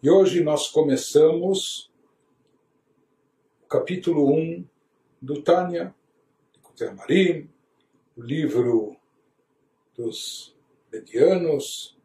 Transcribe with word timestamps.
E 0.00 0.08
hoje 0.08 0.44
nós 0.44 0.68
começamos 0.68 1.90
o 3.64 3.66
capítulo 3.66 4.32
1 4.32 4.64
do 5.20 5.42
Tânia, 5.42 5.92
de 6.52 6.60
Kutemarim, 6.60 7.50
o 8.16 8.22
livro 8.22 8.96
dos 9.96 10.56
medianos, 10.92 11.98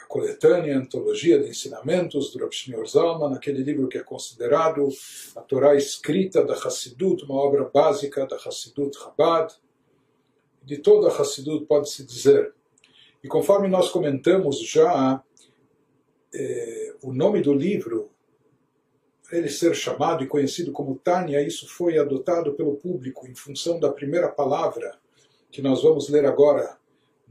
a 0.00 0.04
coletânea, 0.06 0.74
a 0.74 0.80
antologia 0.80 1.38
de 1.38 1.50
ensinamentos 1.50 2.32
do 2.32 2.40
Rav 2.40 2.50
Shneur 2.50 2.84
Zalman, 2.84 3.36
aquele 3.36 3.62
livro 3.62 3.86
que 3.86 3.98
é 3.98 4.02
considerado 4.02 4.88
a 5.36 5.40
Torá 5.40 5.76
escrita 5.76 6.44
da 6.44 6.54
Hassidut, 6.54 7.22
uma 7.22 7.36
obra 7.36 7.70
básica 7.72 8.26
da 8.26 8.34
Hassidut 8.34 8.98
Chabad, 8.98 9.54
de 10.64 10.78
toda 10.78 11.06
a 11.06 11.16
Hassidut 11.16 11.64
pode-se 11.66 12.04
dizer. 12.04 12.52
E 13.22 13.28
conforme 13.28 13.68
nós 13.68 13.88
comentamos 13.88 14.58
já, 14.58 15.22
eh, 16.34 16.94
o 17.02 17.12
nome 17.12 17.40
do 17.40 17.52
livro, 17.52 18.10
ele 19.30 19.48
ser 19.48 19.74
chamado 19.74 20.24
e 20.24 20.26
conhecido 20.26 20.72
como 20.72 20.96
Tânia, 20.96 21.40
isso 21.40 21.68
foi 21.68 21.96
adotado 21.96 22.54
pelo 22.54 22.76
público 22.76 23.26
em 23.26 23.34
função 23.34 23.78
da 23.78 23.92
primeira 23.92 24.28
palavra 24.28 24.98
que 25.50 25.62
nós 25.62 25.82
vamos 25.82 26.08
ler 26.08 26.26
agora 26.26 26.76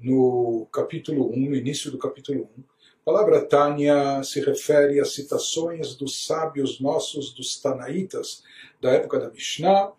no 0.02 0.66
capítulo 0.72 1.30
1, 1.30 1.50
no 1.50 1.56
início 1.56 1.92
do 1.92 1.98
capítulo 1.98 2.50
1. 2.58 2.64
A 3.02 3.06
palavra 3.06 3.46
Tânia 3.46 4.24
se 4.24 4.40
refere 4.40 5.00
às 5.00 5.14
citações 5.14 5.96
dos 5.96 6.26
sábios 6.26 6.80
nossos, 6.80 7.34
dos 7.34 7.60
Tanaitas, 7.60 8.44
da 8.82 8.92
época 8.92 9.20
da 9.20 9.30
Mishnah, 9.30 9.92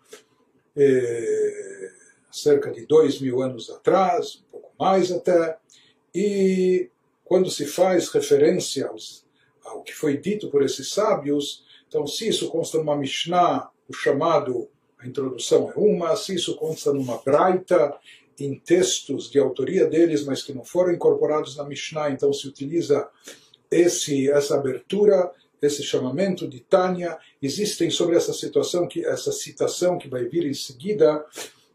eh, 0.75 1.91
cerca 2.31 2.71
de 2.71 2.85
dois 2.85 3.21
mil 3.21 3.41
anos 3.41 3.69
atrás, 3.69 4.43
um 4.47 4.51
pouco 4.51 4.71
mais 4.79 5.11
até, 5.11 5.57
e 6.13 6.89
quando 7.25 7.49
se 7.49 7.65
faz 7.65 8.09
referência 8.09 8.87
aos, 8.87 9.25
ao 9.65 9.81
que 9.81 9.93
foi 9.93 10.15
dito 10.15 10.49
por 10.49 10.63
esses 10.63 10.91
sábios, 10.91 11.65
então 11.87 12.07
se 12.07 12.27
isso 12.27 12.49
consta 12.49 12.77
numa 12.77 12.95
Mishnah, 12.95 13.69
o 13.89 13.93
chamado, 13.93 14.69
a 14.97 15.07
introdução 15.07 15.71
é 15.75 15.79
uma, 15.79 16.15
se 16.15 16.35
isso 16.35 16.55
consta 16.55 16.93
numa 16.93 17.17
Braita, 17.17 17.93
em 18.39 18.59
textos 18.59 19.29
de 19.29 19.39
autoria 19.39 19.85
deles, 19.85 20.23
mas 20.23 20.43
que 20.43 20.53
não 20.53 20.63
foram 20.63 20.93
incorporados 20.93 21.55
na 21.55 21.63
Mishnah, 21.63 22.11
então 22.11 22.31
se 22.31 22.47
utiliza 22.47 23.07
esse, 23.71 24.29
essa 24.29 24.55
abertura, 24.55 25.31
esse 25.61 25.83
chamamento 25.83 26.47
de 26.47 26.59
Tânia. 26.59 27.17
Existem 27.41 27.89
sobre 27.89 28.15
essa 28.15 28.33
situação, 28.33 28.87
que 28.87 29.05
essa 29.05 29.31
citação 29.31 29.97
que 29.97 30.07
vai 30.07 30.25
vir 30.25 30.45
em 30.45 30.53
seguida, 30.53 31.25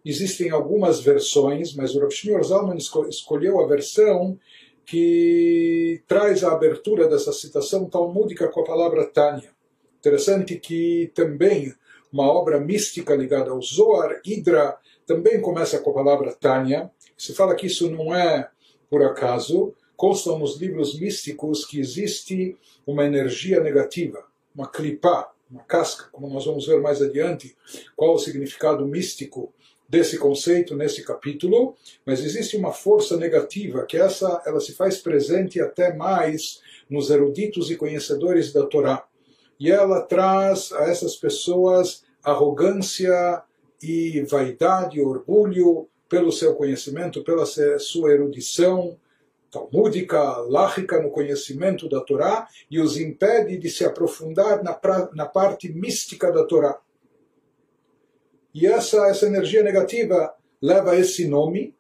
existem 0.05 0.51
algumas 0.51 1.01
versões, 1.01 1.75
mas 1.75 1.95
o 1.95 2.01
Rav 2.01 2.11
Shneur 2.11 2.43
Zalman 2.45 2.79
escolheu 3.09 3.61
a 3.61 3.67
versão 3.67 4.39
que 4.91 6.03
traz 6.09 6.43
a 6.43 6.51
abertura 6.51 7.07
dessa 7.07 7.33
citação 7.33 7.89
talmúdica 7.89 8.49
com 8.49 8.63
a 8.63 8.65
palavra 8.65 9.07
Tânia. 9.07 9.53
Interessante 10.01 10.57
que 10.57 11.13
também 11.15 11.73
uma 12.13 12.29
obra 12.29 12.59
mística 12.59 13.15
ligada 13.15 13.53
ao 13.53 13.63
Zohar, 13.63 14.21
Hidra, 14.25 14.77
também 15.07 15.41
começa 15.41 15.79
com 15.79 15.91
a 15.91 15.95
palavra 15.95 16.35
Tânia. 16.35 16.91
Se 17.17 17.33
fala 17.33 17.55
que 17.55 17.69
isso 17.69 17.89
não 17.89 18.13
é 18.13 18.51
por 18.91 19.05
acaso, 19.05 19.73
constam 19.97 20.41
nos 20.41 20.61
livros 20.61 20.99
místicos 20.99 21.65
que 21.65 21.79
existe 21.79 22.57
uma 22.85 23.05
energia 23.05 23.61
negativa, 23.61 24.25
uma 24.53 24.67
clipá, 24.67 25.31
uma 25.49 25.63
casca, 25.63 26.09
como 26.11 26.29
nós 26.29 26.47
vamos 26.47 26.67
ver 26.67 26.81
mais 26.81 27.01
adiante, 27.01 27.57
qual 27.95 28.15
o 28.15 28.19
significado 28.19 28.85
místico 28.85 29.55
desse 29.91 30.17
conceito 30.17 30.77
nesse 30.77 31.03
capítulo, 31.03 31.75
mas 32.07 32.25
existe 32.25 32.57
uma 32.57 32.73
força 32.73 33.17
negativa 33.17 33.85
que 33.85 33.97
essa 33.97 34.41
ela 34.47 34.61
se 34.61 34.73
faz 34.73 34.99
presente 34.99 35.61
até 35.61 35.93
mais 35.93 36.61
nos 36.89 37.11
eruditos 37.11 37.71
e 37.71 37.77
conhecedores 37.77 38.53
da 38.53 38.65
Torá. 38.65 39.05
E 39.59 39.71
ela 39.71 40.01
traz 40.01 40.71
a 40.73 40.85
essas 40.85 41.17
pessoas 41.17 42.05
arrogância 42.23 43.43
e 43.83 44.23
vaidade, 44.23 45.01
orgulho 45.01 45.89
pelo 46.09 46.31
seu 46.31 46.55
conhecimento, 46.55 47.25
pela 47.25 47.45
sua 47.45 48.13
erudição 48.13 48.97
talmúdica, 49.51 50.23
lágica 50.49 51.03
no 51.03 51.11
conhecimento 51.11 51.89
da 51.89 52.01
Torá 52.01 52.47
e 52.71 52.79
os 52.79 52.97
impede 52.97 53.59
de 53.59 53.69
se 53.69 53.85
aprofundar 53.85 54.63
na, 54.63 54.73
pra, 54.73 55.11
na 55.13 55.27
parte 55.27 55.69
mística 55.73 56.31
da 56.31 56.45
Torá. 56.45 56.79
E 58.55 58.67
essa, 58.67 59.07
essa 59.07 59.27
energia 59.27 59.63
negativa 59.63 60.35
leva 60.61 60.97
esse 60.97 61.27
nome, 61.27 61.75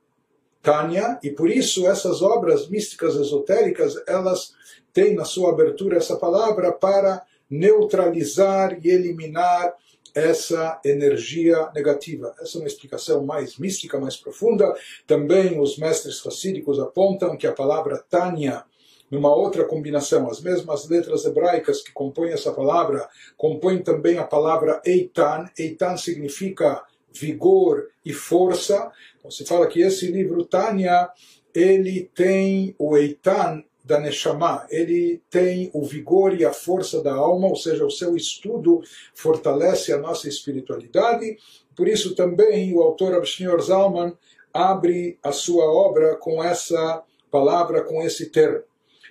Tânia, 0.62 1.18
e 1.22 1.30
por 1.30 1.50
isso 1.50 1.86
essas 1.88 2.22
obras 2.22 2.68
místicas 2.68 3.16
esotéricas, 3.16 3.94
elas 4.06 4.52
têm 4.92 5.14
na 5.14 5.24
sua 5.24 5.50
abertura 5.50 5.96
essa 5.96 6.16
palavra 6.16 6.72
para 6.72 7.22
neutralizar 7.48 8.78
e 8.82 8.88
eliminar 8.88 9.74
essa 10.14 10.80
energia 10.84 11.70
negativa. 11.74 12.34
Essa 12.40 12.58
é 12.58 12.60
uma 12.60 12.66
explicação 12.66 13.24
mais 13.24 13.58
mística, 13.58 13.98
mais 13.98 14.16
profunda. 14.16 14.72
Também 15.06 15.60
os 15.60 15.78
mestres 15.78 16.20
racídicos 16.20 16.78
apontam 16.78 17.36
que 17.36 17.46
a 17.46 17.52
palavra 17.52 18.04
Tânia, 18.08 18.64
numa 19.10 19.34
outra 19.34 19.64
combinação, 19.64 20.30
as 20.30 20.40
mesmas 20.40 20.88
letras 20.88 21.24
hebraicas 21.24 21.82
que 21.82 21.92
compõem 21.92 22.30
essa 22.30 22.52
palavra, 22.52 23.08
compõem 23.36 23.82
também 23.82 24.18
a 24.18 24.24
palavra 24.24 24.80
Eitan. 24.84 25.50
Eitan 25.58 25.96
significa 25.96 26.82
vigor 27.12 27.88
e 28.04 28.12
força. 28.12 28.90
Então 29.18 29.30
se 29.30 29.44
fala 29.44 29.66
que 29.66 29.80
esse 29.80 30.06
livro 30.06 30.44
Tânia, 30.44 31.10
ele 31.52 32.08
tem 32.14 32.74
o 32.78 32.96
Eitan 32.96 33.64
da 33.84 33.98
Neshama, 33.98 34.66
ele 34.70 35.20
tem 35.28 35.70
o 35.72 35.84
vigor 35.84 36.38
e 36.38 36.44
a 36.44 36.52
força 36.52 37.02
da 37.02 37.12
alma, 37.12 37.48
ou 37.48 37.56
seja, 37.56 37.84
o 37.84 37.90
seu 37.90 38.14
estudo 38.14 38.80
fortalece 39.12 39.92
a 39.92 39.98
nossa 39.98 40.28
espiritualidade. 40.28 41.36
Por 41.74 41.88
isso 41.88 42.14
também 42.14 42.72
o 42.72 42.80
autor 42.80 43.14
Abshneur 43.14 43.60
Zalman 43.60 44.12
abre 44.52 45.18
a 45.22 45.32
sua 45.32 45.64
obra 45.64 46.14
com 46.16 46.42
essa 46.42 47.02
palavra, 47.30 47.82
com 47.82 48.02
esse 48.02 48.26
termo. 48.26 48.69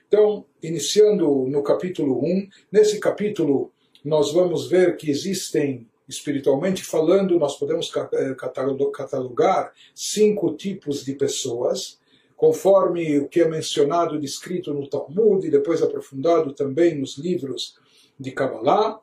Então, 0.10 0.44
iniciando 0.62 1.46
no 1.48 1.62
capítulo 1.62 2.20
1, 2.26 2.50
nesse 2.72 3.00
capítulo 3.00 3.72
nós 4.04 4.34
vamos 4.34 4.68
ver 4.68 4.98
que 4.98 5.08
existem, 5.12 5.88
espiritualmente 6.08 6.84
falando, 6.84 7.38
nós 7.38 7.60
podemos 7.60 7.92
eh, 8.14 8.36
catalogar 8.36 9.72
cinco 9.94 10.56
tipos 10.56 11.06
de 11.06 11.14
pessoas 11.14 12.00
conforme 12.36 13.20
o 13.20 13.28
que 13.28 13.42
é 13.42 13.48
mencionado 13.48 14.16
e 14.16 14.20
descrito 14.20 14.74
no 14.74 14.90
Talmud 14.90 15.46
e 15.46 15.52
depois 15.52 15.84
aprofundado 15.84 16.54
também 16.54 16.98
nos 16.98 17.16
livros 17.16 17.76
de 18.20 18.32
Kabbalah. 18.32 19.00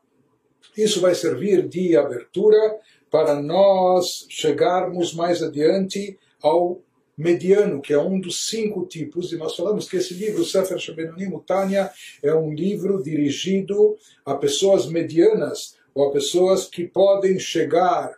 Isso 0.76 1.00
vai 1.00 1.14
servir 1.14 1.68
de 1.68 1.96
abertura 1.96 2.80
para 3.08 3.40
nós 3.40 4.26
chegarmos 4.28 5.14
mais 5.14 5.40
adiante 5.40 6.18
ao 6.42 6.80
mediano, 7.16 7.80
que 7.80 7.92
é 7.92 7.98
um 7.98 8.20
dos 8.20 8.48
cinco 8.48 8.84
tipos, 8.84 9.32
e 9.32 9.36
nós 9.36 9.56
falamos 9.56 9.88
que 9.88 9.96
esse 9.96 10.14
livro, 10.14 10.44
Sefer 10.44 10.78
Shebenonim 10.78 11.30
Tanya, 11.46 11.90
é 12.22 12.34
um 12.34 12.52
livro 12.52 13.02
dirigido 13.02 13.96
a 14.24 14.34
pessoas 14.34 14.86
medianas, 14.86 15.76
ou 15.94 16.08
a 16.08 16.12
pessoas 16.12 16.66
que 16.66 16.86
podem 16.86 17.38
chegar 17.38 18.12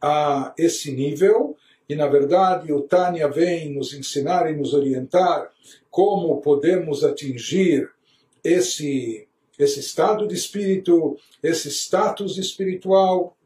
a 0.00 0.52
esse 0.58 0.92
nível, 0.92 1.56
e 1.88 1.94
na 1.94 2.06
verdade 2.06 2.72
o 2.72 2.82
Tânia 2.82 3.28
vem 3.28 3.74
nos 3.74 3.94
ensinar 3.94 4.50
e 4.50 4.56
nos 4.56 4.74
orientar 4.74 5.50
como 5.90 6.40
podemos 6.40 7.04
atingir 7.04 7.88
esse, 8.42 9.28
esse 9.58 9.80
estado 9.80 10.26
de 10.26 10.34
espírito, 10.34 11.16
esse 11.42 11.68
status 11.70 12.38
espiritual. 12.38 13.36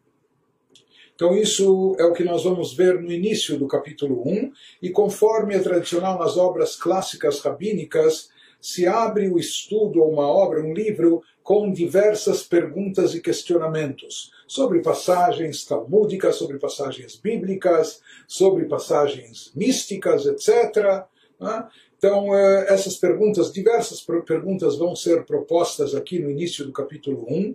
Então, 1.17 1.35
isso 1.35 1.97
é 1.99 2.05
o 2.05 2.13
que 2.13 2.23
nós 2.23 2.45
vamos 2.45 2.75
ver 2.75 3.01
no 3.01 3.11
início 3.11 3.59
do 3.59 3.67
capítulo 3.67 4.23
1, 4.29 4.53
e 4.83 4.91
conforme 4.91 5.55
é 5.55 5.59
tradicional 5.59 6.19
nas 6.19 6.37
obras 6.37 6.77
clássicas 6.77 7.41
rabínicas, 7.41 8.29
se 8.61 8.87
abre 8.87 9.29
o 9.29 9.39
estudo 9.39 10.03
ou 10.03 10.13
uma 10.13 10.27
obra, 10.27 10.63
um 10.63 10.75
livro, 10.75 11.23
com 11.43 11.73
diversas 11.73 12.43
perguntas 12.43 13.15
e 13.15 13.23
questionamentos 13.23 14.31
sobre 14.47 14.83
passagens 14.83 15.65
talmúdicas, 15.65 16.37
sobre 16.37 16.59
passagens 16.59 17.17
bíblicas, 17.17 18.03
sobre 18.27 18.67
passagens 18.67 19.53
místicas, 19.55 20.27
etc. 20.27 21.07
Né? 21.41 21.69
Então, 21.97 22.35
eh, 22.35 22.67
essas 22.69 22.97
perguntas, 22.97 23.53
diversas 23.53 24.05
perguntas 24.27 24.77
vão 24.77 24.95
ser 24.95 25.25
propostas 25.25 25.95
aqui 25.95 26.19
no 26.19 26.31
início 26.31 26.65
do 26.67 26.73
capítulo 26.73 27.25
1. 27.29 27.55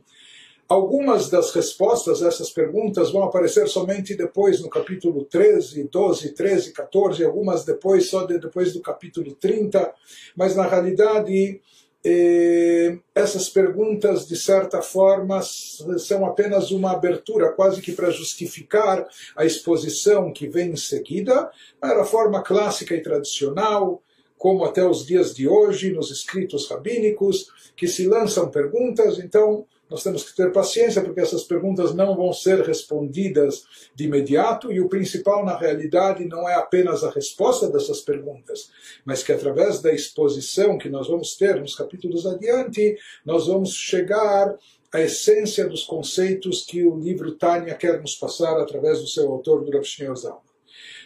Algumas 0.72 1.30
das 1.30 1.52
respostas 1.52 2.24
a 2.24 2.30
essas 2.30 2.50
perguntas 2.50 3.12
vão 3.12 3.24
aparecer 3.24 3.68
somente 3.68 4.16
depois 4.16 4.62
no 4.62 4.70
capítulo 4.70 5.26
13, 5.26 5.90
12, 5.92 6.30
13, 6.30 6.72
14, 6.72 7.26
algumas 7.26 7.66
depois, 7.66 8.10
só 8.10 8.26
de, 8.26 8.40
depois 8.40 8.72
do 8.72 8.80
capítulo 8.80 9.36
30, 9.36 9.94
mas 10.34 10.56
na 10.56 10.66
realidade 10.66 11.60
eh, 12.06 12.98
essas 13.14 13.50
perguntas, 13.50 14.26
de 14.26 14.38
certa 14.38 14.82
forma, 14.82 15.42
são 15.42 16.26
apenas 16.26 16.72
uma 16.72 16.94
abertura, 16.94 17.52
quase 17.52 17.82
que 17.82 17.92
para 17.92 18.10
justificar 18.10 19.06
a 19.36 19.44
exposição 19.44 20.32
que 20.32 20.48
vem 20.48 20.70
em 20.70 20.78
seguida, 20.78 21.52
era 21.84 22.04
a 22.04 22.06
forma 22.06 22.42
clássica 22.42 22.96
e 22.96 23.04
tradicional, 23.04 24.02
como 24.38 24.64
até 24.64 24.88
os 24.88 25.06
dias 25.06 25.36
de 25.36 25.50
hoje, 25.50 25.92
nos 25.92 26.10
escritos 26.12 26.70
rabínicos, 26.70 27.48
que 27.76 27.90
se 27.90 28.08
lançam 28.08 28.50
perguntas, 28.50 29.20
então 29.20 29.68
nós 29.92 30.04
temos 30.04 30.24
que 30.24 30.34
ter 30.34 30.54
paciência, 30.54 31.02
porque 31.02 31.20
essas 31.20 31.44
perguntas 31.44 31.94
não 31.94 32.16
vão 32.16 32.32
ser 32.32 32.62
respondidas 32.62 33.66
de 33.94 34.06
imediato, 34.06 34.72
e 34.72 34.80
o 34.80 34.88
principal, 34.88 35.44
na 35.44 35.58
realidade, 35.58 36.24
não 36.24 36.48
é 36.48 36.56
apenas 36.56 37.04
a 37.04 37.12
resposta 37.12 37.70
dessas 37.70 38.00
perguntas, 38.00 38.72
mas 39.04 39.22
que 39.22 39.34
através 39.34 39.82
da 39.82 39.92
exposição 39.92 40.78
que 40.78 40.88
nós 40.88 41.10
vamos 41.10 41.36
ter 41.36 41.60
nos 41.60 41.76
capítulos 41.76 42.26
adiante, 42.26 42.96
nós 43.26 43.48
vamos 43.48 43.74
chegar 43.74 44.56
à 44.94 45.02
essência 45.02 45.68
dos 45.68 45.84
conceitos 45.84 46.64
que 46.64 46.86
o 46.86 46.98
livro 46.98 47.34
Tânia 47.34 47.76
quer 47.76 48.00
nos 48.00 48.16
passar 48.16 48.62
através 48.62 49.02
do 49.02 49.08
seu 49.08 49.30
autor, 49.30 49.66
do 49.66 49.72
Rav 49.72 49.84
Zalman. 50.16 50.40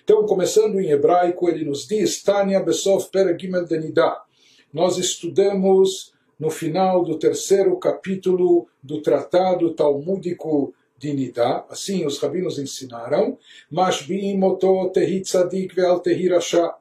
Então, 0.04 0.24
começando 0.28 0.80
em 0.80 0.92
hebraico, 0.92 1.50
ele 1.50 1.66
nos 1.66 1.88
diz, 1.88 2.22
Tânia 2.22 2.60
Besov 2.60 3.10
Peragimel 3.10 3.66
Denida. 3.66 4.16
Nós 4.72 5.00
estudamos 5.00 6.14
no 6.40 6.50
final 6.50 7.04
do 7.04 7.18
terceiro 7.18 7.78
capítulo 7.78 8.68
do 8.84 9.02
tratado 9.02 9.74
talmúdico 9.74 10.74
de 10.98 11.14
Nidá, 11.14 11.66
assim 11.70 12.06
os 12.06 12.20
rabinos 12.20 12.58
ensinaram, 12.58 13.38
Mas 13.70 14.02
Mashbi'im 14.02 14.42
oto 14.44 14.90
tehi 14.90 15.22
tzadik 15.22 15.76
ve'al 15.76 16.00
tehi 16.00 16.30
rasha, 16.30 16.74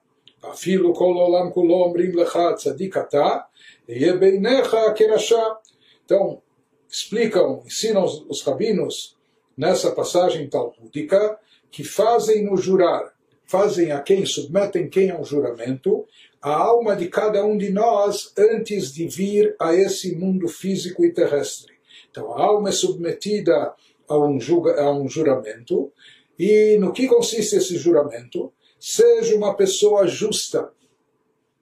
afilo 0.43 0.93
kol 0.93 1.17
olam 1.17 1.51
kulo 1.51 1.87
omrim 1.87 2.13
lecha 2.13 2.55
tzadik 2.55 2.97
ata, 2.97 3.47
e'e 3.89 4.05
yebeinecha 4.05 4.93
kerasha. 4.93 5.57
Então, 6.05 6.43
explicam, 6.89 7.63
ensinam 7.67 8.05
os, 8.05 8.43
rabinos 8.43 9.17
nessa 9.57 9.91
passagem 9.93 10.49
talmúdica 10.49 11.39
que 11.71 11.83
fazem 11.83 12.45
no 12.45 12.57
jurar 12.57 13.14
fazem 13.47 13.93
a 13.93 14.01
quem, 14.01 14.25
submetem 14.25 14.89
quem 14.89 15.11
a 15.11 15.19
um 15.19 15.25
juramento, 15.25 16.07
a 16.41 16.55
alma 16.55 16.95
de 16.95 17.09
cada 17.09 17.45
um 17.45 17.57
de 17.57 17.71
nós 17.71 18.33
antes 18.37 18.93
de 18.93 19.07
vir 19.07 19.55
a 19.59 19.75
esse 19.75 20.15
mundo 20.15 20.49
físico 20.49 21.05
e 21.05 21.13
terrestre. 21.13 21.73
Então, 22.11 22.33
a 22.33 22.43
alma 22.43 22.69
é 22.69 22.73
submetida 22.73 23.75
a 24.09 24.19
um, 24.19 24.39
julga, 24.39 24.81
a 24.81 24.93
um 24.93 25.09
juramento, 25.09 25.93
e 26.39 26.77
no 26.79 26.93
que 26.93 27.07
consiste 27.07 27.57
esse 27.57 27.77
juramento? 27.77 28.53
Seja 28.79 29.35
uma 29.37 29.55
pessoa 29.55 30.07
justa. 30.07 30.71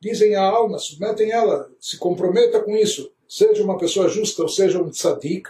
Dizem 0.01 0.35
a 0.35 0.43
alma, 0.43 0.79
submetem 0.79 1.31
ela, 1.31 1.71
se 1.79 1.97
comprometa 1.97 2.61
com 2.61 2.77
isso. 2.77 3.13
Seja 3.29 3.63
uma 3.63 3.79
pessoa 3.79 4.09
justa, 4.09 4.43
ou 4.43 4.49
seja, 4.49 4.83
um 4.83 4.91
tzadik, 4.91 5.49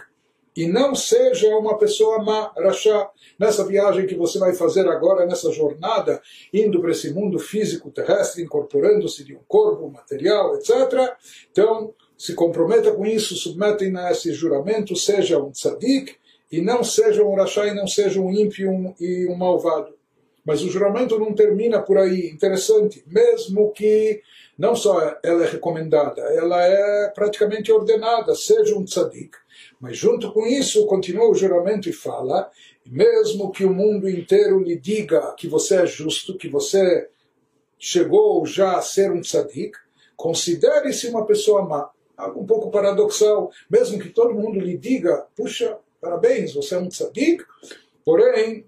e 0.55 0.67
não 0.67 0.93
seja 0.93 1.47
uma 1.55 1.77
pessoa 1.77 2.23
má, 2.23 2.51
rachá, 2.57 3.09
nessa 3.39 3.65
viagem 3.65 4.05
que 4.05 4.15
você 4.15 4.37
vai 4.37 4.53
fazer 4.53 4.87
agora, 4.87 5.25
nessa 5.25 5.51
jornada, 5.51 6.21
indo 6.53 6.79
para 6.79 6.91
esse 6.91 7.11
mundo 7.11 7.39
físico 7.39 7.91
terrestre, 7.91 8.43
incorporando-se 8.43 9.23
de 9.23 9.35
um 9.35 9.39
corpo 9.47 9.89
material, 9.89 10.55
etc. 10.55 11.15
Então, 11.51 11.93
se 12.17 12.33
comprometa 12.35 12.91
com 12.91 13.05
isso, 13.05 13.35
submetem 13.35 13.95
a 13.97 14.11
esse 14.11 14.31
juramento, 14.31 14.95
seja 14.95 15.39
um 15.39 15.51
tzadik, 15.51 16.15
e 16.51 16.61
não 16.61 16.83
seja 16.83 17.23
um 17.23 17.33
rachá, 17.35 17.67
e 17.67 17.73
não 17.73 17.87
seja 17.87 18.21
um 18.21 18.31
ímpio 18.31 18.95
e 18.99 19.27
um 19.27 19.35
malvado. 19.35 19.95
Mas 20.45 20.61
o 20.61 20.69
juramento 20.69 21.17
não 21.17 21.33
termina 21.33 21.81
por 21.81 21.97
aí. 21.97 22.29
Interessante. 22.29 23.03
Mesmo 23.07 23.71
que 23.71 24.21
não 24.57 24.75
só 24.75 25.17
ela 25.23 25.45
é 25.45 25.49
recomendada, 25.49 26.21
ela 26.21 26.61
é 26.61 27.09
praticamente 27.09 27.71
ordenada, 27.71 28.35
seja 28.35 28.75
um 28.77 28.83
tzadik, 28.83 29.35
mas 29.83 29.97
junto 29.97 30.31
com 30.31 30.47
isso, 30.47 30.85
continua 30.85 31.29
o 31.29 31.35
juramento 31.35 31.89
e 31.89 31.91
fala: 31.91 32.49
mesmo 32.85 33.51
que 33.51 33.65
o 33.65 33.73
mundo 33.73 34.07
inteiro 34.07 34.57
lhe 34.59 34.79
diga 34.79 35.33
que 35.37 35.45
você 35.45 35.75
é 35.75 35.85
justo, 35.85 36.37
que 36.37 36.47
você 36.47 37.09
chegou 37.77 38.45
já 38.45 38.77
a 38.77 38.81
ser 38.81 39.11
um 39.11 39.19
tzadik, 39.19 39.77
considere-se 40.15 41.09
uma 41.09 41.25
pessoa 41.25 41.63
má. 41.63 41.89
Algo 42.15 42.39
um 42.39 42.45
pouco 42.45 42.71
paradoxal, 42.71 43.51
mesmo 43.69 43.99
que 43.99 44.07
todo 44.07 44.33
mundo 44.33 44.57
lhe 44.57 44.77
diga: 44.77 45.27
puxa, 45.35 45.77
parabéns, 45.99 46.53
você 46.53 46.75
é 46.75 46.79
um 46.79 46.87
tzadik, 46.87 47.43
porém, 48.05 48.65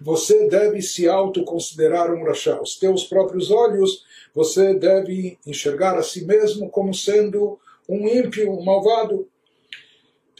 você 0.00 0.48
deve 0.48 0.82
se 0.82 1.08
autoconsiderar 1.08 2.12
um 2.12 2.24
rachá. 2.24 2.60
Os 2.60 2.74
teus 2.74 3.04
próprios 3.04 3.48
olhos, 3.48 4.04
você 4.34 4.74
deve 4.74 5.38
enxergar 5.46 5.96
a 5.96 6.02
si 6.02 6.24
mesmo 6.24 6.68
como 6.68 6.92
sendo 6.92 7.60
um 7.88 8.08
ímpio, 8.08 8.50
um 8.50 8.64
malvado. 8.64 9.28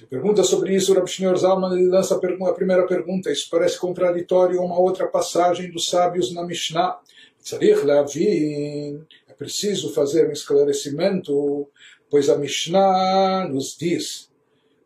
Pergunta 0.09 0.43
sobre 0.45 0.75
isso, 0.75 0.99
o 0.99 1.07
Shneur 1.07 1.37
Zalman 1.37 1.73
ele 1.73 1.89
lança 1.89 2.15
a 2.17 2.53
primeira 2.53 2.87
pergunta. 2.87 3.31
Isso 3.31 3.49
parece 3.51 3.79
contraditório 3.79 4.61
a 4.61 4.65
uma 4.65 4.79
outra 4.79 5.07
passagem 5.07 5.71
dos 5.71 5.87
sábios 5.87 6.33
na 6.33 6.45
Mishnah. 6.45 6.99
É 9.29 9.33
preciso 9.35 9.93
fazer 9.93 10.29
um 10.29 10.33
esclarecimento, 10.33 11.69
pois 12.09 12.29
a 12.29 12.37
Mishnah 12.37 13.49
nos 13.49 13.77
diz, 13.77 14.31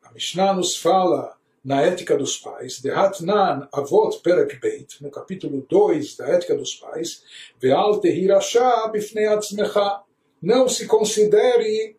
a 0.03 0.11
Mishnah 0.13 0.55
nos 0.55 0.77
fala 0.77 1.37
na 1.63 1.83
Ética 1.83 2.17
dos 2.17 2.39
Pais, 2.39 2.81
de 2.81 2.91
Hatnan 2.91 3.69
Avot 3.73 4.21
Perek 4.23 4.61
Beit, 4.61 5.03
no 5.03 5.11
capítulo 5.11 5.67
2 5.69 6.17
da 6.17 6.29
Ética 6.29 6.55
dos 6.57 6.77
Pais, 6.77 7.25
Ve'al 7.61 7.99
Tehirasha 7.99 8.89
Bifnei 8.93 9.27
Atzmecha, 9.27 10.03
não 10.41 10.69
se 10.69 10.87
considere 10.87 11.97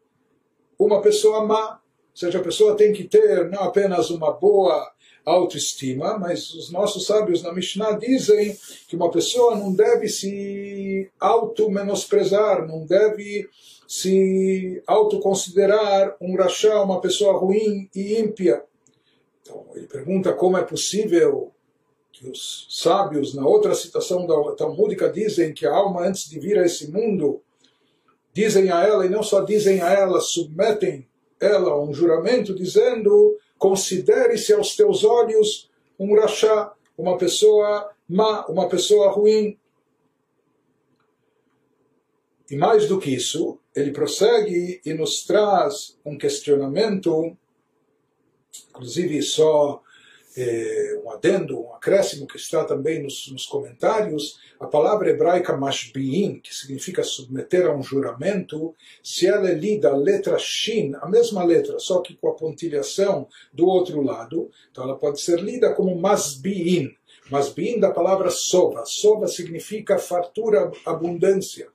uma 0.79 1.01
pessoa 1.01 1.45
má, 1.45 1.81
seja, 2.17 2.39
a 2.39 2.43
pessoa 2.43 2.75
tem 2.75 2.91
que 2.91 3.03
ter 3.03 3.49
não 3.49 3.63
apenas 3.63 4.09
uma 4.09 4.31
boa 4.31 4.91
autoestima, 5.23 6.17
mas 6.17 6.53
os 6.53 6.71
nossos 6.71 7.05
sábios 7.05 7.43
na 7.43 7.51
Mishnah 7.51 7.97
dizem 7.97 8.57
que 8.87 8.95
uma 8.95 9.11
pessoa 9.11 9.55
não 9.55 9.73
deve 9.73 10.07
se 10.07 11.09
auto-menosprezar, 11.19 12.65
não 12.65 12.85
deve 12.85 13.49
se 13.87 14.81
autoconsiderar 14.87 16.15
um 16.21 16.35
rachá, 16.35 16.81
uma 16.81 17.01
pessoa 17.01 17.37
ruim 17.37 17.89
e 17.93 18.19
ímpia. 18.19 18.63
Então, 19.41 19.65
ele 19.75 19.87
pergunta 19.87 20.33
como 20.33 20.57
é 20.57 20.63
possível 20.63 21.51
que 22.11 22.27
os 22.29 22.67
sábios, 22.69 23.35
na 23.35 23.45
outra 23.45 23.75
citação 23.75 24.25
da 24.25 24.55
Talmúdica, 24.55 25.09
dizem 25.09 25.53
que 25.53 25.67
a 25.67 25.73
alma, 25.73 26.07
antes 26.07 26.29
de 26.29 26.39
vir 26.39 26.57
a 26.57 26.65
esse 26.65 26.89
mundo, 26.89 27.41
dizem 28.33 28.71
a 28.71 28.81
ela, 28.81 29.05
e 29.05 29.09
não 29.09 29.21
só 29.21 29.41
dizem 29.41 29.81
a 29.81 29.91
ela, 29.91 30.19
submetem 30.19 31.07
ela 31.39 31.79
um 31.81 31.93
juramento 31.93 32.53
dizendo: 32.53 33.37
considere-se 33.57 34.53
aos 34.53 34.75
teus 34.75 35.03
olhos 35.03 35.69
um 35.99 36.15
rachá, 36.15 36.73
uma 36.97 37.17
pessoa 37.17 37.91
má, 38.07 38.45
uma 38.47 38.67
pessoa 38.67 39.11
ruim. 39.11 39.57
E 42.49 42.55
mais 42.55 42.87
do 42.87 42.99
que 42.99 43.13
isso, 43.13 43.59
ele 43.75 43.91
prossegue 43.91 44.81
e 44.85 44.93
nos 44.93 45.25
traz 45.25 45.97
um 46.05 46.17
questionamento, 46.17 47.35
inclusive 48.69 49.21
só 49.21 49.83
é, 50.37 51.01
um 51.03 51.09
adendo, 51.09 51.59
um 51.59 51.73
acréscimo 51.73 52.27
que 52.27 52.37
está 52.37 52.63
também 52.63 53.01
nos, 53.01 53.31
nos 53.31 53.45
comentários, 53.45 54.39
a 54.59 54.67
palavra 54.67 55.09
hebraica 55.09 55.57
mashbi'in, 55.57 56.39
que 56.39 56.53
significa 56.53 57.03
submeter 57.03 57.65
a 57.65 57.75
um 57.75 57.81
juramento, 57.81 58.75
se 59.03 59.25
ela 59.25 59.49
é 59.49 59.53
lida 59.53 59.89
a 59.89 59.95
letra 59.95 60.37
shin, 60.37 60.93
a 61.01 61.09
mesma 61.09 61.43
letra, 61.43 61.79
só 61.79 62.01
que 62.01 62.15
com 62.15 62.29
a 62.29 62.35
pontilhação 62.35 63.27
do 63.51 63.65
outro 63.67 64.01
lado, 64.01 64.51
então 64.71 64.83
ela 64.83 64.97
pode 64.97 65.19
ser 65.19 65.39
lida 65.39 65.73
como 65.73 65.99
masbi'in. 65.99 66.95
Masbi'in 67.31 67.79
da 67.79 67.91
palavra 67.91 68.29
sova. 68.29 68.85
Sova 68.85 69.27
significa 69.27 69.97
fartura, 69.97 70.71
abundância. 70.85 71.67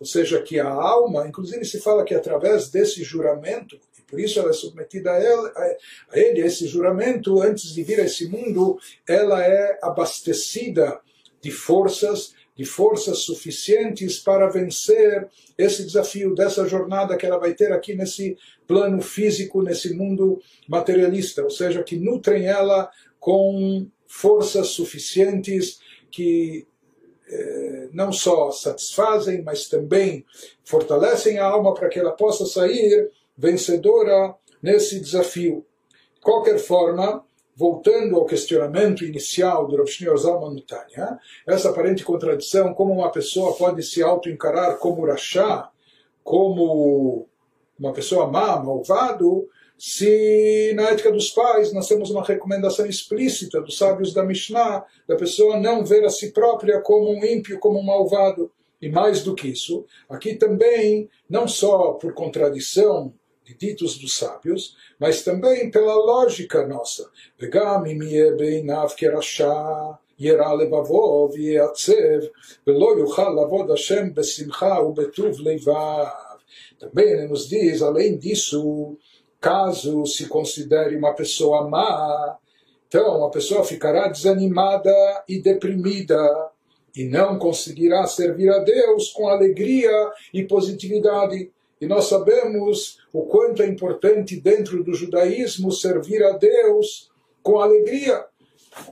Ou 0.00 0.06
seja, 0.06 0.40
que 0.42 0.60
a 0.60 0.68
alma, 0.68 1.26
inclusive 1.26 1.64
se 1.64 1.80
fala 1.80 2.04
que 2.04 2.14
através 2.14 2.68
desse 2.68 3.02
juramento, 3.02 3.78
por 4.06 4.18
isso 4.18 4.38
ela 4.38 4.50
é 4.50 4.54
submetida 4.54 5.12
a 5.12 5.18
ele, 5.18 5.76
a 6.10 6.18
ele, 6.18 6.40
esse 6.40 6.66
juramento, 6.66 7.42
antes 7.42 7.74
de 7.74 7.82
vir 7.82 8.00
a 8.00 8.04
esse 8.04 8.28
mundo, 8.28 8.78
ela 9.06 9.44
é 9.44 9.78
abastecida 9.82 11.00
de 11.40 11.50
forças, 11.50 12.34
de 12.56 12.64
forças 12.64 13.18
suficientes 13.18 14.18
para 14.18 14.48
vencer 14.48 15.28
esse 15.56 15.84
desafio 15.84 16.34
dessa 16.34 16.66
jornada 16.66 17.16
que 17.16 17.26
ela 17.26 17.38
vai 17.38 17.52
ter 17.54 17.72
aqui 17.72 17.94
nesse 17.94 18.36
plano 18.66 19.00
físico, 19.02 19.62
nesse 19.62 19.92
mundo 19.94 20.40
materialista, 20.66 21.42
ou 21.42 21.50
seja, 21.50 21.82
que 21.82 21.96
nutrem 21.96 22.46
ela 22.46 22.90
com 23.20 23.86
forças 24.06 24.68
suficientes 24.68 25.80
que 26.10 26.66
eh, 27.30 27.67
não 27.92 28.12
só 28.12 28.50
satisfazem, 28.50 29.42
mas 29.42 29.68
também 29.68 30.24
fortalecem 30.64 31.38
a 31.38 31.46
alma 31.46 31.74
para 31.74 31.88
que 31.88 31.98
ela 31.98 32.12
possa 32.12 32.46
sair 32.46 33.10
vencedora 33.36 34.34
nesse 34.62 35.00
desafio. 35.00 35.64
De 36.14 36.20
qualquer 36.20 36.58
forma, 36.58 37.24
voltando 37.54 38.16
ao 38.16 38.24
questionamento 38.24 39.04
inicial 39.04 39.66
do 39.66 39.76
Rav 39.76 39.88
Shneur 39.88 40.16
Zalman 40.16 40.64
essa 41.46 41.70
aparente 41.70 42.04
contradição, 42.04 42.72
como 42.72 42.92
uma 42.92 43.10
pessoa 43.10 43.56
pode 43.56 43.82
se 43.82 44.02
auto-encarar 44.02 44.78
como 44.78 45.06
rachá, 45.06 45.70
como 46.22 47.26
uma 47.78 47.92
pessoa 47.92 48.26
má, 48.26 48.62
malvado, 48.62 49.48
se 49.77 50.71
na 50.75 50.89
ética 50.91 51.11
dos 51.11 51.29
pais 51.29 51.73
nós 51.73 51.87
temos 51.87 52.09
uma 52.09 52.23
recomendação 52.23 52.85
explícita 52.85 53.59
dos 53.61 53.77
sábios 53.77 54.13
da 54.13 54.23
Mishnah, 54.23 54.85
da 55.07 55.15
pessoa 55.15 55.59
não 55.59 55.83
ver 55.83 56.05
a 56.05 56.09
si 56.09 56.31
própria 56.31 56.79
como 56.81 57.11
um 57.11 57.25
ímpio, 57.25 57.59
como 57.59 57.79
um 57.79 57.83
malvado. 57.83 58.51
E 58.81 58.89
mais 58.89 59.23
do 59.23 59.33
que 59.33 59.47
isso, 59.47 59.85
aqui 60.09 60.35
também, 60.35 61.09
não 61.29 61.47
só 61.47 61.93
por 61.93 62.13
contradição 62.13 63.13
de 63.45 63.53
ditos 63.53 63.97
dos 63.97 64.17
sábios, 64.17 64.75
mas 64.99 65.21
também 65.23 65.69
pela 65.69 65.95
lógica 65.95 66.67
nossa. 66.67 67.09
וגם 67.39 67.85
אם 67.85 68.01
יהיה 68.01 68.31
בעיניו 68.37 68.89
כרשע, 68.97 69.53
ירע 70.19 70.55
לבבו 70.55 71.29
ויעצב, 71.33 72.19
ולא 72.67 72.95
יוכל 72.99 73.29
לעבוד 73.29 73.71
השם 73.71 74.13
בשמחה 74.13 74.81
ובטוב 74.81 75.41
לבב. 75.41 76.33
Também 76.79 77.09
ele 77.09 77.27
nos 77.27 77.47
diz, 77.47 77.81
além 77.81 78.17
disso, 78.17 78.97
caso 79.40 80.04
se 80.06 80.26
considere 80.26 80.96
uma 80.96 81.14
pessoa 81.14 81.68
má, 81.68 82.36
então 82.88 83.24
a 83.24 83.30
pessoa 83.30 83.64
ficará 83.64 84.08
desanimada 84.08 84.92
e 85.28 85.40
deprimida 85.40 86.18
e 86.96 87.04
não 87.04 87.38
conseguirá 87.38 88.06
servir 88.06 88.50
a 88.50 88.58
Deus 88.58 89.10
com 89.12 89.28
alegria 89.28 89.90
e 90.32 90.42
positividade. 90.44 91.50
E 91.80 91.86
nós 91.86 92.06
sabemos 92.06 92.98
o 93.12 93.22
quanto 93.22 93.62
é 93.62 93.66
importante 93.66 94.40
dentro 94.40 94.82
do 94.82 94.94
judaísmo 94.94 95.70
servir 95.70 96.24
a 96.24 96.32
Deus 96.32 97.10
com 97.42 97.60
alegria. 97.60 98.24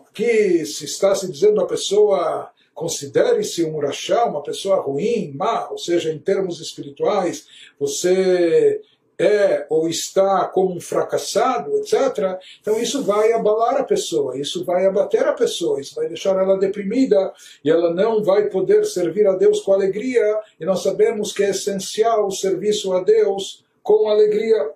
Aqui 0.08 0.64
se 0.64 0.84
está 0.84 1.14
se 1.14 1.30
dizendo 1.30 1.60
a 1.60 1.66
pessoa 1.66 2.50
considere-se 2.74 3.64
um 3.64 3.78
rachá, 3.78 4.26
uma 4.26 4.42
pessoa 4.42 4.76
ruim, 4.82 5.32
má, 5.34 5.68
ou 5.70 5.78
seja, 5.78 6.12
em 6.12 6.18
termos 6.18 6.60
espirituais, 6.60 7.46
você 7.80 8.82
é 9.18 9.66
ou 9.70 9.88
está 9.88 10.46
como 10.46 10.74
um 10.74 10.80
fracassado, 10.80 11.76
etc., 11.78 12.38
então 12.60 12.78
isso 12.80 13.02
vai 13.02 13.32
abalar 13.32 13.76
a 13.80 13.84
pessoa, 13.84 14.38
isso 14.38 14.64
vai 14.64 14.86
abater 14.86 15.26
a 15.26 15.32
pessoa, 15.32 15.80
isso 15.80 15.94
vai 15.94 16.08
deixar 16.08 16.36
ela 16.36 16.58
deprimida 16.58 17.32
e 17.64 17.70
ela 17.70 17.92
não 17.94 18.22
vai 18.22 18.48
poder 18.48 18.84
servir 18.84 19.26
a 19.26 19.34
Deus 19.34 19.60
com 19.60 19.72
alegria. 19.72 20.40
E 20.60 20.64
nós 20.64 20.82
sabemos 20.82 21.32
que 21.32 21.44
é 21.44 21.50
essencial 21.50 22.26
o 22.26 22.30
serviço 22.30 22.92
a 22.92 23.02
Deus 23.02 23.64
com 23.82 24.08
alegria. 24.08 24.70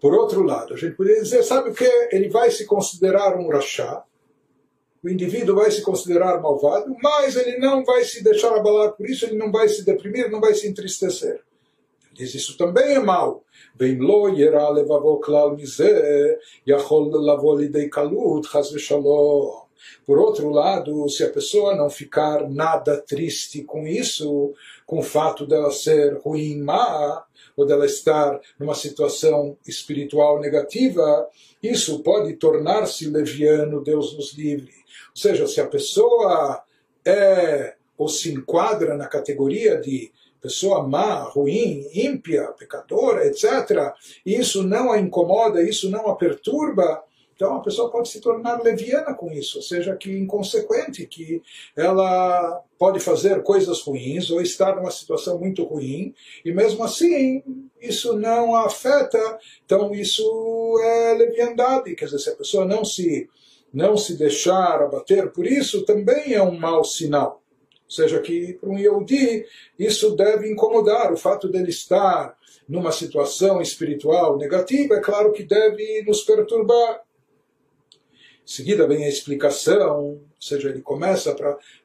Por 0.00 0.14
outro 0.14 0.42
lado, 0.42 0.74
a 0.74 0.76
gente 0.76 0.96
poderia 0.96 1.22
dizer, 1.22 1.42
sabe 1.42 1.70
o 1.70 1.74
que? 1.74 2.08
Ele 2.10 2.28
vai 2.28 2.50
se 2.50 2.64
considerar 2.64 3.36
um 3.36 3.48
rachá, 3.48 4.02
o 5.02 5.08
indivíduo 5.08 5.56
vai 5.56 5.70
se 5.70 5.80
considerar 5.82 6.40
malvado, 6.40 6.94
mas 7.02 7.36
ele 7.36 7.58
não 7.58 7.84
vai 7.84 8.04
se 8.04 8.22
deixar 8.22 8.54
abalar 8.54 8.92
por 8.92 9.08
isso, 9.08 9.24
ele 9.24 9.36
não 9.36 9.50
vai 9.50 9.68
se 9.68 9.84
deprimir, 9.84 10.30
não 10.30 10.40
vai 10.40 10.54
se 10.54 10.68
entristecer. 10.68 11.42
Diz 12.19 12.33
isso 12.33 12.57
também 12.57 12.95
é 12.95 12.99
mal. 12.99 13.43
ואם 13.79 14.01
לא 14.01 14.27
ירע 14.35 14.71
לבבו 14.71 15.21
כלל 15.21 15.49
מזה, 15.49 16.01
יכול 16.67 17.11
לבוא 17.31 17.59
לידי 17.59 17.89
קלות, 17.89 18.45
חס 18.45 18.71
ושלום. 18.71 19.65
Por 20.05 20.17
outro 20.17 20.49
lado, 20.49 21.07
se 21.09 21.23
a 21.23 21.29
pessoa 21.29 21.75
não 21.75 21.89
ficar 21.89 22.49
nada 22.49 22.97
triste 23.01 23.63
com 23.63 23.85
isso, 23.85 24.53
com 24.85 24.99
o 24.99 25.03
fato 25.03 25.45
dela 25.45 25.71
ser 25.71 26.17
ruim, 26.23 26.57
má, 26.61 27.23
ou 27.55 27.65
dela 27.65 27.85
estar 27.85 28.39
numa 28.59 28.73
situação 28.73 29.57
espiritual 29.67 30.39
negativa, 30.39 31.27
isso 31.61 32.01
pode 32.03 32.33
tornar-se 32.33 33.09
leviano, 33.09 33.83
Deus 33.83 34.15
nos 34.15 34.33
livre. 34.33 34.73
Ou 35.11 35.17
seja, 35.21 35.47
se 35.47 35.61
a 35.61 35.67
pessoa 35.67 36.63
é 37.05 37.75
ou 37.97 38.09
se 38.09 38.33
enquadra 38.33 38.97
na 38.97 39.07
categoria 39.07 39.79
de 39.79 40.11
pessoa 40.40 40.86
má, 40.86 41.22
ruim, 41.22 41.86
ímpia, 41.92 42.44
pecadora, 42.58 43.26
etc., 43.26 43.92
isso 44.24 44.62
não 44.62 44.90
a 44.90 44.98
incomoda, 44.98 45.62
isso 45.62 45.90
não 45.90 46.08
a 46.08 46.16
perturba, 46.16 47.02
então 47.40 47.56
a 47.56 47.60
pessoa 47.60 47.90
pode 47.90 48.10
se 48.10 48.20
tornar 48.20 48.62
leviana 48.62 49.14
com 49.14 49.32
isso, 49.32 49.56
ou 49.56 49.62
seja, 49.62 49.96
que 49.96 50.14
inconsequente, 50.14 51.06
que 51.06 51.42
ela 51.74 52.62
pode 52.78 53.00
fazer 53.00 53.42
coisas 53.42 53.80
ruins 53.80 54.30
ou 54.30 54.42
estar 54.42 54.76
numa 54.76 54.90
situação 54.90 55.38
muito 55.38 55.64
ruim, 55.64 56.14
e 56.44 56.52
mesmo 56.52 56.84
assim 56.84 57.42
isso 57.80 58.12
não 58.12 58.54
a 58.54 58.66
afeta, 58.66 59.38
então 59.64 59.94
isso 59.94 60.22
é 60.84 61.14
leviandade, 61.14 61.94
quer 61.94 62.04
dizer, 62.04 62.18
se 62.18 62.28
a 62.28 62.36
pessoa 62.36 62.66
não 62.66 62.84
se, 62.84 63.26
não 63.72 63.96
se 63.96 64.18
deixar 64.18 64.82
abater 64.82 65.32
por 65.32 65.46
isso, 65.46 65.86
também 65.86 66.34
é 66.34 66.42
um 66.42 66.58
mau 66.58 66.84
sinal. 66.84 67.39
Ou 67.89 67.91
seja, 67.91 68.19
que 68.19 68.53
para 68.53 68.69
um 68.69 68.77
Yehudi 68.77 69.45
isso 69.77 70.15
deve 70.15 70.51
incomodar. 70.51 71.13
O 71.13 71.17
fato 71.17 71.47
dele 71.47 71.69
estar 71.69 72.35
numa 72.67 72.91
situação 72.91 73.61
espiritual 73.61 74.37
negativa, 74.37 74.95
é 74.95 74.99
claro 75.01 75.31
que 75.31 75.43
deve 75.43 76.03
nos 76.05 76.21
perturbar. 76.23 77.01
Em 78.43 78.47
seguida 78.47 78.87
vem 78.87 79.05
a 79.05 79.09
explicação, 79.09 80.03
ou 80.03 80.21
seja, 80.39 80.69
ele 80.69 80.81
começa 80.81 81.35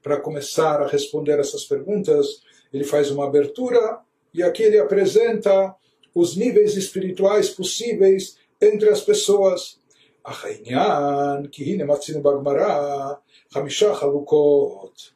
para 0.03 0.21
começar 0.21 0.83
a 0.83 0.87
responder 0.87 1.39
essas 1.39 1.65
perguntas, 1.65 2.43
ele 2.73 2.85
faz 2.85 3.11
uma 3.11 3.27
abertura 3.27 3.99
e 4.33 4.43
aqui 4.43 4.63
ele 4.63 4.79
apresenta 4.79 5.75
os 6.15 6.37
níveis 6.37 6.77
espirituais 6.77 7.51
possíveis 7.51 8.37
entre 8.61 8.89
as 8.89 9.01
pessoas. 9.01 9.81
החעניין, 10.27 11.47
כי 11.53 11.65
הנה 11.65 11.85
מצינו 11.85 12.23
בגמרא 12.23 13.13
חמישה 13.53 13.95
חלוקות 13.95 15.14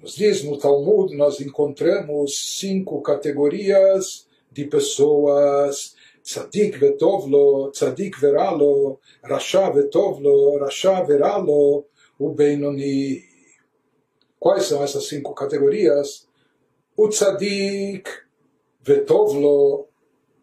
nos 0.00 0.14
diz 0.14 0.44
no 0.44 0.56
Talmud, 0.56 1.14
nós 1.16 1.40
encontramos 1.40 2.58
cinco 2.58 3.02
categorias 3.02 4.26
de 4.50 4.64
pessoas. 4.64 5.96
Tzadik 6.22 6.78
vetovlo, 6.78 7.70
tzadik 7.70 8.18
veralo, 8.20 9.00
rasha 9.22 9.70
vetovlo, 9.70 10.58
rasha 10.58 11.02
veralo, 11.02 11.86
o 12.18 12.30
Benoni. 12.30 13.22
Quais 14.38 14.64
são 14.66 14.82
essas 14.82 15.08
cinco 15.08 15.34
categorias? 15.34 16.28
O 16.96 17.08
tzadik 17.08 18.08
vetovlo, 18.82 19.86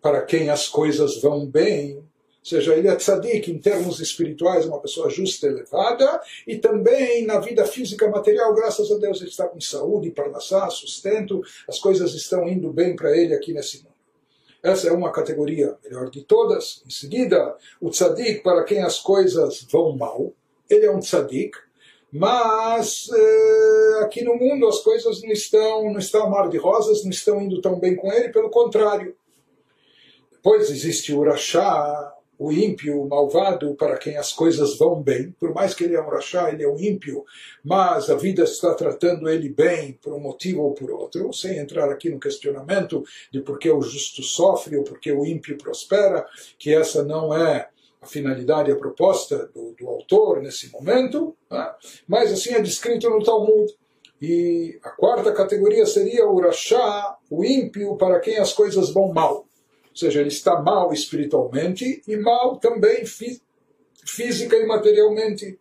para 0.02 0.22
quem 0.24 0.50
as 0.50 0.68
coisas 0.68 1.22
vão 1.22 1.46
bem, 1.46 2.05
seja, 2.48 2.75
ele 2.75 2.88
é 2.88 2.96
tzadik 2.96 3.52
em 3.52 3.58
termos 3.58 4.00
espirituais, 4.00 4.66
uma 4.66 4.80
pessoa 4.80 5.10
justa 5.10 5.48
elevada, 5.48 6.22
e 6.46 6.58
também 6.58 7.25
na 7.25 7.40
vida 7.40 7.66
física 7.66 8.08
material, 8.08 8.54
graças 8.54 8.92
a 8.92 8.98
Deus, 8.98 9.20
ele 9.20 9.30
está 9.30 9.48
com 9.48 9.60
saúde, 9.60 10.12
parnassá, 10.12 10.70
sustento, 10.70 11.42
as 11.68 11.80
coisas 11.80 12.14
estão 12.14 12.48
indo 12.48 12.72
bem 12.72 12.96
para 12.96 13.18
ele 13.18 13.34
aqui 13.34 13.52
nesse 13.52 13.78
mundo. 13.78 13.96
Essa 14.62 14.88
é 14.88 14.92
uma 14.92 15.12
categoria 15.12 15.78
melhor 15.84 16.10
de 16.10 16.24
todas. 16.24 16.82
Em 16.86 16.90
seguida, 16.90 17.56
o 17.80 17.90
tzadik, 17.90 18.42
para 18.42 18.64
quem 18.64 18.82
as 18.82 19.00
coisas 19.00 19.66
vão 19.72 19.96
mal, 19.96 20.32
ele 20.70 20.86
é 20.86 20.92
um 20.92 21.00
tzadik, 21.00 21.56
mas 22.12 23.10
eh, 23.14 24.04
aqui 24.04 24.24
no 24.24 24.36
mundo 24.36 24.68
as 24.68 24.80
coisas 24.80 25.22
não 25.22 25.32
estão, 25.32 25.92
não 25.92 26.00
estão 26.00 26.30
mar 26.30 26.50
de 26.50 26.58
rosas, 26.58 27.04
não 27.04 27.12
estão 27.12 27.42
indo 27.42 27.62
tão 27.62 27.80
bem 27.80 27.96
com 27.96 28.12
ele, 28.12 28.30
pelo 28.30 28.50
contrário. 28.50 29.16
Depois 30.32 30.70
existe 30.70 31.14
o 31.14 31.20
Urachá, 31.20 32.14
o 32.38 32.51
ímpio, 32.51 33.01
o 33.01 33.08
malvado, 33.08 33.75
para 33.75 33.98
quem 33.98 34.18
as 34.18 34.34
coisas 34.34 34.77
vão 34.77 35.01
bem, 35.01 35.32
por 35.39 35.54
mais 35.54 35.74
que 35.74 35.84
ele 35.84 35.96
é 35.96 36.01
um 36.01 36.10
rachá, 36.10 36.51
ele 36.51 36.63
é 36.63 36.68
um 36.68 36.80
ímpio, 36.80 37.24
mas 37.63 38.10
a 38.10 38.15
vida 38.15 38.44
está 38.44 38.74
tratando 38.74 39.30
ele 39.30 39.50
bem 39.50 39.94
por 40.01 40.13
um 40.13 40.20
motivo 40.20 40.63
ou 40.63 40.74
por 40.74 40.92
outro, 40.92 41.32
sem 41.34 41.58
entrar 41.58 41.89
aqui 41.89 42.10
no 42.10 42.20
questionamento 42.20 43.04
de 43.32 43.42
por 43.42 43.58
que 43.58 43.70
o 43.70 43.82
justo 43.82 44.22
sofre 44.22 44.77
ou 44.77 44.84
por 44.84 45.00
que 45.00 45.12
o 45.12 45.25
ímpio 45.25 45.58
prospera, 45.58 46.25
que 46.58 46.74
essa 46.74 47.04
não 47.04 47.36
é 47.36 47.70
a 48.01 48.06
finalidade, 48.06 48.72
a 48.72 48.75
proposta 48.75 49.50
do, 49.54 49.74
do 49.74 49.88
autor 49.88 50.42
nesse 50.42 50.72
momento, 50.72 51.36
né? 51.50 51.74
mas 52.08 52.32
assim 52.32 52.54
é 52.54 52.62
descrito 52.62 53.10
no 53.10 53.24
Talmud. 53.24 53.74
E 54.22 54.80
a 54.82 54.92
quarta 54.92 55.34
categoria 55.34 55.86
seria 55.86 56.25
o 56.25 56.39
rachá, 56.39 57.18
o 57.30 57.44
ímpio, 57.44 57.98
para 57.98 58.20
quem 58.20 58.38
as 58.38 58.54
coisas 58.54 58.89
vão 58.94 59.12
mal 59.12 59.45
ou 59.96 60.00
seja, 60.00 60.20
ele 60.20 60.28
está 60.28 60.62
mal 60.62 60.92
espiritualmente 60.92 62.04
e 62.06 62.18
mal 62.18 62.58
também 62.58 63.06
física 64.06 64.58
e 64.58 64.66
materialmente. 64.66 65.58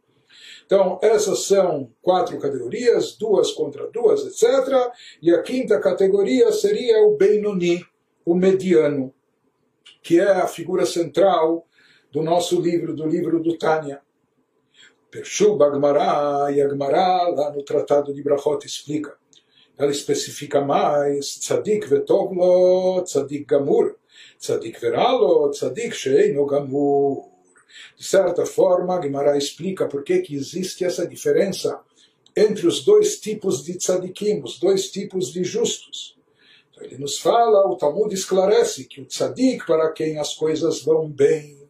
Então, 0.67 0.99
essas 1.00 1.45
são 1.47 1.93
quatro 2.03 2.37
categorias, 2.41 3.17
duas 3.17 3.53
contra 3.53 3.87
duas, 3.93 4.26
etc. 4.26 4.91
E 5.23 5.33
a 5.33 5.41
quinta 5.41 5.79
categoria 5.79 6.50
seria 6.50 7.07
o 7.07 7.17
Benoni, 7.17 7.87
o 8.25 8.35
mediano, 8.35 9.14
que 10.03 10.19
é 10.19 10.29
a 10.29 10.49
figura 10.49 10.85
central 10.85 11.64
do 12.11 12.21
nosso 12.21 12.61
livro, 12.61 12.93
do 12.93 13.07
livro 13.07 13.41
do 13.41 13.57
Tânia. 13.57 14.03
Pershu 15.12 15.57
Bagmará 15.57 16.50
e 16.50 16.61
Agmará, 16.61 17.29
lá 17.29 17.53
no 17.53 17.62
Tratado 17.62 18.12
de 18.12 18.21
Brachot, 18.21 18.67
explica. 18.67 19.17
Ela 19.79 19.93
especifica 19.93 20.61
mais, 20.61 21.38
Tzadik 21.38 21.87
Vetovlo, 21.87 23.00
Tzadik 23.05 23.45
Gamur. 23.45 23.97
Tzadik 24.38 24.81
veralo, 24.81 25.50
tzadik 25.50 25.95
sheino 25.95 26.47
gamur. 26.47 27.29
De 27.97 28.05
certa 28.05 28.47
forma, 28.47 28.99
Guimarães 28.99 29.45
explica 29.45 29.87
por 29.87 30.05
que, 30.05 30.23
existe 30.31 30.85
essa 30.85 31.07
diferença 31.07 31.81
entre 32.37 32.67
os 32.67 32.85
dois 32.85 33.21
tipos 33.21 33.64
de 33.64 33.75
tzadikim, 33.75 34.43
os 34.43 34.59
dois 34.59 34.91
tipos 34.91 35.33
de 35.33 35.45
justos. 35.45 36.17
Então, 36.71 36.85
ele 36.85 36.99
nos 36.99 37.19
fala, 37.19 37.69
o 37.69 37.76
Talmud 37.76 38.12
esclarece 38.12 38.85
que 38.85 39.00
o 39.00 39.07
tzadik, 39.07 39.64
para 39.67 39.93
quem 39.93 40.19
as 40.19 40.35
coisas 40.35 40.83
vão 40.83 41.09
bem, 41.09 41.69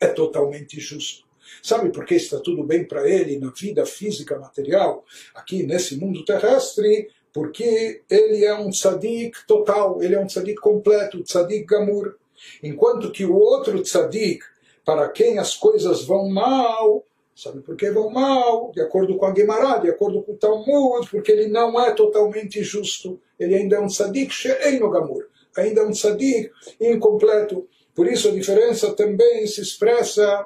é 0.00 0.06
totalmente 0.06 0.80
justo. 0.80 1.26
Sabe 1.62 1.90
por 1.90 2.04
que 2.04 2.14
está 2.14 2.38
tudo 2.40 2.62
bem 2.62 2.84
para 2.84 3.08
ele 3.08 3.38
na 3.38 3.50
vida 3.50 3.84
física 3.84 4.38
material, 4.38 5.04
aqui 5.34 5.62
nesse 5.62 5.96
mundo 5.96 6.24
terrestre? 6.24 7.08
Porque 7.38 8.02
ele 8.10 8.44
é 8.44 8.52
um 8.52 8.68
tzadik 8.68 9.46
total, 9.46 10.02
ele 10.02 10.16
é 10.16 10.18
um 10.18 10.26
tzadik 10.26 10.60
completo, 10.60 11.22
tzadik 11.22 11.66
gamur. 11.66 12.16
Enquanto 12.60 13.12
que 13.12 13.24
o 13.24 13.36
outro 13.36 13.80
tzadik, 13.80 14.42
para 14.84 15.08
quem 15.08 15.38
as 15.38 15.54
coisas 15.54 16.04
vão 16.04 16.28
mal, 16.28 17.04
sabe 17.36 17.60
por 17.60 17.76
que 17.76 17.92
vão 17.92 18.10
mal? 18.10 18.72
De 18.72 18.80
acordo 18.80 19.16
com 19.16 19.24
a 19.24 19.32
Gemara, 19.32 19.78
de 19.78 19.88
acordo 19.88 20.20
com 20.20 20.32
o 20.32 20.36
Talmud, 20.36 21.08
porque 21.08 21.30
ele 21.30 21.46
não 21.46 21.80
é 21.80 21.92
totalmente 21.92 22.60
justo. 22.64 23.20
Ele 23.38 23.54
ainda 23.54 23.76
é 23.76 23.80
um 23.80 23.86
tzadik 23.86 24.34
she'eino 24.34 24.90
gamur, 24.90 25.28
ainda 25.56 25.82
é 25.82 25.84
um 25.84 25.92
tzadik 25.92 26.50
incompleto. 26.80 27.68
Por 27.94 28.08
isso 28.08 28.30
a 28.30 28.32
diferença 28.32 28.92
também 28.94 29.46
se 29.46 29.60
expressa 29.60 30.44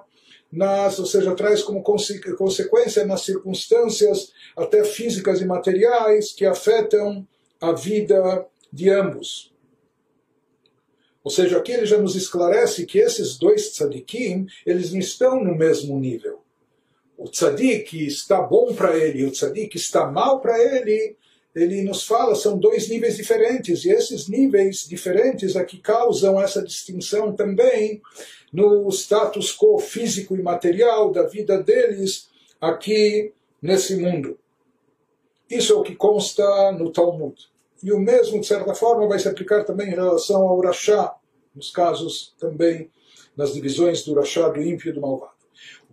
nas, 0.52 0.98
ou 0.98 1.06
seja, 1.06 1.34
traz 1.34 1.62
como 1.62 1.82
consequência 1.82 3.06
nas 3.06 3.22
circunstâncias 3.22 4.32
até 4.54 4.84
físicas 4.84 5.40
e 5.40 5.46
materiais 5.46 6.32
que 6.32 6.44
afetam 6.44 7.26
a 7.58 7.72
vida 7.72 8.46
de 8.70 8.90
ambos. 8.90 9.50
Ou 11.24 11.30
seja, 11.30 11.56
aqui 11.56 11.72
ele 11.72 11.86
já 11.86 11.98
nos 11.98 12.16
esclarece 12.16 12.84
que 12.84 12.98
esses 12.98 13.38
dois 13.38 13.70
tzadikim, 13.70 14.46
eles 14.66 14.92
não 14.92 14.98
estão 14.98 15.42
no 15.42 15.56
mesmo 15.56 15.98
nível. 15.98 16.42
O 17.16 17.28
tzadik 17.28 18.04
está 18.04 18.42
bom 18.42 18.74
para 18.74 18.96
ele 18.96 19.20
e 19.20 19.24
o 19.24 19.30
tzadik 19.30 19.76
está 19.76 20.10
mal 20.10 20.40
para 20.40 20.58
ele, 20.58 21.16
ele 21.54 21.82
nos 21.82 22.04
fala, 22.04 22.34
são 22.34 22.58
dois 22.58 22.88
níveis 22.88 23.16
diferentes, 23.16 23.84
e 23.84 23.90
esses 23.90 24.28
níveis 24.28 24.86
diferentes 24.88 25.54
é 25.54 25.64
que 25.64 25.78
causam 25.78 26.40
essa 26.40 26.62
distinção 26.62 27.34
também 27.34 28.00
no 28.52 28.88
status 28.90 29.54
quo 29.56 29.78
físico 29.78 30.34
e 30.34 30.42
material 30.42 31.10
da 31.10 31.24
vida 31.24 31.62
deles 31.62 32.30
aqui 32.60 33.32
nesse 33.60 33.96
mundo. 33.96 34.38
Isso 35.50 35.74
é 35.74 35.76
o 35.76 35.82
que 35.82 35.94
consta 35.94 36.72
no 36.72 36.90
Talmud. 36.90 37.34
E 37.82 37.92
o 37.92 37.98
mesmo, 37.98 38.40
de 38.40 38.46
certa 38.46 38.74
forma, 38.74 39.08
vai 39.08 39.18
se 39.18 39.28
aplicar 39.28 39.64
também 39.64 39.88
em 39.88 39.94
relação 39.94 40.48
ao 40.48 40.56
Urachá, 40.56 41.14
nos 41.54 41.70
casos 41.70 42.34
também, 42.38 42.90
nas 43.36 43.52
divisões 43.52 44.02
do 44.04 44.12
Urachá, 44.12 44.48
do 44.48 44.62
ímpio 44.62 44.90
e 44.90 44.92
do 44.92 45.00
malvado. 45.00 45.32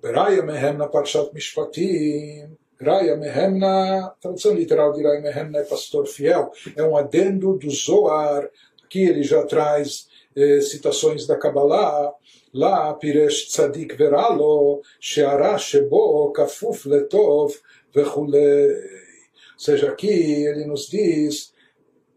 Beraya 0.02 0.42
mehem 0.42 0.78
na 0.78 0.88
Parshat 0.88 1.34
Mishpatim, 1.34 2.58
Raya 2.82 3.18
Mehemna, 3.18 4.16
tradução 4.22 4.54
literal 4.54 4.94
de 4.94 5.04
Raya 5.04 5.20
Mehemna 5.20 5.60
é 5.60 5.64
pastor 5.64 6.08
fiel, 6.08 6.50
é 6.78 6.84
um 6.84 6.96
adendo 6.96 7.58
do 7.58 7.70
Zoar, 7.70 8.50
que 8.90 9.00
ele 9.00 9.22
já 9.22 9.46
traz 9.46 10.08
eh, 10.36 10.62
citações 10.62 11.28
da 11.28 11.38
Kabbalah, 11.38 12.14
lá 12.54 12.94
Piresh 12.94 13.50
Tzadik 13.50 13.96
Veralo, 13.96 14.82
Sheara 15.00 15.58
Shebo, 15.58 16.32
Kafuf 16.32 16.88
Letov, 16.88 17.54
Vechulei. 17.94 18.72
Ou 18.72 19.60
seja, 19.60 19.90
aqui 19.90 20.08
ele 20.08 20.66
nos 20.66 20.88
diz, 20.88 21.54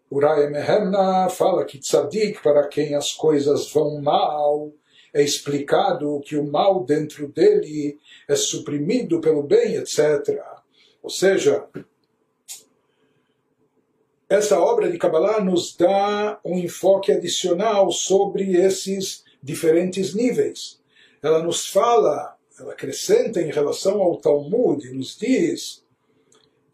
Uraya 0.09 0.49
Mehemna 0.49 1.29
fala 1.29 1.65
que 1.65 1.79
Tzadik, 1.79 2.41
para 2.41 2.69
quem 2.69 2.95
as 2.95 3.13
coisas 3.13 3.71
vão 3.73 4.01
mal, 4.01 4.73
é 5.13 5.23
explicado 5.23 6.21
que 6.25 6.37
o 6.37 6.45
mal 6.45 6.85
dentro 6.85 7.29
dele 7.29 7.99
é 8.29 8.37
suprimido 8.37 9.21
pelo 9.21 9.43
bem, 9.43 9.75
etc. 9.75 10.52
Ou 11.03 11.11
seja, 11.11 11.67
essa 14.29 14.59
obra 14.61 14.91
de 14.91 14.99
Kabbalah 14.99 15.41
nos 15.41 15.77
dá 15.77 16.41
um 16.45 16.57
enfoque 16.57 17.13
adicional 17.13 17.91
sobre 17.91 18.57
esses 18.57 19.25
diferentes 19.43 20.15
níveis. 20.15 20.81
Ela 21.23 21.43
nos 21.43 21.67
fala, 21.67 22.37
ela 22.59 22.73
acrescenta 22.73 23.41
em 23.41 23.51
relação 23.51 24.01
ao 24.01 24.17
Talmud 24.17 24.87
e 24.87 24.95
nos 24.95 25.17
diz, 25.19 25.85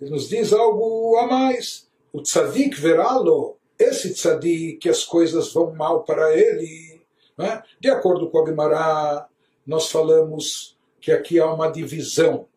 nos 0.00 0.28
diz 0.28 0.52
algo 0.52 1.16
a 1.16 1.26
mais. 1.26 1.88
O 2.12 2.22
tzadik 2.22 2.80
verá-lo, 2.80 3.56
esse 3.78 4.12
tzadik 4.12 4.78
que 4.78 4.88
as 4.88 5.04
coisas 5.04 5.52
vão 5.52 5.74
mal 5.74 6.04
para 6.04 6.36
ele, 6.36 7.00
né? 7.36 7.62
De 7.80 7.88
acordo 7.88 8.28
com 8.30 8.42
a 8.42 8.46
Gemara, 8.46 9.28
nós 9.66 9.90
falamos 9.90 10.76
que 11.00 11.12
aqui 11.12 11.38
há 11.38 11.52
uma 11.52 11.70
divisão, 11.70 12.47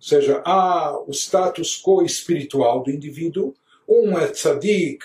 ou 0.00 0.08
seja, 0.08 0.40
há 0.46 0.98
o 1.06 1.12
status 1.12 1.78
quo 1.78 2.02
espiritual 2.02 2.82
do 2.82 2.90
indivíduo, 2.90 3.54
um 3.86 4.18
é 4.18 4.28
tzadik 4.28 5.04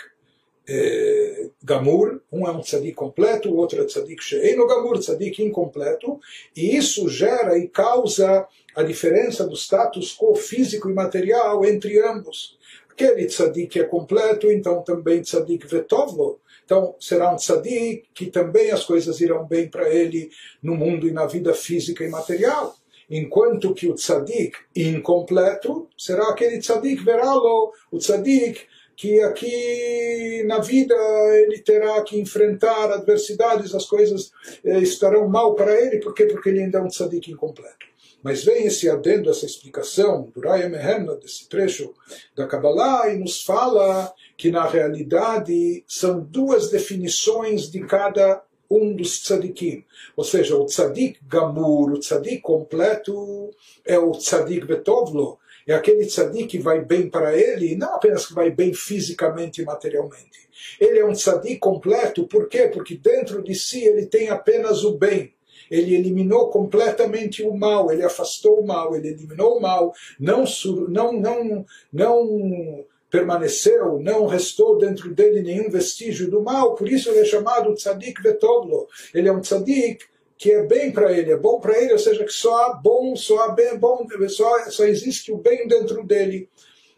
é, 0.67 1.49
gamur, 1.61 2.21
um 2.31 2.47
é 2.47 2.51
um 2.51 2.61
tzadik 2.61 2.93
completo, 2.93 3.49
o 3.49 3.57
outro 3.57 3.81
é 3.81 3.85
tzadik 3.85 4.23
sheino 4.23 4.65
gamur, 4.65 4.97
tzadik 4.99 5.43
incompleto, 5.43 6.17
e 6.55 6.77
isso 6.77 7.09
gera 7.09 7.57
e 7.57 7.67
causa 7.67 8.47
a 8.73 8.83
diferença 8.83 9.45
do 9.45 9.55
status 9.55 10.15
quo 10.15 10.33
físico 10.33 10.89
e 10.89 10.93
material 10.93 11.65
entre 11.65 11.99
ambos. 11.99 12.57
Aquele 12.89 13.25
tzadik 13.25 13.77
é 13.77 13.83
completo, 13.83 14.49
então 14.49 14.81
também 14.81 15.21
tzadik 15.21 15.67
vetovlo, 15.67 16.39
então, 16.65 16.95
será 16.99 17.31
um 17.31 17.35
tzadik 17.35 18.05
que 18.13 18.25
também 18.25 18.71
as 18.71 18.83
coisas 18.83 19.21
irão 19.21 19.45
bem 19.45 19.69
para 19.69 19.87
ele 19.87 20.31
no 20.63 20.75
mundo 20.75 21.07
e 21.07 21.11
na 21.11 21.27
vida 21.27 21.53
física 21.53 22.03
e 22.03 22.09
material. 22.09 22.75
Enquanto 23.09 23.73
que 23.73 23.87
o 23.87 23.93
tzadik 23.93 24.57
incompleto 24.75 25.87
será 25.97 26.29
aquele 26.29 26.59
tzadik 26.59 27.03
verá-lo, 27.03 27.71
o 27.91 27.97
tzadik 27.97 28.61
que 28.95 29.21
aqui 29.21 30.43
na 30.47 30.59
vida 30.59 30.95
ele 31.43 31.59
terá 31.59 32.01
que 32.03 32.19
enfrentar 32.19 32.91
adversidades, 32.91 33.75
as 33.75 33.85
coisas 33.85 34.31
eh, 34.63 34.79
estarão 34.79 35.27
mal 35.27 35.53
para 35.53 35.79
ele, 35.79 35.99
por 35.99 36.13
quê? 36.13 36.25
Porque 36.25 36.49
ele 36.49 36.63
ainda 36.63 36.79
é 36.79 36.81
um 36.81 36.87
tzadik 36.87 37.29
incompleto. 37.29 37.85
Mas 38.23 38.43
vem 38.43 38.65
esse 38.65 38.89
adendo, 38.89 39.29
essa 39.29 39.45
explicação 39.45 40.31
do 40.33 40.41
Raya 40.41 40.67
Meherna, 40.67 41.15
desse 41.15 41.47
trecho 41.47 41.93
da 42.35 42.47
Kabbalah, 42.47 43.09
e 43.13 43.19
nos 43.19 43.43
fala 43.43 44.11
que 44.35 44.49
na 44.49 44.67
realidade 44.67 45.83
são 45.87 46.21
duas 46.21 46.71
definições 46.71 47.69
de 47.69 47.85
cada 47.85 48.41
um 48.69 48.95
dos 48.95 49.21
tzadikim. 49.21 49.83
Ou 50.15 50.23
seja, 50.23 50.55
o 50.55 50.65
tzadik 50.65 51.19
gamur, 51.27 51.93
o 51.93 51.99
tzadik 51.99 52.41
completo, 52.41 53.51
é 53.85 53.97
o 53.97 54.11
tzadik 54.11 54.65
betovlo, 54.65 55.39
é 55.67 55.73
aquele 55.73 56.05
tzadik 56.05 56.47
que 56.47 56.59
vai 56.59 56.83
bem 56.83 57.09
para 57.09 57.35
ele, 57.35 57.75
não 57.75 57.95
apenas 57.95 58.27
que 58.27 58.33
vai 58.33 58.51
bem 58.51 58.73
fisicamente 58.73 59.61
e 59.61 59.65
materialmente. 59.65 60.49
Ele 60.79 60.99
é 60.99 61.05
um 61.05 61.13
tzadik 61.13 61.57
completo, 61.57 62.27
por 62.27 62.47
quê? 62.47 62.69
Porque 62.71 62.95
dentro 62.95 63.43
de 63.43 63.55
si 63.55 63.83
ele 63.83 64.05
tem 64.05 64.29
apenas 64.29 64.83
o 64.83 64.97
bem. 64.97 65.33
Ele 65.69 65.95
eliminou 65.95 66.49
completamente 66.49 67.41
o 67.41 67.55
mal, 67.55 67.91
ele 67.91 68.03
afastou 68.03 68.59
o 68.59 68.67
mal, 68.67 68.95
ele 68.95 69.07
eliminou 69.07 69.57
o 69.57 69.61
mal, 69.61 69.91
não, 70.19 70.43
não, 70.87 71.13
não, 71.13 71.65
não 71.91 72.85
permaneceu, 73.15 73.97
não 73.99 74.25
restou 74.25 74.77
dentro 74.77 75.13
dele 75.13 75.41
nenhum 75.41 75.69
vestígio 75.69 76.29
do 76.29 76.41
mal, 76.41 76.75
por 76.75 76.89
isso 76.89 77.09
ele 77.09 77.19
é 77.19 77.25
chamado 77.25 77.73
tzadik 77.73 78.21
vetoblo. 78.21 78.87
Ele 79.13 79.29
é 79.29 79.31
um 79.31 79.39
tzadik 79.39 80.03
que 80.37 80.51
é 80.51 80.63
bem 80.63 80.91
para 80.91 81.13
ele, 81.17 81.31
é 81.31 81.37
bom 81.37 81.61
para 81.61 81.81
ele, 81.81 81.93
ou 81.93 81.99
seja, 81.99 82.25
que 82.25 82.33
só 82.33 82.53
há 82.65 82.73
bom, 82.73 83.15
só 83.15 83.39
há 83.45 83.49
bem, 83.49 83.77
bom, 83.77 84.05
só, 84.27 84.69
só 84.69 84.83
existe 84.83 85.31
o 85.31 85.37
bem 85.37 85.65
dentro 85.65 86.05
dele. 86.05 86.49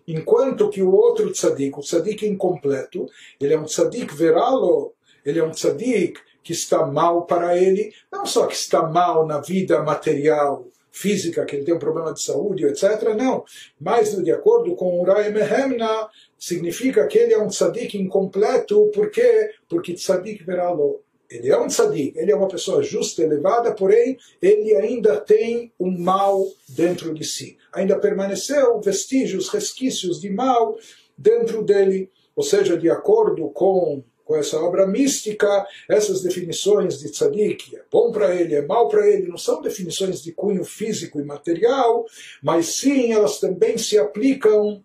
Enquanto 0.08 0.70
que 0.70 0.82
o 0.82 0.92
outro 0.92 1.32
tzadik, 1.32 1.78
o 1.78 1.82
tzadik 1.82 2.26
incompleto, 2.26 3.06
ele 3.40 3.54
é 3.54 3.60
um 3.60 3.66
tzadik 3.66 4.16
veralo, 4.16 4.94
ele 5.24 5.38
é 5.38 5.44
um 5.44 5.52
tzadik 5.52 6.20
que 6.42 6.52
está 6.52 6.84
mal 6.88 7.26
para 7.26 7.56
ele, 7.56 7.94
não 8.12 8.26
só 8.26 8.48
que 8.48 8.56
está 8.56 8.82
mal 8.88 9.28
na 9.28 9.40
vida 9.40 9.84
material, 9.84 10.66
física, 10.98 11.46
que 11.46 11.56
ele 11.56 11.66
tem 11.66 11.76
um 11.76 11.80
problema 11.80 12.14
de 12.14 12.22
saúde, 12.22 12.66
etc. 12.66 13.14
Não. 13.16 13.44
Mas, 13.80 14.16
de 14.16 14.32
acordo 14.32 14.76
com 14.76 15.00
Urai 15.02 15.32
Mehemna, 15.32 16.10
significa 16.38 17.06
que 17.08 17.18
ele 17.18 17.34
é 17.34 17.40
um 17.40 17.48
tzadik 17.48 17.98
incompleto. 17.98 18.90
Por 18.94 19.10
quê? 19.10 19.52
Porque 19.70 19.94
tzadik 19.94 20.44
veralo. 20.44 21.02
Ele 21.30 21.50
é 21.50 21.58
um 21.60 21.68
tzadik, 21.68 22.18
ele 22.18 22.32
é 22.32 22.36
uma 22.36 22.48
pessoa 22.48 22.82
justa, 22.82 23.22
elevada, 23.22 23.74
porém, 23.74 24.18
ele 24.42 24.74
ainda 24.76 25.20
tem 25.20 25.74
um 25.78 25.92
mal 25.92 26.48
dentro 26.70 27.14
de 27.14 27.26
si. 27.26 27.58
Ainda 27.74 28.00
permaneceu 28.00 28.80
vestígios, 28.80 29.50
resquícios 29.50 30.22
de 30.22 30.30
mal 30.30 30.78
dentro 31.18 31.64
dele. 31.64 32.10
Ou 32.34 32.44
seja, 32.44 32.78
de 32.78 32.90
acordo 32.90 33.50
com 33.50 34.04
com 34.28 34.36
essa 34.36 34.60
obra 34.60 34.86
mística, 34.86 35.66
essas 35.90 36.22
definições 36.22 37.00
de 37.00 37.10
tzadik, 37.10 37.76
é 37.76 37.82
bom 37.90 38.12
para 38.12 38.36
ele, 38.36 38.56
é 38.56 38.62
mal 38.62 38.90
para 38.90 39.08
ele, 39.08 39.30
não 39.30 39.38
são 39.38 39.62
definições 39.62 40.22
de 40.22 40.34
cunho 40.34 40.66
físico 40.66 41.20
e 41.20 41.24
material, 41.24 42.06
mas 42.44 42.76
sim 42.76 43.14
elas 43.14 43.40
também 43.40 43.78
se 43.78 43.98
aplicam 43.98 44.84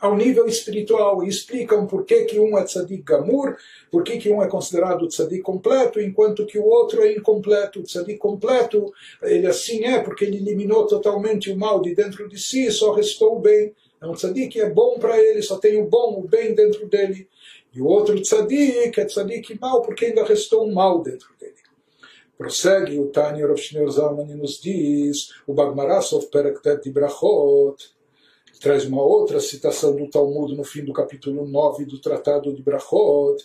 ao 0.00 0.16
nível 0.16 0.46
espiritual 0.46 1.22
e 1.22 1.28
explicam 1.28 1.86
por 1.86 2.04
que, 2.04 2.24
que 2.24 2.38
um 2.38 2.58
é 2.58 2.64
tzadik 2.64 3.02
gamur, 3.02 3.56
por 3.90 4.02
que, 4.02 4.18
que 4.18 4.28
um 4.28 4.42
é 4.42 4.48
considerado 4.48 5.06
tzadik 5.06 5.42
completo, 5.42 6.00
enquanto 6.00 6.44
que 6.44 6.58
o 6.58 6.64
outro 6.64 7.02
é 7.02 7.12
incompleto. 7.12 7.80
O 7.80 7.84
tzadik 7.84 8.18
completo, 8.18 8.92
ele 9.22 9.46
assim 9.46 9.84
é 9.84 10.00
porque 10.00 10.24
ele 10.24 10.38
eliminou 10.38 10.86
totalmente 10.86 11.50
o 11.50 11.56
mal 11.56 11.80
de 11.80 11.94
dentro 11.94 12.28
de 12.28 12.38
si, 12.38 12.70
só 12.72 12.92
restou 12.92 13.36
o 13.36 13.40
bem. 13.40 13.72
É 14.02 14.06
um 14.06 14.14
tzadik 14.14 14.48
que 14.48 14.60
é 14.60 14.68
bom 14.68 14.98
para 14.98 15.18
ele, 15.18 15.40
só 15.42 15.56
tem 15.56 15.80
o 15.80 15.88
bom, 15.88 16.18
o 16.18 16.28
bem 16.28 16.54
dentro 16.54 16.86
dele. 16.86 17.28
E 17.74 17.80
o 17.82 17.86
outro 17.86 18.20
tzadik 18.20 19.00
é 19.00 19.04
tzadik 19.04 19.58
mal, 19.60 19.82
porque 19.82 20.06
ainda 20.06 20.24
restou 20.24 20.66
um 20.66 20.72
mal 20.72 21.02
dentro 21.02 21.28
dele. 21.40 21.54
Prossegue 22.38 22.98
o 22.98 23.08
Tânia 23.08 23.46
Rav 23.46 23.56
Shneur 23.56 23.90
Zalman 23.90 24.30
e 24.30 24.34
nos 24.34 24.60
diz, 24.60 25.30
o 25.46 25.54
Bagmarasov 25.54 26.26
Peraktet 26.26 26.82
de 26.82 26.90
Brachot, 26.90 27.76
traz 28.60 28.86
uma 28.86 29.02
outra 29.02 29.40
citação 29.40 29.94
do 29.94 30.08
Talmud 30.08 30.56
no 30.56 30.64
fim 30.64 30.84
do 30.84 30.92
capítulo 30.92 31.46
9 31.46 31.84
do 31.84 32.00
Tratado 32.00 32.54
de 32.54 32.62
Brachot. 32.62 33.36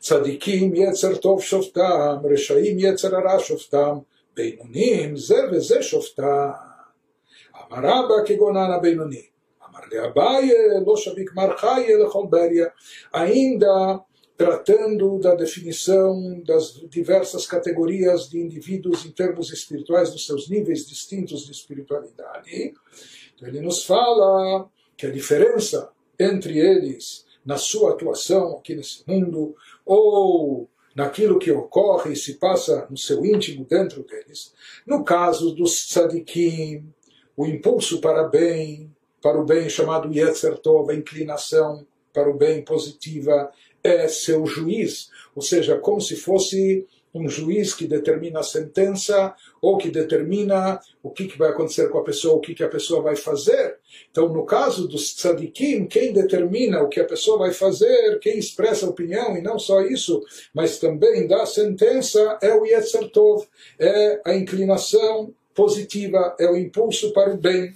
Tzadikim 0.00 0.74
yetzer 0.74 1.18
tov 1.18 1.40
shoftam, 1.40 2.22
reshaim 2.22 2.78
yetzer 2.78 3.14
ara 3.14 3.38
shoftam, 3.38 4.04
beinonim 4.34 5.16
ze 5.16 5.46
veze 5.46 5.82
shoftam. 5.82 6.54
Amaraba 7.52 8.24
kegonana 8.24 8.78
beinoni. 8.80 9.33
Ainda 13.12 14.04
tratando 14.36 15.18
da 15.20 15.34
definição 15.34 16.42
das 16.42 16.72
diversas 16.88 17.46
categorias 17.46 18.28
de 18.28 18.40
indivíduos 18.40 19.06
em 19.06 19.10
termos 19.10 19.52
espirituais, 19.52 20.10
dos 20.10 20.26
seus 20.26 20.48
níveis 20.48 20.86
distintos 20.86 21.46
de 21.46 21.52
espiritualidade. 21.52 22.74
Então 23.34 23.48
ele 23.48 23.60
nos 23.60 23.84
fala 23.84 24.68
que 24.96 25.06
a 25.06 25.10
diferença 25.10 25.90
entre 26.18 26.58
eles 26.58 27.24
na 27.44 27.56
sua 27.56 27.92
atuação 27.92 28.56
aqui 28.56 28.74
nesse 28.74 29.04
mundo 29.06 29.54
ou 29.84 30.68
naquilo 30.94 31.38
que 31.38 31.50
ocorre 31.50 32.12
e 32.12 32.16
se 32.16 32.34
passa 32.34 32.86
no 32.88 32.96
seu 32.96 33.24
íntimo 33.24 33.64
dentro 33.64 34.04
deles, 34.04 34.54
no 34.86 35.04
caso 35.04 35.52
dos 35.52 35.88
tzadikim, 35.88 36.84
o 37.36 37.46
impulso 37.46 38.00
para 38.00 38.28
bem, 38.28 38.93
para 39.24 39.40
o 39.40 39.44
bem 39.46 39.70
chamado 39.70 40.12
Yetzer 40.12 40.58
Tov, 40.58 40.92
a 40.92 40.94
inclinação 40.94 41.86
para 42.12 42.28
o 42.28 42.34
bem 42.34 42.62
positiva, 42.62 43.50
é 43.82 44.06
seu 44.06 44.44
juiz, 44.44 45.08
ou 45.34 45.40
seja, 45.40 45.78
como 45.78 45.98
se 45.98 46.14
fosse 46.14 46.86
um 47.14 47.26
juiz 47.26 47.72
que 47.72 47.86
determina 47.86 48.40
a 48.40 48.42
sentença 48.42 49.34
ou 49.62 49.78
que 49.78 49.90
determina 49.90 50.78
o 51.02 51.08
que, 51.08 51.26
vai 51.38 51.48
acontecer 51.48 51.88
com 51.88 51.98
a 51.98 52.04
pessoa, 52.04 52.36
o 52.36 52.40
que, 52.40 52.62
a 52.62 52.68
pessoa 52.68 53.00
vai 53.00 53.16
fazer. 53.16 53.78
Então, 54.10 54.28
no 54.28 54.44
caso 54.44 54.86
dos 54.86 55.14
tzadikim, 55.14 55.86
quem 55.86 56.12
determina 56.12 56.82
o 56.82 56.88
que 56.88 57.00
a 57.00 57.06
pessoa 57.06 57.38
vai 57.38 57.52
fazer, 57.52 58.18
quem 58.18 58.38
expressa 58.38 58.84
a 58.84 58.90
opinião, 58.90 59.38
e 59.38 59.40
não 59.40 59.58
só 59.58 59.80
isso, 59.80 60.22
mas 60.52 60.78
também 60.78 61.26
dá 61.26 61.46
sentença, 61.46 62.38
é 62.42 62.52
o 62.52 62.66
Yetzer 62.66 63.08
Tov, 63.10 63.46
é 63.78 64.20
a 64.22 64.34
inclinação 64.34 65.32
positiva, 65.54 66.36
é 66.38 66.46
o 66.46 66.58
impulso 66.58 67.10
para 67.14 67.32
o 67.32 67.38
bem 67.38 67.72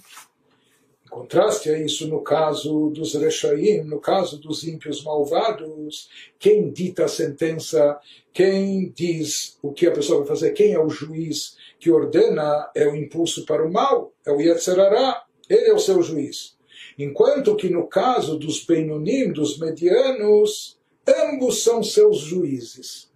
contraste 1.09 1.69
a 1.69 1.79
isso 1.79 2.07
no 2.07 2.21
caso 2.21 2.89
dos 2.89 3.13
Rechaim, 3.15 3.83
no 3.83 3.99
caso 3.99 4.39
dos 4.39 4.63
ímpios 4.63 5.03
malvados, 5.03 6.09
quem 6.37 6.71
dita 6.71 7.05
a 7.05 7.07
sentença, 7.07 7.99
quem 8.31 8.89
diz 8.89 9.57
o 9.61 9.73
que 9.73 9.87
a 9.87 9.91
pessoa 9.91 10.19
vai 10.19 10.27
fazer, 10.27 10.51
quem 10.51 10.73
é 10.73 10.79
o 10.79 10.89
juiz 10.89 11.57
que 11.79 11.91
ordena 11.91 12.69
é 12.75 12.87
o 12.87 12.95
impulso 12.95 13.45
para 13.45 13.65
o 13.65 13.71
mal, 13.71 14.13
é 14.25 14.31
o 14.31 14.39
Yetzerará, 14.39 15.23
ele 15.49 15.65
é 15.65 15.73
o 15.73 15.79
seu 15.79 16.01
juiz. 16.01 16.57
Enquanto 16.97 17.55
que 17.55 17.69
no 17.69 17.87
caso 17.87 18.37
dos 18.37 18.63
Beinonim, 18.63 19.31
dos 19.31 19.57
medianos, 19.57 20.77
ambos 21.07 21.63
são 21.63 21.81
seus 21.81 22.19
juízes 22.19 23.08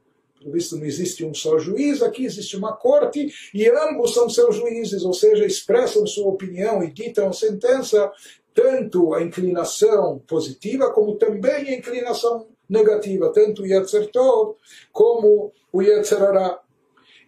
pelo 0.43 0.53
visto 0.53 0.77
não 0.77 0.85
existe 0.85 1.23
um 1.23 1.33
só 1.33 1.57
juiz, 1.57 2.01
aqui 2.01 2.25
existe 2.25 2.57
uma 2.57 2.73
corte 2.73 3.33
e 3.53 3.67
ambos 3.69 4.13
são 4.13 4.29
seus 4.29 4.57
juízes, 4.57 5.03
ou 5.03 5.13
seja, 5.13 5.45
expressam 5.45 6.05
sua 6.05 6.27
opinião 6.27 6.83
e 6.83 6.91
ditam 6.91 7.31
sentença, 7.31 8.11
tanto 8.53 9.13
a 9.13 9.23
inclinação 9.23 10.19
positiva 10.27 10.91
como 10.91 11.15
também 11.15 11.69
a 11.69 11.73
inclinação 11.73 12.47
negativa, 12.69 13.31
tanto 13.31 13.63
o 13.63 13.65
Yetzer 13.65 14.11
Tov 14.11 14.55
como 14.91 15.51
o 15.71 15.81
Yetzer 15.81 16.19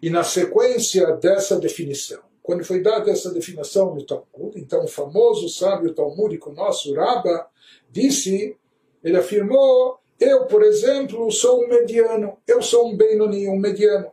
E 0.02 0.10
na 0.10 0.22
sequência 0.22 1.12
dessa 1.12 1.58
definição, 1.58 2.20
quando 2.42 2.64
foi 2.64 2.80
dada 2.80 3.10
essa 3.10 3.32
definição 3.32 3.94
no 3.94 4.04
Talmud, 4.04 4.56
então 4.56 4.84
o 4.84 4.88
famoso 4.88 5.48
sábio 5.48 5.92
talmúdico 5.94 6.52
nosso, 6.52 6.94
Rabba, 6.94 7.48
disse, 7.90 8.56
ele 9.02 9.16
afirmou 9.16 9.98
eu, 10.18 10.46
por 10.46 10.62
exemplo, 10.62 11.30
sou 11.30 11.64
um 11.64 11.68
mediano, 11.68 12.38
eu 12.46 12.62
sou 12.62 12.88
um 12.88 12.96
Benoni, 12.96 13.48
um 13.48 13.58
mediano. 13.58 14.10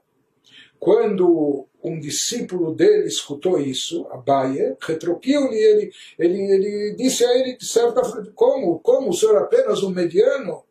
Quando 0.80 1.68
um 1.84 2.00
discípulo 2.00 2.74
dele 2.74 3.08
escutou 3.08 3.60
isso, 3.60 4.06
Abaye, 4.12 4.76
retroquiu-lhe, 4.82 5.58
ele, 5.58 5.92
ele, 6.20 6.52
ele 6.52 6.96
disse 6.96 7.26
a 7.26 7.38
ele, 7.38 7.58
de 7.58 7.66
certa 7.66 8.04
forma, 8.04 8.32
como? 8.36 8.80
Como 8.80 9.10
o 9.10 9.14
senhor 9.14 9.36
é 9.36 9.40
apenas 9.40 9.84
um 9.84 9.90
mediano? 9.90 10.64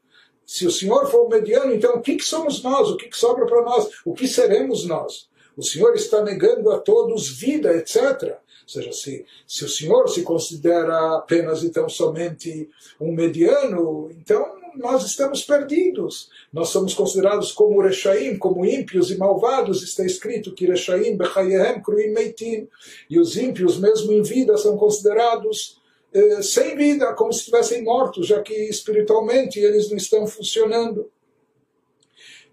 Se 0.44 0.66
o 0.66 0.70
senhor 0.70 1.10
for 1.10 1.26
um 1.26 1.28
mediano, 1.28 1.72
então 1.72 1.94
o 1.94 2.02
que, 2.02 2.16
que 2.16 2.24
somos 2.24 2.62
nós? 2.62 2.90
O 2.90 2.96
que, 2.96 3.08
que 3.08 3.16
sobra 3.16 3.46
para 3.46 3.62
nós? 3.62 3.88
O 4.04 4.12
que 4.12 4.26
seremos 4.26 4.84
nós? 4.86 5.30
O 5.56 5.62
senhor 5.62 5.94
está 5.94 6.22
negando 6.22 6.70
a 6.70 6.78
todos 6.78 7.28
vida, 7.28 7.74
etc. 7.76 8.22
Ou 8.22 8.68
seja, 8.68 8.92
se, 8.92 9.26
se 9.46 9.64
o 9.64 9.68
senhor 9.68 10.08
se 10.08 10.22
considera 10.22 11.16
apenas 11.16 11.62
então 11.62 11.88
somente 11.88 12.68
um 13.00 13.12
mediano, 13.12 14.10
então 14.12 14.61
nós 14.76 15.04
estamos 15.04 15.42
perdidos. 15.42 16.30
Nós 16.52 16.68
somos 16.68 16.94
considerados 16.94 17.52
como 17.52 17.80
Rechaim, 17.80 18.38
como 18.38 18.64
ímpios 18.64 19.10
e 19.10 19.16
malvados. 19.16 19.82
Está 19.82 20.04
escrito 20.04 20.54
que 20.54 20.66
Rechaim 20.66 21.16
bechayehem 21.16 21.82
kruim 21.82 22.12
meitim. 22.12 22.68
E 23.08 23.18
os 23.18 23.36
ímpios, 23.36 23.78
mesmo 23.78 24.12
em 24.12 24.22
vida, 24.22 24.56
são 24.56 24.76
considerados 24.76 25.80
eh, 26.12 26.42
sem 26.42 26.76
vida, 26.76 27.14
como 27.14 27.32
se 27.32 27.40
estivessem 27.40 27.82
mortos, 27.82 28.26
já 28.26 28.42
que 28.42 28.54
espiritualmente 28.68 29.58
eles 29.58 29.88
não 29.90 29.96
estão 29.96 30.26
funcionando. 30.26 31.10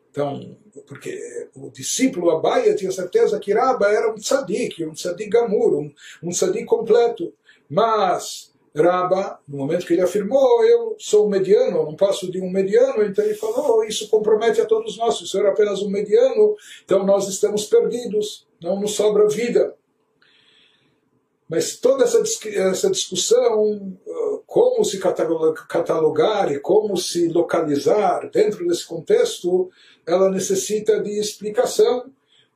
Então, 0.09 0.57
porque 0.87 1.49
o 1.55 1.69
discípulo 1.69 2.31
Abaia 2.31 2.75
tinha 2.75 2.91
certeza 2.91 3.39
que 3.39 3.53
Rabba 3.53 3.87
era 3.89 4.11
um 4.11 4.15
tzadik, 4.15 4.83
um 4.83 4.93
tzadik 4.93 5.29
gamur, 5.29 5.75
um, 5.75 5.93
um 6.23 6.29
tzadik 6.29 6.65
completo. 6.65 7.33
Mas 7.69 8.48
Raba, 8.81 9.39
no 9.47 9.57
momento 9.57 9.85
que 9.85 9.93
ele 9.93 10.01
afirmou, 10.01 10.63
eu 10.63 10.95
sou 10.97 11.25
um 11.25 11.29
mediano, 11.29 11.83
não 11.83 11.95
passo 11.95 12.31
de 12.31 12.41
um 12.41 12.49
mediano, 12.49 13.03
então 13.03 13.23
ele 13.23 13.35
falou, 13.35 13.83
isso 13.83 14.09
compromete 14.09 14.61
a 14.61 14.65
todos 14.65 14.97
nós, 14.97 15.17
se 15.17 15.23
o 15.23 15.27
senhor 15.27 15.45
é 15.45 15.49
apenas 15.49 15.81
um 15.81 15.89
mediano, 15.89 16.55
então 16.83 17.05
nós 17.05 17.27
estamos 17.27 17.65
perdidos, 17.65 18.47
não 18.61 18.79
nos 18.79 18.95
sobra 18.95 19.27
vida. 19.27 19.75
Mas 21.49 21.77
toda 21.77 22.03
essa, 22.03 22.21
essa 22.47 22.91
discussão, 22.91 23.97
uh, 24.05 24.43
como 24.45 24.85
se 24.85 24.99
catalogar 24.99 26.51
e 26.51 26.59
como 26.59 26.95
se 26.95 27.27
localizar 27.27 28.29
dentro 28.29 28.67
desse 28.67 28.85
contexto, 28.85 29.71
ela 30.05 30.29
necessita 30.29 31.01
de 31.01 31.19
explicação, 31.19 32.11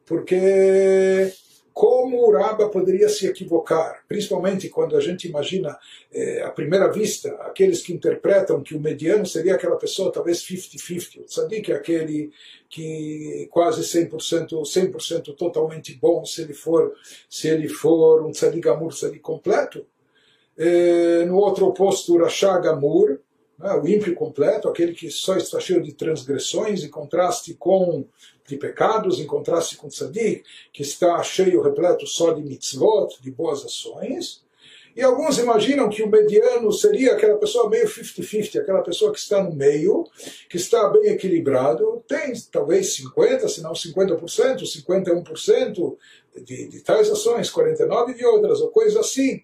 porque 0.05 1.33
como 1.73 2.29
o 2.29 2.69
poderia 2.69 3.09
se 3.09 3.25
equivocar, 3.25 4.03
principalmente 4.07 4.69
quando 4.69 4.95
a 4.95 5.01
gente 5.01 5.27
imagina 5.27 5.77
eh, 6.13 6.43
à 6.43 6.51
primeira 6.51 6.87
vista 6.91 7.33
aqueles 7.41 7.81
que 7.81 7.91
interpretam 7.91 8.61
que 8.61 8.75
o 8.75 8.79
mediano 8.79 9.25
seria 9.25 9.55
aquela 9.55 9.75
pessoa 9.75 10.11
talvez 10.11 10.39
50-50, 10.45 11.21
o 11.21 11.23
tzadik 11.25 11.71
é 11.71 11.75
aquele 11.75 12.31
que 12.69 13.47
quase 13.49 13.81
100%, 13.81 14.49
100% 14.61 15.35
totalmente 15.35 15.95
bom 15.95 16.23
se 16.23 16.43
ele 16.43 16.53
for 16.53 16.93
se 17.27 17.47
ele 17.47 17.67
for 17.67 18.23
um 18.23 18.31
tzadik 18.31 18.67
amur, 18.67 18.93
tzadik 18.93 19.19
completo. 19.19 19.85
Eh, 20.55 21.25
no 21.25 21.37
outro 21.37 21.65
oposto, 21.65 22.13
o 22.13 22.19
Rasha 22.19 22.59
Gamur, 22.59 23.19
né, 23.57 23.73
o 23.73 23.87
ímpio 23.87 24.13
completo, 24.15 24.67
aquele 24.67 24.93
que 24.93 25.09
só 25.09 25.35
está 25.37 25.59
cheio 25.59 25.81
de 25.81 25.93
transgressões, 25.93 26.83
em 26.83 26.89
contraste 26.89 27.53
com 27.53 28.05
de 28.47 28.57
pecados, 28.57 29.19
em 29.19 29.25
contraste 29.25 29.77
com 29.77 29.87
Tzadik, 29.87 30.43
que 30.71 30.81
está 30.81 31.21
cheio, 31.23 31.61
repleto 31.61 32.05
só 32.05 32.33
de 32.33 32.43
mitzvot, 32.43 33.21
de 33.21 33.31
boas 33.31 33.63
ações. 33.63 34.43
E 34.95 35.01
alguns 35.01 35.39
imaginam 35.39 35.89
que 35.89 36.03
o 36.03 36.09
mediano 36.09 36.71
seria 36.71 37.13
aquela 37.13 37.37
pessoa 37.37 37.69
meio 37.69 37.87
50-50, 37.87 38.61
aquela 38.61 38.83
pessoa 38.83 39.11
que 39.11 39.17
está 39.17 39.41
no 39.41 39.55
meio, 39.55 40.05
que 40.47 40.57
está 40.57 40.87
bem 40.89 41.07
equilibrado, 41.07 42.03
tem 42.07 42.31
talvez 42.51 42.95
50%, 42.97 43.47
se 43.47 43.61
não 43.61 43.71
50%, 43.71 44.61
51% 44.61 45.97
de, 46.43 46.67
de 46.67 46.79
tais 46.81 47.09
ações, 47.09 47.51
49% 47.51 48.15
de 48.15 48.25
outras, 48.25 48.61
ou 48.61 48.69
coisa 48.69 48.99
assim. 48.99 49.41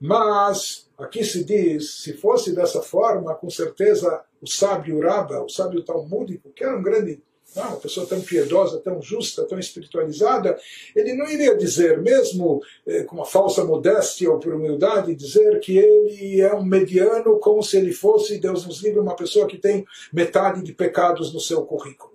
Mas, 0.00 0.88
aqui 0.96 1.22
se 1.22 1.44
diz, 1.44 2.02
se 2.02 2.14
fosse 2.14 2.54
dessa 2.54 2.80
forma, 2.80 3.34
com 3.34 3.50
certeza 3.50 4.22
o 4.40 4.46
sábio 4.46 5.00
Rabba, 5.00 5.44
o 5.44 5.48
sábio 5.48 5.84
talmúdico, 5.84 6.50
que 6.50 6.64
era 6.64 6.76
um 6.76 6.82
grande 6.82 7.22
não, 7.54 7.70
uma 7.70 7.76
pessoa 7.76 8.06
tão 8.06 8.20
piedosa, 8.20 8.78
tão 8.78 9.02
justa, 9.02 9.44
tão 9.44 9.58
espiritualizada, 9.58 10.56
ele 10.94 11.14
não 11.14 11.28
iria 11.28 11.56
dizer, 11.56 12.00
mesmo 12.00 12.62
eh, 12.86 13.02
com 13.02 13.16
uma 13.16 13.24
falsa 13.24 13.64
modéstia 13.64 14.30
ou 14.30 14.38
por 14.38 14.54
humildade, 14.54 15.16
dizer 15.16 15.58
que 15.58 15.76
ele 15.76 16.40
é 16.40 16.54
um 16.54 16.64
mediano 16.64 17.40
como 17.40 17.62
se 17.62 17.76
ele 17.76 17.92
fosse, 17.92 18.38
Deus 18.38 18.64
nos 18.64 18.82
livre, 18.82 19.00
uma 19.00 19.16
pessoa 19.16 19.48
que 19.48 19.58
tem 19.58 19.84
metade 20.12 20.62
de 20.62 20.72
pecados 20.72 21.32
no 21.32 21.40
seu 21.40 21.62
currículo. 21.62 22.09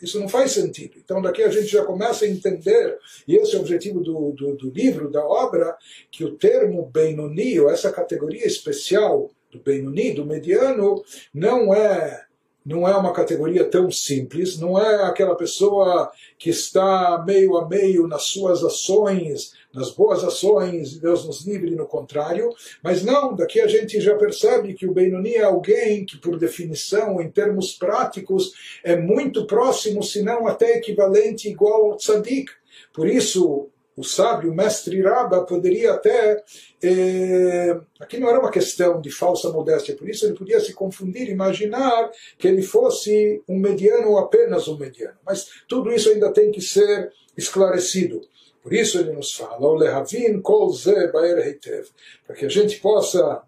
Isso 0.00 0.18
não 0.18 0.28
faz 0.28 0.52
sentido. 0.52 0.94
Então, 0.96 1.20
daqui 1.20 1.42
a 1.42 1.50
gente 1.50 1.66
já 1.66 1.84
começa 1.84 2.24
a 2.24 2.28
entender, 2.28 2.98
e 3.26 3.36
esse 3.36 3.54
é 3.54 3.58
o 3.58 3.60
objetivo 3.60 4.00
do, 4.00 4.32
do, 4.32 4.56
do 4.56 4.70
livro, 4.70 5.10
da 5.10 5.24
obra, 5.24 5.76
que 6.10 6.24
o 6.24 6.36
termo 6.36 6.90
Benoni, 6.92 7.60
ou 7.60 7.70
essa 7.70 7.92
categoria 7.92 8.46
especial 8.46 9.30
do 9.50 9.60
Benoni, 9.60 10.12
do 10.12 10.24
mediano, 10.24 11.02
não 11.34 11.74
é 11.74 12.24
não 12.64 12.86
é 12.86 12.94
uma 12.94 13.12
categoria 13.12 13.64
tão 13.64 13.90
simples, 13.90 14.58
não 14.58 14.78
é 14.78 15.04
aquela 15.04 15.34
pessoa 15.34 16.10
que 16.38 16.50
está 16.50 17.22
meio 17.26 17.56
a 17.56 17.66
meio 17.66 18.06
nas 18.06 18.24
suas 18.24 18.62
ações, 18.62 19.52
nas 19.72 19.90
boas 19.90 20.24
ações, 20.24 20.98
Deus 20.98 21.24
nos 21.24 21.46
livre 21.46 21.74
no 21.74 21.86
contrário, 21.86 22.50
mas 22.82 23.04
não, 23.04 23.34
daqui 23.34 23.60
a 23.60 23.66
gente 23.66 24.00
já 24.00 24.16
percebe 24.16 24.74
que 24.74 24.86
o 24.86 24.92
Benoni 24.92 25.34
é 25.34 25.44
alguém 25.44 26.04
que, 26.04 26.18
por 26.18 26.38
definição, 26.38 27.20
em 27.20 27.30
termos 27.30 27.72
práticos, 27.72 28.52
é 28.82 28.96
muito 28.96 29.46
próximo, 29.46 30.02
se 30.02 30.22
não 30.22 30.46
até 30.46 30.76
equivalente, 30.76 31.48
igual 31.48 31.92
ao 31.92 31.96
tzadik. 31.96 32.50
Por 32.92 33.06
isso, 33.06 33.70
o 33.96 34.04
sábio, 34.04 34.50
o 34.50 34.54
mestre 34.54 35.02
Rabba, 35.02 35.44
poderia 35.44 35.92
até. 35.92 36.42
Eh, 36.82 37.78
aqui 38.00 38.18
não 38.18 38.28
era 38.28 38.40
uma 38.40 38.50
questão 38.50 39.00
de 39.00 39.10
falsa 39.10 39.50
modéstia, 39.50 39.94
por 39.94 40.08
isso 40.08 40.24
ele 40.24 40.34
podia 40.34 40.58
se 40.58 40.72
confundir, 40.72 41.28
imaginar 41.28 42.10
que 42.38 42.48
ele 42.48 42.62
fosse 42.62 43.42
um 43.48 43.58
mediano 43.58 44.10
ou 44.10 44.18
apenas 44.18 44.68
um 44.68 44.78
mediano. 44.78 45.18
Mas 45.24 45.46
tudo 45.68 45.92
isso 45.92 46.08
ainda 46.08 46.32
tem 46.32 46.50
que 46.50 46.60
ser 46.60 47.12
esclarecido. 47.36 48.20
Por 48.62 48.72
isso 48.72 48.98
ele 48.98 49.12
nos 49.12 49.32
fala, 49.32 49.78
lehavin 49.78 50.40
kol 50.42 50.70
para 52.26 52.36
que 52.36 52.44
a 52.44 52.48
gente 52.48 52.78
possa 52.80 53.42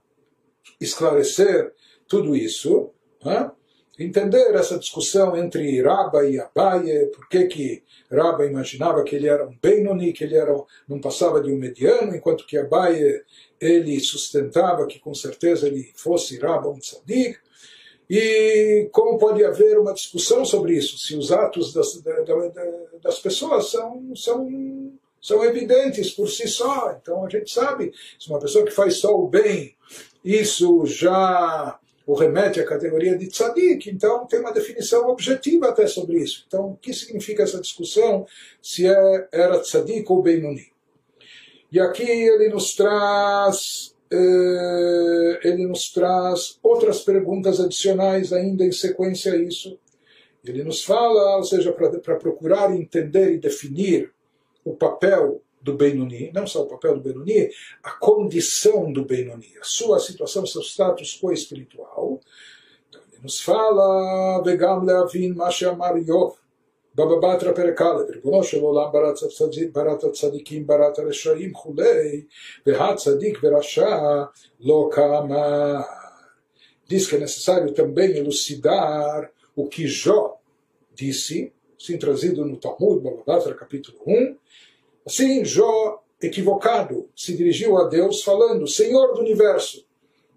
esclarecer 0.80 1.72
tudo 2.08 2.34
isso, 2.34 2.90
né? 3.24 3.50
entender 3.98 4.54
essa 4.54 4.78
discussão 4.78 5.36
entre 5.36 5.80
Rabba 5.82 6.24
e 6.24 6.38
Abaye, 6.40 7.06
por 7.06 7.28
que 7.28 7.46
que 7.46 7.82
Rabba 8.10 8.46
imaginava 8.46 9.04
que 9.04 9.16
ele 9.16 9.28
era 9.28 9.46
um 9.46 9.56
Benoni, 9.62 10.12
que 10.12 10.24
ele 10.24 10.34
era, 10.34 10.54
não 10.88 11.00
passava 11.00 11.40
de 11.40 11.50
um 11.50 11.58
mediano, 11.58 12.14
enquanto 12.14 12.46
que 12.46 12.56
Abaye 12.56 13.22
ele 13.60 14.00
sustentava 14.00 14.86
que 14.86 14.98
com 14.98 15.14
certeza 15.14 15.66
ele 15.66 15.92
fosse 15.94 16.38
Rabba 16.38 16.68
um 16.68 16.78
tzadik. 16.78 17.38
E 18.10 18.88
como 18.92 19.16
pode 19.18 19.44
haver 19.44 19.78
uma 19.78 19.94
discussão 19.94 20.44
sobre 20.44 20.76
isso, 20.76 20.98
se 20.98 21.16
os 21.16 21.32
atos 21.32 21.72
das, 21.72 22.02
das 23.02 23.18
pessoas 23.20 23.70
são, 23.70 24.14
são, 24.14 24.48
são 25.22 25.44
evidentes 25.44 26.10
por 26.10 26.28
si 26.28 26.48
só. 26.48 26.98
Então 27.00 27.24
a 27.24 27.28
gente 27.30 27.50
sabe, 27.50 27.92
se 28.18 28.28
uma 28.28 28.40
pessoa 28.40 28.64
que 28.64 28.72
faz 28.72 28.96
só 28.96 29.16
o 29.16 29.28
bem, 29.28 29.76
isso 30.24 30.84
já 30.84 31.78
o 32.04 32.14
remete 32.14 32.60
à 32.60 32.66
categoria 32.66 33.16
de 33.16 33.28
tzadik, 33.28 33.88
então 33.88 34.26
tem 34.26 34.40
uma 34.40 34.52
definição 34.52 35.08
objetiva 35.08 35.68
até 35.68 35.86
sobre 35.86 36.18
isso. 36.18 36.44
Então, 36.48 36.72
o 36.72 36.76
que 36.76 36.92
significa 36.92 37.44
essa 37.44 37.60
discussão 37.60 38.26
se 38.60 38.88
é, 38.88 39.28
era 39.30 39.60
tzadik 39.60 40.10
ou 40.10 40.20
Benoni? 40.20 40.66
E 41.70 41.78
aqui 41.78 42.02
ele 42.02 42.48
nos 42.48 42.74
traz 42.74 43.94
eh, 44.12 45.40
ele 45.42 45.66
nos 45.66 45.90
traz 45.90 46.58
outras 46.62 47.00
perguntas 47.00 47.60
adicionais 47.60 48.30
ainda 48.32 48.64
em 48.64 48.72
sequência 48.72 49.32
a 49.32 49.36
isso. 49.36 49.78
Ele 50.44 50.64
nos 50.64 50.84
fala, 50.84 51.36
ou 51.36 51.44
seja, 51.44 51.72
para 51.72 52.16
procurar 52.16 52.74
entender 52.74 53.32
e 53.32 53.38
definir 53.38 54.10
o 54.63 54.75
papel 54.75 55.41
do 55.61 55.73
Benoni, 55.73 56.31
não 56.33 56.45
só 56.47 56.63
o 56.63 56.67
papel 56.67 56.95
do 56.95 57.01
Benoni, 57.01 57.49
a 57.83 57.91
condição 57.91 58.91
do 58.91 59.05
Benoni, 59.05 59.53
a 59.59 59.63
sua 59.63 59.99
situação, 59.99 60.45
seu 60.45 60.61
status 60.61 61.19
quo 61.19 61.31
espiritual. 61.31 62.19
Então 62.87 63.01
ele 63.11 63.21
nos 63.23 63.41
fala, 63.41 64.41
Vegam 64.43 64.83
leavin 64.83 65.33
masha 65.33 65.71
amar 65.71 65.97
Yov, 65.97 66.35
בבא 66.97 67.37
פרק 67.39 67.81
א', 67.81 68.03
ריבונו 68.09 68.43
של 68.43 68.61
עולם 68.61 68.91
בראת 69.71 70.03
הצדיקים, 70.03 70.67
בראת 70.67 70.99
הרשעים 70.99 71.53
כולי, 71.53 72.23
והצדיק 72.65 73.39
ורשע 73.43 74.23
לא 74.59 74.89
כאמר. 74.91 75.81
Diz 76.89 77.05
que 77.05 77.17
é 77.17 77.19
necessário 77.19 77.73
também 77.73 78.15
elucidar 78.15 79.29
o 79.53 79.67
que 79.67 79.85
Jó 79.87 80.37
disse, 80.95 81.51
sim 81.84 81.98
trazido 81.98 82.44
no 82.44 82.56
Talmud, 82.56 83.02
Bababatra, 83.02 83.54
capítulo 83.54 83.98
1, 84.06 84.36
Assim, 85.04 85.44
Jó, 85.44 86.02
equivocado, 86.20 87.08
se 87.16 87.36
dirigiu 87.36 87.76
a 87.76 87.88
Deus 87.88 88.22
falando: 88.22 88.68
Senhor 88.68 89.14
do 89.14 89.20
universo, 89.20 89.84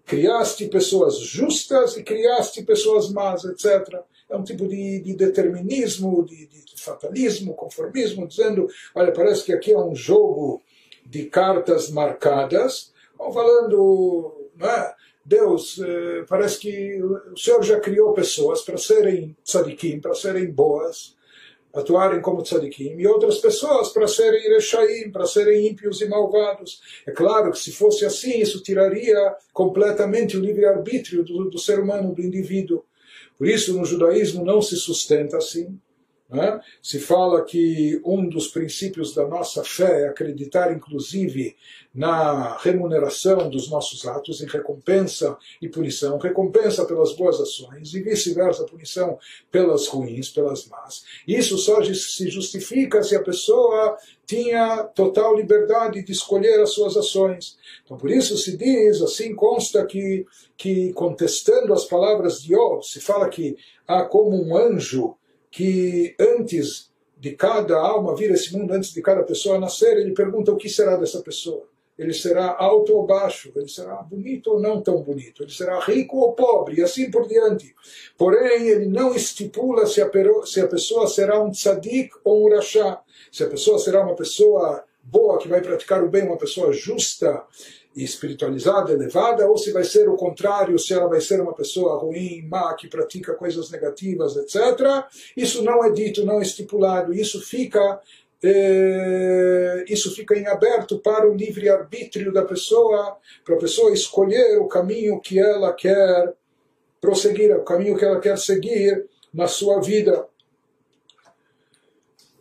criaste 0.04 0.66
pessoas 0.66 1.18
justas 1.18 1.96
e 1.96 2.02
criaste 2.02 2.62
pessoas 2.64 3.10
más, 3.10 3.44
etc. 3.44 4.00
É 4.28 4.36
um 4.36 4.42
tipo 4.42 4.66
de, 4.66 5.00
de 5.00 5.14
determinismo, 5.14 6.24
de, 6.24 6.48
de, 6.48 6.66
fatalismo, 6.76 7.54
conformismo, 7.54 8.26
dizendo: 8.26 8.68
olha, 8.94 9.12
parece 9.12 9.44
que 9.44 9.52
aqui 9.52 9.72
é 9.72 9.78
um 9.78 9.94
jogo 9.94 10.62
de 11.04 11.26
cartas 11.26 11.90
marcadas. 11.90 12.92
Vão 13.16 13.32
falando, 13.32 14.50
não 14.56 14.68
é? 14.68 14.94
Deus, 15.24 15.80
eh, 15.80 16.24
parece 16.28 16.60
que 16.60 17.02
o 17.02 17.36
Senhor 17.36 17.60
já 17.64 17.80
criou 17.80 18.12
pessoas 18.12 18.62
para 18.62 18.78
serem 18.78 19.36
tzadikim, 19.44 19.98
para 20.00 20.14
serem 20.14 20.48
boas, 20.52 21.15
atuarem 21.76 22.20
como 22.20 22.42
tzadikim, 22.42 22.96
e 22.98 23.06
outras 23.06 23.38
pessoas 23.38 23.90
para 23.90 24.08
serem 24.08 24.48
rechaim, 24.50 25.10
para 25.10 25.26
serem 25.26 25.66
ímpios 25.68 26.00
e 26.00 26.08
malvados. 26.08 26.80
É 27.06 27.10
claro 27.10 27.52
que 27.52 27.58
se 27.58 27.70
fosse 27.70 28.04
assim, 28.04 28.40
isso 28.40 28.62
tiraria 28.62 29.34
completamente 29.52 30.36
o 30.36 30.40
livre-arbítrio 30.40 31.22
do, 31.22 31.50
do 31.50 31.58
ser 31.58 31.78
humano, 31.78 32.14
do 32.14 32.22
indivíduo. 32.22 32.84
Por 33.38 33.46
isso, 33.46 33.76
no 33.76 33.84
judaísmo 33.84 34.44
não 34.44 34.62
se 34.62 34.76
sustenta 34.76 35.36
assim. 35.36 35.78
Né? 36.28 36.60
Se 36.82 36.98
fala 36.98 37.44
que 37.44 38.00
um 38.04 38.28
dos 38.28 38.48
princípios 38.48 39.14
da 39.14 39.26
nossa 39.28 39.62
fé 39.62 40.02
é 40.02 40.08
acreditar, 40.08 40.72
inclusive, 40.72 41.56
na 41.94 42.56
remuneração 42.58 43.48
dos 43.48 43.70
nossos 43.70 44.04
atos, 44.06 44.40
em 44.42 44.46
recompensa 44.46 45.36
e 45.62 45.68
punição, 45.68 46.18
recompensa 46.18 46.84
pelas 46.84 47.14
boas 47.14 47.40
ações 47.40 47.94
e 47.94 48.02
vice-versa, 48.02 48.64
punição 48.64 49.18
pelas 49.52 49.86
ruins, 49.86 50.28
pelas 50.28 50.66
más. 50.66 51.04
Isso 51.28 51.56
só 51.58 51.80
se 51.82 52.28
justifica 52.28 53.04
se 53.04 53.14
a 53.14 53.22
pessoa 53.22 53.96
tinha 54.26 54.82
total 54.82 55.36
liberdade 55.36 56.02
de 56.02 56.10
escolher 56.10 56.60
as 56.60 56.70
suas 56.70 56.96
ações. 56.96 57.56
Então, 57.84 57.96
por 57.96 58.10
isso 58.10 58.36
se 58.36 58.56
diz, 58.56 59.00
assim 59.00 59.32
consta 59.32 59.86
que, 59.86 60.26
que 60.56 60.92
contestando 60.92 61.72
as 61.72 61.84
palavras 61.84 62.42
de 62.42 62.48
Job, 62.48 62.84
se 62.84 63.00
fala 63.00 63.28
que 63.28 63.56
há 63.86 64.04
como 64.04 64.36
um 64.36 64.56
anjo 64.56 65.16
que 65.56 66.14
antes 66.20 66.90
de 67.16 67.30
cada 67.30 67.78
alma 67.78 68.14
vir 68.14 68.30
esse 68.30 68.54
mundo, 68.54 68.74
antes 68.74 68.92
de 68.92 69.00
cada 69.00 69.22
pessoa 69.22 69.58
nascer, 69.58 69.96
ele 69.96 70.12
pergunta 70.12 70.52
o 70.52 70.56
que 70.58 70.68
será 70.68 70.96
dessa 70.96 71.22
pessoa. 71.22 71.66
Ele 71.98 72.12
será 72.12 72.54
alto 72.58 72.94
ou 72.94 73.06
baixo, 73.06 73.50
ele 73.56 73.66
será 73.66 73.94
bonito 74.02 74.50
ou 74.50 74.60
não 74.60 74.82
tão 74.82 75.00
bonito, 75.00 75.42
ele 75.42 75.50
será 75.50 75.80
rico 75.80 76.18
ou 76.18 76.34
pobre, 76.34 76.78
e 76.78 76.82
assim 76.82 77.10
por 77.10 77.26
diante. 77.26 77.74
Porém, 78.18 78.68
ele 78.68 78.84
não 78.84 79.14
estipula 79.14 79.86
se 79.86 80.02
a, 80.02 80.10
se 80.44 80.60
a 80.60 80.68
pessoa 80.68 81.06
será 81.06 81.42
um 81.42 81.50
tzadik 81.50 82.10
ou 82.22 82.46
um 82.46 82.54
rachá, 82.54 83.00
se 83.32 83.42
a 83.42 83.48
pessoa 83.48 83.78
será 83.78 84.02
uma 84.02 84.14
pessoa 84.14 84.84
boa 85.02 85.38
que 85.38 85.48
vai 85.48 85.62
praticar 85.62 86.04
o 86.04 86.10
bem, 86.10 86.24
uma 86.24 86.36
pessoa 86.36 86.70
justa 86.70 87.42
espiritualizada, 88.04 88.92
elevada, 88.92 89.48
ou 89.48 89.56
se 89.56 89.72
vai 89.72 89.84
ser 89.84 90.08
o 90.08 90.16
contrário, 90.16 90.78
se 90.78 90.92
ela 90.92 91.08
vai 91.08 91.20
ser 91.20 91.40
uma 91.40 91.54
pessoa 91.54 91.98
ruim, 91.98 92.46
má, 92.46 92.74
que 92.74 92.88
pratica 92.88 93.34
coisas 93.34 93.70
negativas, 93.70 94.36
etc. 94.36 95.04
Isso 95.36 95.62
não 95.62 95.82
é 95.84 95.90
dito, 95.90 96.24
não 96.24 96.40
é 96.40 96.42
estipulado, 96.42 97.14
isso 97.14 97.40
fica 97.40 98.00
é, 98.42 99.84
isso 99.88 100.14
fica 100.14 100.38
em 100.38 100.46
aberto 100.46 100.98
para 100.98 101.28
o 101.28 101.34
livre 101.34 101.70
arbítrio 101.70 102.32
da 102.32 102.44
pessoa, 102.44 103.16
para 103.44 103.56
a 103.56 103.58
pessoa 103.58 103.92
escolher 103.92 104.58
o 104.58 104.68
caminho 104.68 105.18
que 105.20 105.38
ela 105.38 105.72
quer 105.72 106.34
prosseguir, 107.00 107.56
o 107.56 107.64
caminho 107.64 107.96
que 107.96 108.04
ela 108.04 108.20
quer 108.20 108.36
seguir 108.36 109.06
na 109.32 109.48
sua 109.48 109.80
vida. 109.80 110.28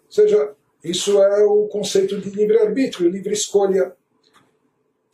Ou 0.05 0.11
seja, 0.11 0.53
isso 0.83 1.21
é 1.21 1.43
o 1.43 1.67
conceito 1.67 2.19
de 2.19 2.29
livre 2.29 2.59
arbítrio, 2.59 3.09
livre 3.09 3.33
escolha. 3.33 3.93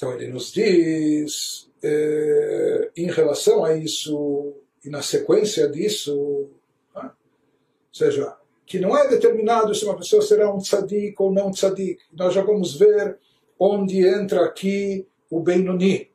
Então 0.02 0.16
ele 0.16 0.30
nos 0.30 0.52
diz, 0.52 1.70
é, 1.84 2.90
em 2.98 3.06
relação 3.06 3.64
a 3.64 3.76
isso, 3.76 4.56
e 4.84 4.90
na 4.90 5.04
sequência 5.04 5.70
disso, 5.70 6.50
né? 6.96 7.04
ou 7.04 7.94
seja, 7.94 8.36
que 8.66 8.80
não 8.80 8.98
é 8.98 9.08
determinado 9.08 9.76
se 9.76 9.86
uma 9.86 9.96
pessoa 9.96 10.24
será 10.24 10.52
um 10.52 10.58
tzadik 10.58 11.14
ou 11.20 11.32
não 11.32 11.52
tzadik. 11.52 12.00
Nós 12.12 12.34
já 12.34 12.42
vamos 12.42 12.76
ver 12.76 13.20
onde 13.60 14.04
entra 14.04 14.44
aqui 14.44 15.06
o 15.30 15.40
Benoni. 15.40 16.10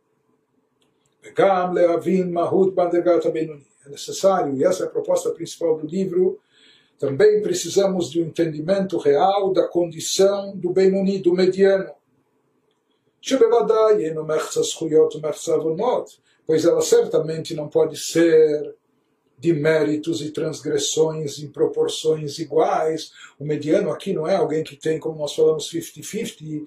É 3.86 3.88
necessário, 3.88 4.56
e 4.56 4.64
essa 4.64 4.82
é 4.82 4.86
a 4.88 4.90
proposta 4.90 5.30
principal 5.30 5.78
do 5.78 5.86
livro, 5.86 6.40
também 6.98 7.40
precisamos 7.40 8.10
de 8.10 8.20
um 8.20 8.26
entendimento 8.26 8.98
real 8.98 9.52
da 9.52 9.68
condição 9.68 10.56
do 10.56 10.70
Benoni, 10.70 11.20
do 11.20 11.32
mediano 11.32 11.94
no 14.14 14.24
pois 16.46 16.64
ela 16.64 16.80
certamente 16.80 17.54
não 17.54 17.68
pode 17.68 17.96
ser 17.96 18.74
de 19.38 19.52
méritos 19.52 20.22
e 20.22 20.30
transgressões 20.30 21.38
em 21.38 21.48
proporções 21.48 22.38
iguais. 22.38 23.12
O 23.38 23.44
mediano 23.44 23.90
aqui 23.90 24.12
não 24.12 24.26
é 24.26 24.36
alguém 24.36 24.64
que 24.64 24.76
tem, 24.76 24.98
como 24.98 25.18
nós 25.18 25.34
falamos, 25.34 25.70
50-50, 25.70 26.64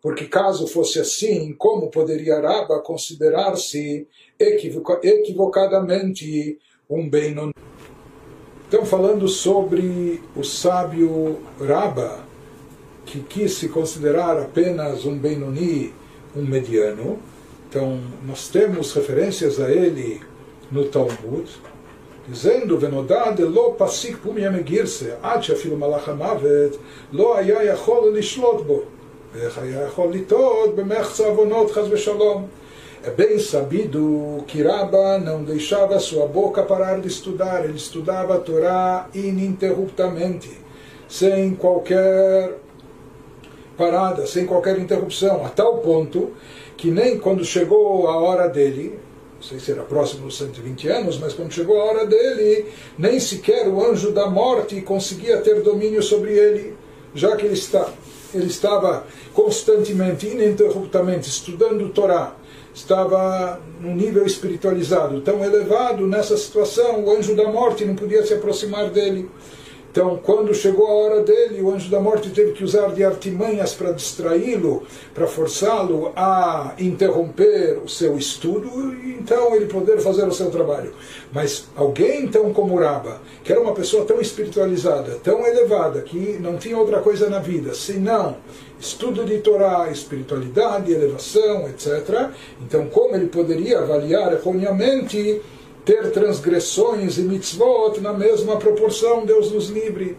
Porque 0.00 0.26
caso 0.26 0.66
fosse 0.66 0.98
assim, 0.98 1.54
como 1.54 1.90
poderia 1.90 2.36
Araba 2.36 2.80
considerar-se 2.80 4.06
equivocadamente 4.38 6.58
um 6.88 7.08
Benoni? 7.08 7.52
Estamos 8.65 8.89
falando 8.89 9.27
sobre 9.27 10.21
o 10.35 10.43
sábio 10.43 11.39
Raba, 11.59 12.19
que 13.05 13.19
quis 13.19 13.53
se 13.53 13.67
considerar 13.67 14.37
apenas 14.37 15.05
um 15.05 15.17
Benoni, 15.17 15.93
um 16.35 16.43
mediano. 16.43 17.19
Então, 17.69 17.99
nós 18.25 18.47
temos 18.47 18.93
referências 18.93 19.59
a 19.59 19.69
ele 19.69 20.21
no 20.71 20.85
Talmud, 20.85 21.49
dizendo, 22.27 22.77
ונודע 22.79 23.31
דלא 23.31 23.75
פסיק 23.77 24.17
פומיה 24.23 24.51
מגירסה, 24.51 25.15
עד 25.21 25.43
שאפילו 25.43 25.77
מלאך 25.77 26.09
המוות 26.09 26.77
לא 27.11 27.37
היה 27.37 27.63
יכול 27.63 28.13
לשלוט 28.13 28.61
בו. 28.61 28.81
ואיך 29.33 29.57
היה 29.57 29.81
יכול 29.81 30.13
לטעות 30.13 30.75
במחצה 30.75 31.27
עוונות, 31.27 31.71
חס 31.71 31.85
ושלום. 31.89 32.47
é 33.06 33.10
bem 33.10 33.38
sabido 33.38 34.42
que 34.48 34.64
Rabba 34.64 35.16
não 35.20 35.44
deixava 35.44 35.96
sua 36.00 36.26
boca 36.26 36.64
parar 36.64 37.00
de 37.00 37.06
estudar, 37.06 37.64
ele 37.64 37.76
estudava 37.76 38.34
a 38.34 38.40
Torá 38.40 39.08
ininterruptamente, 39.14 40.50
sem 41.08 41.54
qualquer 41.54 42.58
parada, 43.76 44.26
sem 44.26 44.44
qualquer 44.44 44.76
interrupção, 44.80 45.46
a 45.46 45.48
tal 45.50 45.78
ponto 45.78 46.32
que 46.76 46.90
nem 46.90 47.16
quando 47.16 47.44
chegou 47.44 48.08
a 48.08 48.16
hora 48.16 48.48
dele, 48.48 48.98
não 49.36 49.42
sei 49.42 49.60
se 49.60 49.70
era 49.70 49.84
próximo 49.84 50.26
dos 50.26 50.36
120 50.38 50.88
anos, 50.88 51.16
mas 51.16 51.32
quando 51.32 51.52
chegou 51.52 51.80
a 51.80 51.84
hora 51.84 52.06
dele, 52.06 52.66
nem 52.98 53.20
sequer 53.20 53.68
o 53.68 53.88
anjo 53.88 54.10
da 54.10 54.28
morte 54.28 54.80
conseguia 54.80 55.36
ter 55.36 55.62
domínio 55.62 56.02
sobre 56.02 56.32
ele, 56.32 56.76
já 57.14 57.36
que 57.36 57.46
ele, 57.46 57.54
está, 57.54 57.88
ele 58.34 58.46
estava 58.46 59.06
constantemente, 59.32 60.26
ininterruptamente 60.26 61.28
estudando 61.28 61.88
Torá, 61.90 62.34
estava 62.76 63.58
num 63.80 63.96
nível 63.96 64.26
espiritualizado 64.26 65.22
tão 65.22 65.42
elevado, 65.42 66.06
nessa 66.06 66.36
situação, 66.36 67.02
o 67.02 67.10
anjo 67.10 67.34
da 67.34 67.50
morte 67.50 67.86
não 67.86 67.96
podia 67.96 68.24
se 68.24 68.34
aproximar 68.34 68.90
dele. 68.90 69.30
Então, 69.96 70.20
quando 70.22 70.52
chegou 70.52 70.88
a 70.88 70.92
hora 70.92 71.22
dele, 71.22 71.62
o 71.62 71.70
anjo 71.70 71.88
da 71.90 71.98
morte 71.98 72.28
teve 72.28 72.52
que 72.52 72.62
usar 72.62 72.92
de 72.92 73.02
artimanhas 73.02 73.72
para 73.72 73.92
distraí-lo, 73.92 74.82
para 75.14 75.26
forçá-lo 75.26 76.12
a 76.14 76.74
interromper 76.78 77.78
o 77.82 77.88
seu 77.88 78.18
estudo, 78.18 78.92
e 78.92 79.12
então 79.12 79.56
ele 79.56 79.64
poder 79.64 79.98
fazer 80.00 80.28
o 80.28 80.32
seu 80.34 80.50
trabalho. 80.50 80.92
Mas 81.32 81.64
alguém 81.74 82.28
tão 82.28 82.52
como 82.52 82.78
Raba, 82.78 83.22
que 83.42 83.50
era 83.50 83.58
uma 83.58 83.72
pessoa 83.72 84.04
tão 84.04 84.20
espiritualizada, 84.20 85.18
tão 85.24 85.46
elevada, 85.46 86.02
que 86.02 86.36
não 86.42 86.58
tinha 86.58 86.76
outra 86.76 87.00
coisa 87.00 87.30
na 87.30 87.38
vida 87.38 87.72
senão 87.72 88.36
estudo 88.78 89.24
de 89.24 89.38
Torá, 89.38 89.88
espiritualidade, 89.90 90.92
elevação, 90.92 91.66
etc. 91.70 92.28
Então, 92.60 92.86
como 92.88 93.16
ele 93.16 93.28
poderia 93.28 93.78
avaliar 93.78 94.34
erroneamente 94.34 95.40
ter 95.86 96.10
transgressões 96.10 97.16
e 97.16 97.22
mitzvot 97.22 98.00
na 98.00 98.12
mesma 98.12 98.56
proporção, 98.56 99.24
Deus 99.24 99.52
nos 99.52 99.68
livre. 99.68 100.18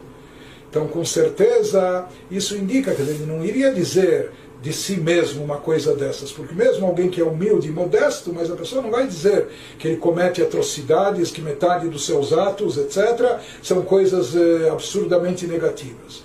Então, 0.69 0.87
com 0.87 1.03
certeza, 1.03 2.07
isso 2.31 2.55
indica 2.55 2.95
que 2.95 3.01
ele 3.01 3.25
não 3.25 3.43
iria 3.43 3.73
dizer 3.73 4.31
de 4.61 4.73
si 4.73 4.97
mesmo 4.97 5.43
uma 5.43 5.57
coisa 5.57 5.93
dessas, 5.93 6.31
porque 6.31 6.55
mesmo 6.55 6.85
alguém 6.85 7.09
que 7.09 7.21
é 7.21 7.23
humilde 7.23 7.67
e 7.67 7.71
modesto, 7.71 8.33
mas 8.33 8.49
a 8.49 8.55
pessoa 8.55 8.81
não 8.81 8.89
vai 8.89 9.05
dizer 9.05 9.47
que 9.77 9.89
ele 9.89 9.97
comete 9.97 10.41
atrocidades, 10.41 11.31
que 11.31 11.41
metade 11.41 11.89
dos 11.89 12.05
seus 12.05 12.33
atos, 12.33 12.77
etc., 12.77 13.37
são 13.61 13.81
coisas 13.81 14.35
eh, 14.35 14.69
absurdamente 14.69 15.45
negativas. 15.45 16.23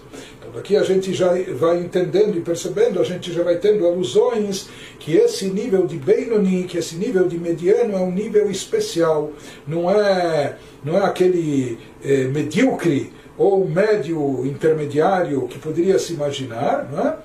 Aqui 0.56 0.76
a 0.76 0.82
gente 0.82 1.14
já 1.14 1.32
vai 1.54 1.78
entendendo 1.78 2.36
e 2.36 2.40
percebendo, 2.40 3.00
a 3.00 3.04
gente 3.04 3.32
já 3.32 3.42
vai 3.42 3.56
tendo 3.56 3.86
alusões 3.86 4.68
que 4.98 5.16
esse 5.16 5.48
nível 5.48 5.86
de 5.86 5.96
Benoni, 5.96 6.64
que 6.64 6.76
esse 6.76 6.96
nível 6.96 7.26
de 7.26 7.38
mediano 7.38 7.94
é 7.96 8.00
um 8.00 8.10
nível 8.10 8.50
especial, 8.50 9.32
não 9.66 9.90
é, 9.90 10.56
não 10.84 10.96
é 10.98 11.04
aquele 11.04 11.78
é, 12.04 12.24
medíocre 12.24 13.12
ou 13.38 13.66
médio 13.66 14.44
intermediário 14.44 15.48
que 15.48 15.58
poderia 15.58 15.98
se 15.98 16.12
imaginar, 16.12 16.86
não 16.92 17.00
é? 17.00 17.16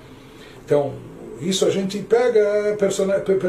Então, 0.64 0.94
isso 1.40 1.66
a 1.66 1.70
gente 1.70 1.98
pega 1.98 2.76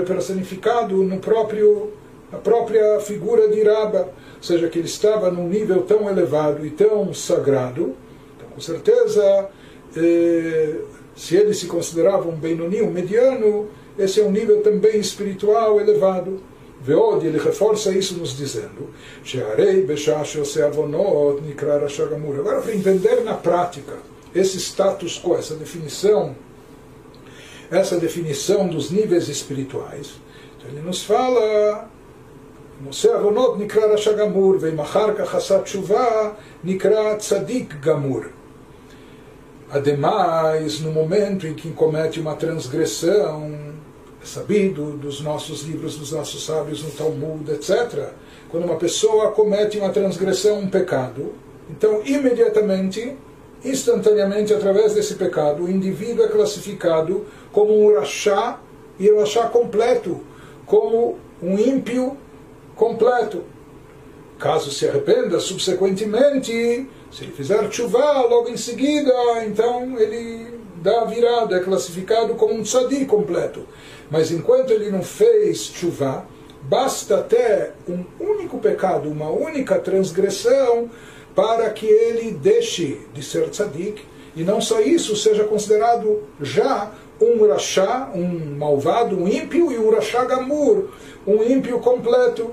personificado 0.05 1.03
no 1.03 1.19
próprio 1.19 1.93
na 2.31 2.37
própria 2.37 2.99
figura 2.99 3.47
de 3.47 3.59
Iraba, 3.59 4.01
ou 4.01 4.43
seja, 4.43 4.67
que 4.67 4.77
ele 4.77 4.87
estava 4.87 5.31
num 5.31 5.47
nível 5.47 5.81
tão 5.81 6.07
elevado 6.07 6.65
e 6.65 6.69
tão 6.69 7.11
sagrado, 7.11 7.95
então, 8.35 8.49
com 8.53 8.61
certeza 8.61 9.23
eh, 9.23 9.47
se 11.16 11.36
ele 11.36 11.54
se 11.54 11.66
considerava 11.66 12.28
um 12.28 12.36
Benoni, 12.36 12.82
um 12.82 12.90
mediano, 12.90 13.68
esse 13.98 14.20
é 14.20 14.24
um 14.24 14.30
nível 14.30 14.62
também 14.62 14.98
espiritual 14.98 15.80
elevado. 15.80 16.40
Veod, 16.80 17.24
ele 17.24 17.38
reforça 17.38 17.92
isso 17.92 18.14
nos 18.14 18.36
dizendo, 18.36 18.90
Agora, 22.38 22.60
para 22.60 22.74
entender 22.74 23.22
na 23.24 23.34
prática 23.34 23.94
esse 24.34 24.58
status 24.58 25.18
quo, 25.18 25.36
essa 25.36 25.54
definição, 25.54 26.36
essa 27.70 27.96
definição 27.96 28.68
dos 28.68 28.90
níveis 28.90 29.28
espirituais, 29.28 30.14
então 30.58 30.70
ele 30.70 30.82
nos 30.82 31.02
fala 31.02 31.88
נושא 32.82 33.08
עוונות 33.14 33.58
נקרא 33.58 33.86
רשע 33.86 34.12
גמור, 34.12 34.54
ואם 34.60 34.80
אחר 34.80 35.14
כך 35.14 35.34
עשה 35.34 35.62
תשובה 35.62 36.30
נקרא 36.64 37.16
צדיק 37.18 37.74
גמור. 37.80 38.20
Ademais, 39.71 40.79
no 40.79 40.91
momento 40.91 41.45
em 41.45 41.53
que 41.53 41.71
comete 41.71 42.19
uma 42.19 42.35
transgressão, 42.35 43.53
é 44.21 44.25
sabido 44.25 44.97
dos 44.97 45.21
nossos 45.21 45.61
livros, 45.61 45.95
dos 45.95 46.11
nossos 46.11 46.43
sábios 46.43 46.83
no 46.83 46.89
Talmud, 46.89 47.51
etc., 47.51 48.09
quando 48.49 48.63
uma 48.63 48.77
pessoa 48.77 49.31
comete 49.31 49.77
uma 49.77 49.89
transgressão, 49.89 50.59
um 50.59 50.67
pecado, 50.67 51.33
então 51.69 52.01
imediatamente, 52.03 53.15
instantaneamente, 53.63 54.51
através 54.53 54.95
desse 54.95 55.13
pecado, 55.13 55.63
o 55.63 55.69
indivíduo 55.69 56.25
é 56.25 56.27
classificado 56.27 57.27
como 57.51 57.71
um 57.71 57.95
rachá, 57.95 58.59
e 58.97 59.09
o 59.11 59.19
rachá 59.19 59.47
completo, 59.49 60.19
como 60.65 61.19
um 61.43 61.59
ímpio 61.59 62.17
completo. 62.75 63.43
Caso 64.39 64.71
se 64.71 64.87
arrependa, 64.87 65.39
subsequentemente, 65.39 66.89
se 67.11 67.23
ele 67.23 67.33
fizer 67.33 67.71
chuva 67.71 68.21
logo 68.27 68.49
em 68.49 68.57
seguida, 68.57 69.13
então 69.45 69.99
ele 69.99 70.59
dá 70.81 71.01
a 71.01 71.05
virada, 71.05 71.57
é 71.57 71.59
classificado 71.59 72.35
como 72.35 72.53
um 72.53 72.63
tzadi 72.63 73.05
completo. 73.05 73.65
Mas 74.09 74.31
enquanto 74.31 74.71
ele 74.71 74.89
não 74.89 75.03
fez 75.03 75.65
chuva, 75.65 76.25
basta 76.63 77.19
até 77.19 77.73
um 77.87 78.03
único 78.19 78.59
pecado, 78.59 79.09
uma 79.09 79.29
única 79.29 79.79
transgressão, 79.79 80.89
para 81.35 81.69
que 81.69 81.85
ele 81.85 82.31
deixe 82.31 83.01
de 83.13 83.23
ser 83.23 83.49
tzadik, 83.49 84.03
e 84.35 84.43
não 84.43 84.61
só 84.61 84.79
isso, 84.79 85.15
seja 85.15 85.43
considerado 85.43 86.23
já 86.41 86.91
um 87.21 87.47
rachá, 87.47 88.11
um 88.13 88.55
malvado, 88.55 89.17
um 89.17 89.27
ímpio, 89.27 89.71
e 89.71 89.77
um 89.77 89.89
rachá 89.89 90.23
gamur, 90.25 90.89
um 91.27 91.43
ímpio 91.43 91.79
completo. 91.79 92.51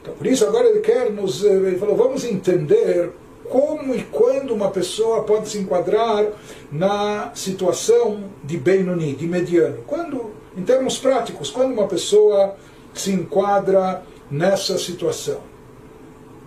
Então, 0.00 0.14
por 0.14 0.26
isso 0.26 0.44
agora 0.46 0.68
ele 0.68 0.80
quer 0.80 1.10
nos, 1.10 1.44
eh, 1.44 1.48
ele 1.48 1.78
falou, 1.78 1.96
vamos 1.96 2.24
entender 2.24 3.10
como 3.50 3.94
e 3.94 4.04
quando 4.04 4.54
uma 4.54 4.70
pessoa 4.70 5.24
pode 5.24 5.48
se 5.48 5.58
enquadrar 5.58 6.26
na 6.70 7.32
situação 7.34 8.24
de 8.44 8.56
Benoni, 8.56 9.14
de 9.14 9.26
mediano. 9.26 9.82
Quando, 9.86 10.30
em 10.56 10.62
termos 10.62 10.98
práticos, 10.98 11.50
quando 11.50 11.72
uma 11.72 11.88
pessoa 11.88 12.54
se 12.94 13.10
enquadra 13.10 14.02
nessa 14.30 14.78
situação. 14.78 15.38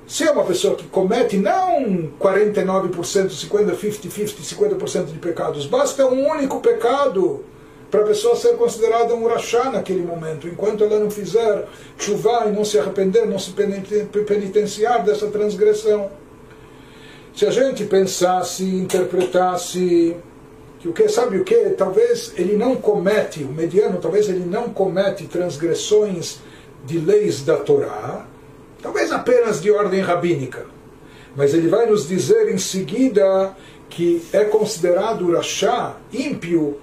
Se 0.08 0.24
é 0.24 0.32
uma 0.32 0.44
pessoa 0.44 0.76
que 0.76 0.88
comete 0.88 1.38
não 1.38 2.10
49%, 2.20 3.30
50, 3.30 3.76
50, 3.76 4.10
50, 4.10 4.78
50% 4.78 5.06
de 5.06 5.20
pecados, 5.20 5.66
basta 5.66 6.06
um 6.06 6.30
único 6.30 6.60
pecado 6.60 7.44
para 7.90 8.02
a 8.02 8.06
pessoa 8.06 8.36
ser 8.36 8.56
considerada 8.58 9.14
um 9.14 9.28
rachá 9.28 9.70
naquele 9.70 10.02
momento, 10.02 10.48
enquanto 10.48 10.84
ela 10.84 11.00
não 11.00 11.12
fizer 11.12 11.68
chuva 11.98 12.46
e 12.48 12.52
não 12.52 12.66
se 12.66 12.80
arrepender, 12.80 13.28
não 13.28 13.38
se 13.38 13.52
penitenciar 13.52 15.04
dessa 15.04 15.28
transgressão. 15.28 16.10
Se 17.36 17.48
a 17.48 17.50
gente 17.50 17.86
pensasse, 17.86 18.64
interpretasse 18.64 20.16
que 20.80 20.88
o 20.88 20.94
que 20.94 21.10
sabe 21.10 21.38
o 21.38 21.44
que, 21.44 21.72
talvez 21.72 22.32
ele 22.38 22.56
não 22.56 22.76
comete, 22.76 23.44
o 23.44 23.48
mediano, 23.48 24.00
talvez 24.00 24.30
ele 24.30 24.46
não 24.46 24.70
comete 24.70 25.26
transgressões 25.26 26.40
de 26.86 27.00
leis 27.00 27.42
da 27.42 27.58
Torá, 27.58 28.28
talvez 28.82 29.12
apenas 29.12 29.62
de 29.62 29.72
ordem 29.72 30.02
rabínica, 30.02 30.66
mas 31.36 31.56
ele 31.56 31.70
vai 31.70 31.88
nos 31.88 32.08
dizer 32.08 32.54
em 32.54 32.58
seguida 32.60 33.56
que 33.90 34.24
é 34.32 34.44
considerado 34.44 35.32
rachá, 35.32 35.98
ímpio, 36.12 36.78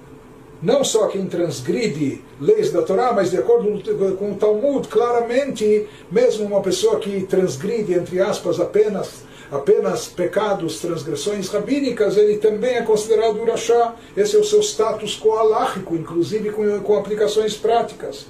não 0.61 0.83
só 0.83 1.07
quem 1.07 1.27
transgride 1.27 2.21
leis 2.41 2.71
da 2.71 2.81
Torá, 2.81 3.13
mas 3.13 3.31
de 3.31 3.37
acordo 3.37 3.81
com 4.17 4.31
o 4.31 4.35
Talmud, 4.35 4.87
claramente, 4.89 5.87
mesmo 6.11 6.45
uma 6.45 6.61
pessoa 6.61 6.99
que 6.99 7.21
transgride, 7.23 7.93
entre 7.93 8.19
aspas, 8.19 8.59
apenas 8.59 9.23
apenas 9.50 10.06
pecados, 10.06 10.80
transgressões 10.80 11.48
rabínicas, 11.48 12.16
ele 12.16 12.38
também 12.38 12.76
é 12.76 12.82
considerado 12.82 13.40
urachá. 13.40 13.94
Esse 14.16 14.36
é 14.36 14.38
o 14.38 14.44
seu 14.44 14.60
status 14.60 15.14
coalárrico, 15.16 15.94
inclusive 15.94 16.50
com, 16.50 16.80
com 16.80 16.98
aplicações 16.98 17.54
práticas. 17.56 18.26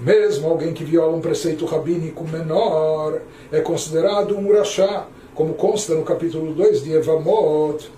Mesmo 0.00 0.48
alguém 0.48 0.72
que 0.72 0.84
viola 0.84 1.16
um 1.16 1.20
preceito 1.20 1.64
rabínico 1.64 2.26
menor 2.28 3.20
é 3.50 3.60
considerado 3.60 4.36
um 4.36 4.46
urachá. 4.48 5.06
como 5.36 5.52
consta 5.52 5.94
no 5.94 6.02
capítulo 6.02 6.54
2 6.54 6.82
de 6.82 6.92
Evamot 6.92 7.90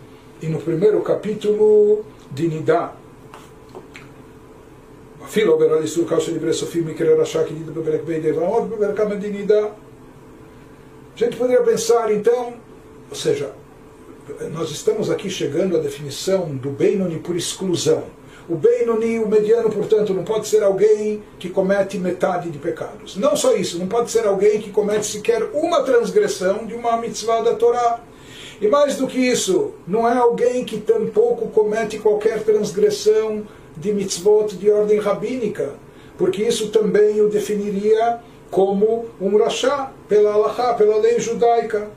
e 0.43 0.47
no 0.49 0.59
primeiro 0.59 1.01
capítulo 1.03 2.05
de 2.33 2.49
Nidá. 2.49 2.93
אפילו 5.25 5.53
עובר 5.53 5.73
על 5.73 5.83
איסור 5.83 6.09
קל 6.09 6.21
של 6.21 6.39
דברי 6.39 6.53
סופים 6.53 6.87
מקרה 6.87 7.14
רשע 7.14 7.45
כדיד 7.45 7.66
בפרק 7.66 8.01
ב' 8.05 8.27
דברות 8.27 8.71
בפרק 8.71 9.01
המדינida. 9.01 9.71
a 11.16 11.20
gente 11.20 11.38
poderia 11.38 11.61
pensar 11.61 12.11
então, 12.11 12.53
ou 13.07 13.16
seja, 13.16 13.51
nós 14.51 14.72
estamos 14.72 15.11
aqui 15.11 15.30
chegando 15.30 15.78
à 15.78 15.80
definição 15.80 16.55
do 16.55 16.72
Benoni 16.72 17.20
por 17.20 17.36
exclusão. 17.36 18.05
O 18.49 18.55
Benoni, 18.55 19.20
o 19.20 19.28
mediano, 19.28 19.70
portanto, 19.70 20.11
não 20.11 20.24
pode 20.24 20.47
ser 20.47 20.64
alguém 20.64 21.22
que 21.38 21.49
comete 21.49 21.99
metade 21.99 22.49
de 22.49 22.57
pecados. 22.57 23.16
Não 23.16 23.36
só 23.36 23.55
isso, 23.55 23.78
não 23.78 23.88
pode 23.88 24.09
ser 24.09 24.26
alguém 24.26 24.59
que 24.59 24.72
comete 24.72 25.05
sequer 25.05 25.43
uma 25.53 25.84
transgressão 25.84 26.66
de 26.66 26.74
uma 26.74 26.97
mitzvah 26.97 27.41
da 27.41 27.53
Torá. 27.53 28.01
E 28.59 28.68
mais 28.68 28.97
do 28.97 29.05
que 29.05 29.20
isso, 29.20 29.72
não 29.88 30.09
é 30.09 30.18
alguém 30.18 30.66
que 30.66 30.80
tampouco 30.80 31.47
comete 31.49 31.99
qualquer 31.99 32.43
transgressão 32.43 33.45
de 33.78 33.93
mitzvot 33.93 34.55
de 34.55 34.70
ordem 34.72 34.99
rabínica, 34.99 35.74
porque 36.18 36.43
isso 36.43 36.70
também 36.70 37.22
o 37.22 37.30
definiria 37.30 38.20
como 38.54 39.06
um 39.20 39.36
rachá, 39.36 39.91
pela 40.08 40.34
alahá, 40.34 40.76
pela 40.76 40.97
lei 40.97 41.20
judaica. 41.20 41.89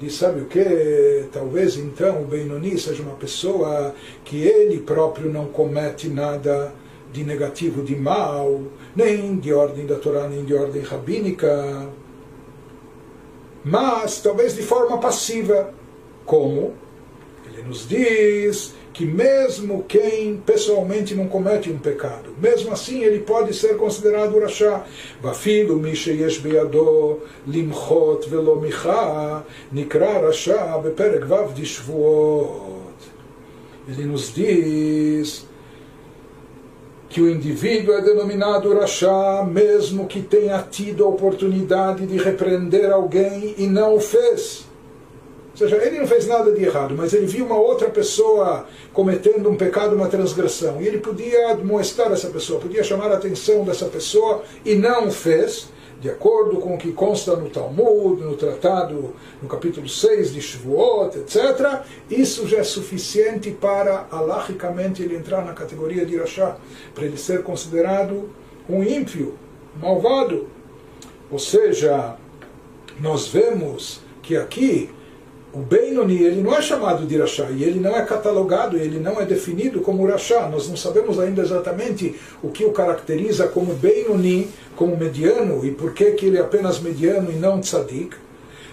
E 0.00 0.10
sabe 0.10 0.40
o 0.40 0.46
que? 0.46 1.26
Talvez 1.32 1.76
então 1.76 2.22
o 2.22 2.24
Benoni 2.24 2.76
seja 2.76 3.00
uma 3.00 3.14
pessoa 3.14 3.94
que 4.24 4.42
ele 4.42 4.80
próprio 4.80 5.32
não 5.32 5.46
comete 5.46 6.08
nada 6.08 6.72
de 7.12 7.22
negativo, 7.22 7.84
de 7.84 7.94
mal, 7.94 8.60
nem 8.94 9.36
de 9.36 9.52
ordem 9.52 9.86
da 9.86 9.94
Torá, 9.94 10.26
nem 10.26 10.44
de 10.44 10.52
ordem 10.52 10.82
rabínica, 10.82 11.88
mas 13.64 14.20
talvez 14.20 14.56
de 14.56 14.62
forma 14.62 14.98
passiva. 14.98 15.72
Como? 16.24 16.74
Ele 17.46 17.62
nos 17.62 17.88
diz 17.88 18.74
que 18.96 19.04
mesmo 19.04 19.84
quem 19.86 20.38
pessoalmente 20.38 21.14
não 21.14 21.28
comete 21.28 21.70
um 21.70 21.76
pecado, 21.76 22.34
mesmo 22.40 22.72
assim 22.72 23.02
ele 23.02 23.18
pode 23.18 23.52
ser 23.52 23.76
considerado 23.76 24.40
rachá. 24.40 24.86
Vafilu 25.20 25.76
misheyesh 25.76 26.42
limchot 27.46 28.26
velo 28.26 28.58
micha 28.58 29.44
nikra 29.70 30.30
beperek 30.82 31.26
vav 31.26 31.52
Ele 33.86 34.04
nos 34.06 34.34
diz 34.34 35.46
que 37.10 37.20
o 37.20 37.30
indivíduo 37.30 37.92
é 37.92 38.00
denominado 38.00 38.72
rachá 38.72 39.46
mesmo 39.46 40.06
que 40.06 40.22
tenha 40.22 40.62
tido 40.62 41.04
a 41.04 41.08
oportunidade 41.08 42.06
de 42.06 42.16
repreender 42.16 42.90
alguém 42.90 43.54
e 43.58 43.66
não 43.66 43.96
o 43.96 44.00
fez. 44.00 44.65
Ou 45.58 45.66
seja, 45.66 45.82
ele 45.82 45.98
não 45.98 46.06
fez 46.06 46.26
nada 46.26 46.52
de 46.52 46.62
errado, 46.62 46.94
mas 46.94 47.14
ele 47.14 47.24
viu 47.24 47.46
uma 47.46 47.58
outra 47.58 47.88
pessoa 47.88 48.66
cometendo 48.92 49.48
um 49.48 49.56
pecado, 49.56 49.96
uma 49.96 50.06
transgressão. 50.06 50.82
E 50.82 50.86
ele 50.86 50.98
podia 50.98 51.52
admoestar 51.52 52.12
essa 52.12 52.28
pessoa, 52.28 52.60
podia 52.60 52.84
chamar 52.84 53.10
a 53.10 53.14
atenção 53.14 53.64
dessa 53.64 53.86
pessoa 53.86 54.42
e 54.66 54.74
não 54.74 55.10
fez, 55.10 55.68
de 55.98 56.10
acordo 56.10 56.58
com 56.58 56.74
o 56.74 56.78
que 56.78 56.92
consta 56.92 57.34
no 57.36 57.48
Talmud, 57.48 58.22
no 58.22 58.36
tratado, 58.36 59.14
no 59.40 59.48
capítulo 59.48 59.88
6 59.88 60.34
de 60.34 60.42
Shavuot, 60.42 61.16
etc. 61.20 61.80
Isso 62.10 62.46
já 62.46 62.58
é 62.58 62.62
suficiente 62.62 63.50
para, 63.50 64.06
alahicamente, 64.10 65.02
ele 65.02 65.16
entrar 65.16 65.42
na 65.42 65.54
categoria 65.54 66.04
de 66.04 66.16
Irachá, 66.16 66.58
para 66.94 67.06
ele 67.06 67.16
ser 67.16 67.42
considerado 67.42 68.28
um 68.68 68.82
ímpio, 68.82 69.38
malvado. 69.80 70.48
Ou 71.30 71.38
seja, 71.38 72.14
nós 73.00 73.28
vemos 73.28 74.02
que 74.22 74.36
aqui 74.36 74.90
o 75.56 75.62
Benoni, 75.62 76.22
ele 76.22 76.42
não 76.42 76.54
é 76.54 76.60
chamado 76.60 77.06
de 77.06 77.14
Irachá, 77.14 77.46
e 77.50 77.64
ele 77.64 77.80
não 77.80 77.96
é 77.96 78.04
catalogado, 78.04 78.76
ele 78.76 78.98
não 78.98 79.18
é 79.18 79.24
definido 79.24 79.80
como 79.80 80.06
Irachá. 80.06 80.50
Nós 80.50 80.68
não 80.68 80.76
sabemos 80.76 81.18
ainda 81.18 81.40
exatamente 81.40 82.14
o 82.42 82.50
que 82.50 82.66
o 82.66 82.72
caracteriza 82.72 83.48
como 83.48 83.72
Benoni, 83.72 84.50
como 84.76 84.94
mediano, 84.98 85.64
e 85.64 85.70
por 85.70 85.94
que, 85.94 86.10
que 86.10 86.26
ele 86.26 86.36
é 86.36 86.42
apenas 86.42 86.78
mediano 86.78 87.32
e 87.32 87.36
não 87.36 87.58
tzadik. 87.58 88.14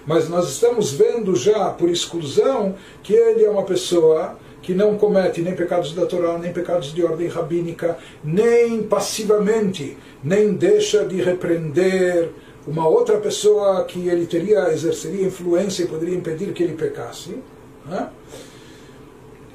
Mas 0.06 0.28
nós 0.28 0.50
estamos 0.50 0.92
vendo 0.92 1.34
já, 1.38 1.70
por 1.70 1.90
exclusão, 1.90 2.76
que 3.02 3.14
ele 3.14 3.46
é 3.46 3.50
uma 3.50 3.64
pessoa 3.64 4.38
que 4.62 4.74
não 4.74 4.98
comete 4.98 5.42
nem 5.42 5.56
pecados 5.56 5.94
da 5.94 6.06
Torá, 6.06 6.38
nem 6.38 6.52
pecados 6.52 6.94
de 6.94 7.02
ordem 7.02 7.30
rabínica, 7.30 7.98
nem 8.22 8.84
passivamente, 8.84 9.98
nem 10.22 10.54
deixa 10.54 11.06
de 11.06 11.22
repreender 11.22 12.30
uma 12.66 12.88
outra 12.88 13.18
pessoa 13.18 13.84
que 13.84 14.08
ele 14.08 14.26
teria 14.26 14.72
exerceria 14.72 15.26
influência 15.26 15.84
e 15.84 15.88
poderia 15.88 16.16
impedir 16.16 16.54
que 16.54 16.64
ele 16.64 16.74
pecasse. 16.74 17.38
Né? 17.86 18.10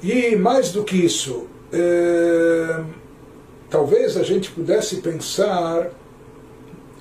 E 0.01 0.35
mais 0.35 0.71
do 0.71 0.83
que 0.83 0.95
isso, 0.95 1.47
é, 1.73 2.83
talvez 3.69 4.15
a 4.15 4.23
gente 4.23 4.51
pudesse 4.51 4.97
pensar, 4.97 5.91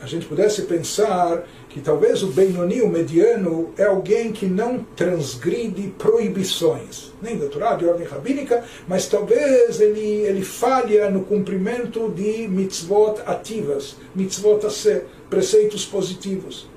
a 0.00 0.06
gente 0.06 0.26
pudesse 0.26 0.62
pensar 0.62 1.44
que 1.68 1.80
talvez 1.80 2.22
o 2.22 2.28
Benoni, 2.28 2.80
o 2.80 2.88
mediano, 2.88 3.70
é 3.76 3.84
alguém 3.84 4.32
que 4.32 4.46
não 4.46 4.84
transgride 4.96 5.94
proibições, 5.98 7.12
nem 7.20 7.36
da 7.36 7.46
Torá, 7.46 7.74
de 7.74 7.86
ordem 7.86 8.06
rabínica, 8.06 8.64
mas 8.86 9.06
talvez 9.06 9.80
ele, 9.80 10.00
ele 10.00 10.42
falha 10.42 11.10
no 11.10 11.24
cumprimento 11.24 12.08
de 12.10 12.48
mitzvot 12.48 13.20
ativas, 13.26 13.96
mitzvot 14.14 14.64
a 14.66 14.70
ser 14.70 15.06
preceitos 15.28 15.84
positivos. 15.84 16.68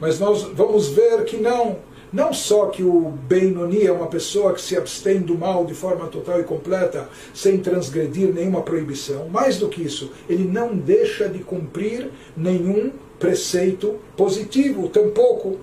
Mas 0.00 0.18
nós 0.18 0.42
vamos 0.54 0.88
ver 0.88 1.24
que 1.24 1.36
não. 1.36 1.78
Não 2.12 2.32
só 2.32 2.66
que 2.66 2.82
o 2.82 3.12
Benoni 3.28 3.86
é 3.86 3.92
uma 3.92 4.08
pessoa 4.08 4.52
que 4.52 4.60
se 4.60 4.76
abstém 4.76 5.20
do 5.20 5.38
mal 5.38 5.64
de 5.64 5.74
forma 5.74 6.08
total 6.08 6.40
e 6.40 6.44
completa, 6.44 7.08
sem 7.32 7.58
transgredir 7.58 8.34
nenhuma 8.34 8.62
proibição. 8.62 9.28
Mais 9.28 9.58
do 9.58 9.68
que 9.68 9.80
isso, 9.80 10.10
ele 10.28 10.42
não 10.42 10.74
deixa 10.74 11.28
de 11.28 11.38
cumprir 11.38 12.10
nenhum 12.36 12.90
preceito 13.19 13.99
positivo, 14.15 14.89
tampouco. 14.89 15.59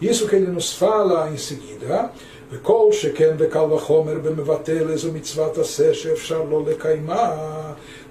Isso 0.00 0.28
que 0.28 0.36
ele 0.36 0.46
nos 0.46 0.72
fala 0.72 1.30
em 1.30 1.36
seguida. 1.36 2.10
וכל 2.50 2.88
שכן 2.92 3.34
וקל 3.38 3.72
וחומר 3.72 4.18
במבטל 4.18 4.90
איזו 4.90 5.12
מצוות 5.12 5.58
עשה 5.58 5.94
שאפשר 5.94 6.42
לו 6.42 6.66
לקיימה 6.68 7.34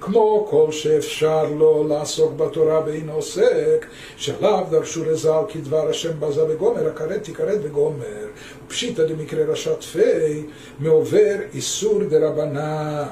כמו 0.01 0.47
כל 0.49 0.71
שאפשר 0.71 1.43
לו 1.43 1.87
לעסוק 1.87 2.33
בתורה 2.33 2.81
באין 2.81 3.09
עוסק, 3.09 3.85
שלאו 4.17 4.63
דרשו 4.69 5.05
לז"ל 5.05 5.41
כדבר 5.49 5.89
השם 5.89 6.19
בזה 6.19 6.45
וגומר, 6.49 6.87
הכרת 6.87 7.23
תכרת 7.23 7.59
וגומר, 7.63 8.27
ופשיטא 8.67 9.03
דמקרה 9.03 9.45
רשת 9.45 9.83
פי, 9.83 10.43
מעובר 10.79 11.35
איסור 11.53 12.03
דרבנן. 12.03 13.03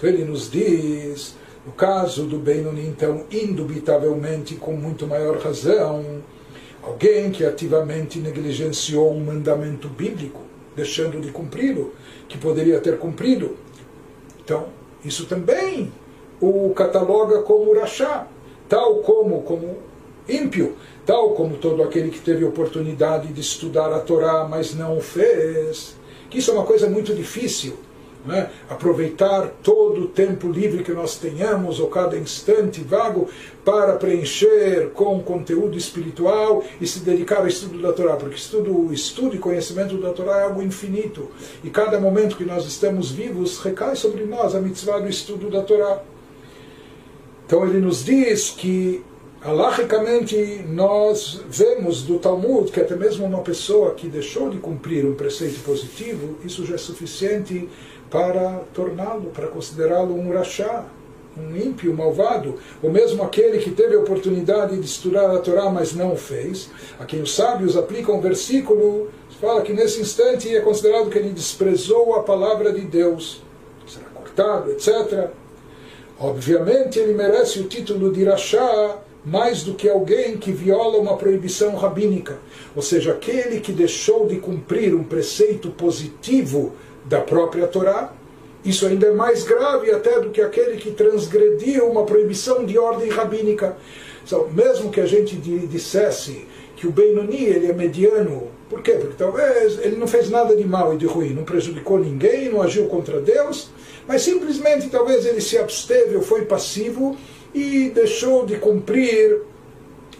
Então 0.00 0.08
ele 0.08 0.24
nos 0.24 0.50
diz, 0.50 1.34
no 1.65 1.71
caso 1.71 2.25
do 2.25 2.37
Benoni, 2.37 2.85
então, 2.85 3.25
indubitavelmente, 3.31 4.55
com 4.55 4.73
muito 4.73 5.07
maior 5.07 5.37
razão, 5.39 6.23
alguém 6.83 7.31
que 7.31 7.43
ativamente 7.43 8.19
negligenciou 8.19 9.11
um 9.11 9.23
mandamento 9.23 9.89
bíblico, 9.89 10.41
deixando 10.75 11.19
de 11.19 11.31
cumpri-lo, 11.31 11.93
que 12.27 12.37
poderia 12.37 12.79
ter 12.79 12.99
cumprido. 12.99 13.57
Então, 14.43 14.67
isso 15.03 15.25
também 15.25 15.91
o 16.39 16.71
cataloga 16.75 17.41
como 17.41 17.73
rachá, 17.73 18.27
tal 18.69 18.97
como, 18.97 19.41
como 19.41 19.77
ímpio, 20.29 20.75
tal 21.03 21.31
como 21.31 21.57
todo 21.57 21.81
aquele 21.81 22.09
que 22.11 22.19
teve 22.19 22.45
oportunidade 22.45 23.33
de 23.33 23.41
estudar 23.41 23.91
a 23.91 23.99
Torá, 23.99 24.47
mas 24.47 24.75
não 24.75 24.97
o 24.97 25.01
fez. 25.01 25.95
Que 26.29 26.37
isso 26.37 26.51
é 26.51 26.53
uma 26.53 26.65
coisa 26.65 26.87
muito 26.87 27.13
difícil 27.15 27.75
né? 28.25 28.49
aproveitar 28.69 29.51
todo 29.61 30.01
o 30.01 30.07
tempo 30.07 30.49
livre 30.49 30.83
que 30.83 30.91
nós 30.91 31.17
tenhamos, 31.17 31.79
ou 31.79 31.87
cada 31.87 32.17
instante 32.17 32.81
vago, 32.81 33.29
para 33.63 33.93
preencher 33.93 34.91
com 34.93 35.21
conteúdo 35.21 35.77
espiritual 35.77 36.63
e 36.79 36.87
se 36.87 36.99
dedicar 36.99 37.37
ao 37.37 37.47
estudo 37.47 37.81
da 37.81 37.93
Torá, 37.93 38.15
porque 38.15 38.35
estudo, 38.35 38.93
estudo 38.93 39.35
e 39.35 39.39
conhecimento 39.39 39.97
da 39.97 40.11
Torá 40.11 40.39
é 40.39 40.43
algo 40.43 40.61
infinito, 40.61 41.29
e 41.63 41.69
cada 41.69 41.99
momento 41.99 42.37
que 42.37 42.45
nós 42.45 42.65
estamos 42.65 43.11
vivos 43.11 43.59
recai 43.59 43.95
sobre 43.95 44.25
nós 44.25 44.55
a 44.55 44.59
mitzvah 44.59 44.99
do 44.99 45.09
estudo 45.09 45.49
da 45.49 45.61
Torá. 45.61 46.01
Então 47.45 47.65
ele 47.67 47.79
nos 47.79 48.03
diz 48.03 48.49
que 48.49 49.03
Alahicamente, 49.45 50.65
nós 50.67 51.39
vemos 51.47 52.01
do 52.01 52.17
Talmud 52.17 52.71
que 52.71 52.81
até 52.81 52.95
mesmo 52.95 53.27
uma 53.27 53.41
pessoa 53.41 53.93
que 53.93 54.07
deixou 54.07 54.49
de 54.49 54.57
cumprir 54.57 55.05
um 55.05 55.13
preceito 55.13 55.59
positivo, 55.59 56.39
isso 56.43 56.65
já 56.65 56.73
é 56.73 56.77
suficiente 56.79 57.69
para 58.09 58.61
torná-lo, 58.73 59.31
para 59.33 59.47
considerá-lo 59.47 60.15
um 60.15 60.31
rachá, 60.33 60.85
um 61.37 61.55
ímpio, 61.55 61.93
malvado, 61.93 62.55
ou 62.81 62.89
mesmo 62.89 63.21
aquele 63.23 63.59
que 63.59 63.71
teve 63.71 63.95
a 63.95 63.99
oportunidade 63.99 64.77
de 64.77 64.85
estudar 64.85 65.29
a 65.31 65.39
Torá, 65.39 65.69
mas 65.69 65.93
não 65.93 66.13
o 66.13 66.15
fez, 66.15 66.69
a 66.99 67.05
quem 67.05 67.21
os 67.21 67.35
sábios 67.35 67.75
aplicam 67.75 68.15
um 68.15 68.21
versículo, 68.21 69.09
fala 69.41 69.61
que 69.61 69.73
nesse 69.73 69.99
instante 69.99 70.55
é 70.55 70.61
considerado 70.61 71.09
que 71.09 71.17
ele 71.17 71.29
desprezou 71.29 72.15
a 72.15 72.23
palavra 72.23 72.71
de 72.71 72.81
Deus, 72.81 73.41
será 73.85 74.05
cortado, 74.13 74.71
etc. 74.71 75.29
Obviamente 76.17 76.97
ele 76.97 77.13
merece 77.13 77.59
o 77.59 77.65
título 77.65 78.13
de 78.13 78.23
rachá, 78.23 78.97
mais 79.25 79.63
do 79.63 79.73
que 79.73 79.89
alguém 79.89 80.37
que 80.37 80.51
viola 80.51 80.97
uma 80.99 81.17
proibição 81.17 81.75
rabínica, 81.75 82.37
ou 82.75 82.81
seja, 82.81 83.11
aquele 83.11 83.59
que 83.59 83.71
deixou 83.71 84.27
de 84.27 84.37
cumprir 84.37 84.93
um 84.93 85.03
preceito 85.03 85.71
positivo 85.71 86.73
da 87.05 87.21
própria 87.21 87.67
Torá. 87.67 88.11
Isso 88.63 88.85
ainda 88.87 89.07
é 89.07 89.13
mais 89.13 89.43
grave 89.43 89.91
até 89.91 90.19
do 90.19 90.31
que 90.31 90.41
aquele 90.41 90.77
que 90.77 90.91
transgrediu 90.91 91.87
uma 91.87 92.03
proibição 92.03 92.65
de 92.65 92.77
ordem 92.77 93.09
rabínica. 93.09 93.77
Então, 94.25 94.49
mesmo 94.49 94.89
que 94.89 94.99
a 94.99 95.05
gente 95.05 95.35
dissesse 95.35 96.47
que 96.75 96.87
o 96.87 96.91
Benoni 96.91 97.45
ele 97.45 97.67
é 97.67 97.73
mediano, 97.73 98.47
por 98.69 98.81
quê? 98.81 98.93
Porque 98.93 99.15
talvez 99.15 99.77
ele 99.79 99.95
não 99.95 100.07
fez 100.07 100.29
nada 100.29 100.55
de 100.55 100.65
mal 100.65 100.93
e 100.93 100.97
de 100.97 101.05
ruim, 101.05 101.29
não 101.29 101.43
prejudicou 101.43 101.99
ninguém, 101.99 102.49
não 102.49 102.61
agiu 102.61 102.87
contra 102.87 103.21
Deus, 103.21 103.69
mas 104.07 104.23
simplesmente 104.23 104.89
talvez 104.89 105.25
ele 105.25 105.41
se 105.41 105.57
absteve 105.57 106.15
ou 106.15 106.23
foi 106.23 106.45
passivo 106.45 107.15
e 107.53 107.89
deixou 107.89 108.45
de 108.45 108.57
cumprir 108.57 109.41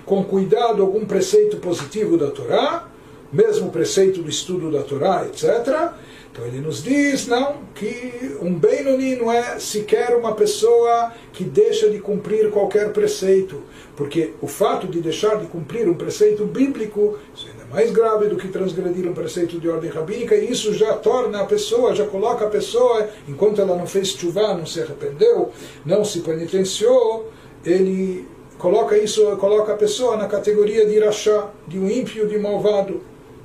com 0.06 0.24
cuidado 0.24 0.84
algum 0.84 1.04
preceito 1.04 1.58
positivo 1.58 2.18
da 2.18 2.30
Torá, 2.30 2.88
mesmo 3.34 3.72
preceito 3.72 4.22
do 4.22 4.30
estudo 4.30 4.72
da 4.72 4.84
Torá, 4.84 5.26
etc. 5.26 5.92
Então 6.36 6.46
ele 6.46 6.60
nos 6.60 6.84
diz, 6.84 7.28
não, 7.28 7.62
que 7.74 8.36
um 8.42 8.54
Benoni 8.54 9.16
não 9.16 9.32
é 9.32 9.58
sequer 9.58 10.18
uma 10.18 10.36
pessoa 10.36 11.14
que 11.32 11.46
deixa 11.46 11.90
de 11.90 11.98
cumprir 12.00 12.52
qualquer 12.52 12.92
preceito, 12.92 13.64
porque 13.96 14.34
o 14.42 14.48
fato 14.48 14.86
de 14.86 15.00
deixar 15.00 15.40
de 15.40 15.48
cumprir 15.48 15.88
um 15.88 15.94
preceito 15.94 16.44
bíblico, 16.44 17.18
isso 17.34 17.48
ainda 17.48 17.64
é 17.64 17.74
mais 17.74 17.90
grave 17.90 18.28
do 18.28 18.36
que 18.36 18.50
transgredir 18.50 19.10
um 19.10 19.14
preceito 19.14 19.58
de 19.62 19.70
ordem 19.70 19.90
rabínica, 19.90 20.36
e 20.36 20.52
isso 20.52 20.74
já 20.74 20.92
torna 20.98 21.40
a 21.40 21.46
pessoa, 21.46 21.96
já 21.96 22.06
coloca 22.06 22.44
a 22.44 22.50
pessoa, 22.50 23.08
enquanto 23.30 23.62
ela 23.62 23.78
não 23.78 23.88
fez 23.88 24.10
chuvá, 24.10 24.54
não 24.54 24.66
se 24.66 24.82
arrependeu, 24.82 25.54
não 25.86 26.04
se 26.04 26.20
penitenciou, 26.20 27.32
ele 27.66 28.28
coloca 28.58 28.98
isso, 28.98 29.38
coloca 29.38 29.72
a 29.72 29.78
pessoa 29.78 30.18
na 30.18 30.28
categoria 30.28 30.86
de 30.86 30.96
irachá, 30.96 31.50
de 31.66 31.80
um 31.80 31.90
ímpio, 31.90 32.28
de 32.28 32.38
malvado. 32.38 33.02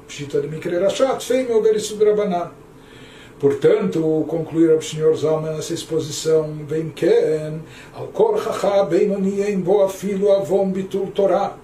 Pshita 0.08 0.40
de 0.40 0.48
Mikre 0.48 0.76
Rashat, 0.76 1.24
feio 1.24 1.56
Oberisud 1.56 2.02
Rabanan. 2.04 2.50
Portanto, 3.40 4.26
concluir 4.28 4.76
o 4.76 4.82
Senhor 4.82 5.16
Zalman 5.16 5.54
nessa 5.54 5.72
exposição, 5.72 6.58
vem 6.68 6.90
ken, 6.90 7.60
al 7.94 8.08
kor 8.08 8.38
chacha 8.38 8.84
beinoni 8.84 9.40
em 9.40 9.58
bo 9.58 9.82
afilo 9.82 10.30
avon 10.30 10.70
bitul 10.70 11.06
Torah, 11.06 11.56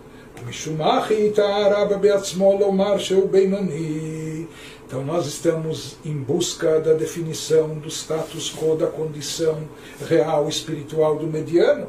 mishumachi 0.47 1.31
ta'araba 1.35 1.99
beatzmo 1.99 2.57
lomar 2.57 2.99
sheu 2.99 3.29
beinoni. 3.29 4.49
Então 4.87 5.05
nós 5.05 5.27
estamos 5.27 5.99
em 6.03 6.15
busca 6.15 6.81
da 6.81 6.95
definição 6.95 7.75
do 7.75 7.91
status 7.91 8.51
quo, 8.57 8.75
da 8.75 8.87
condição 8.87 9.59
real 10.09 10.49
espiritual 10.49 11.17
do 11.17 11.27
mediano. 11.27 11.89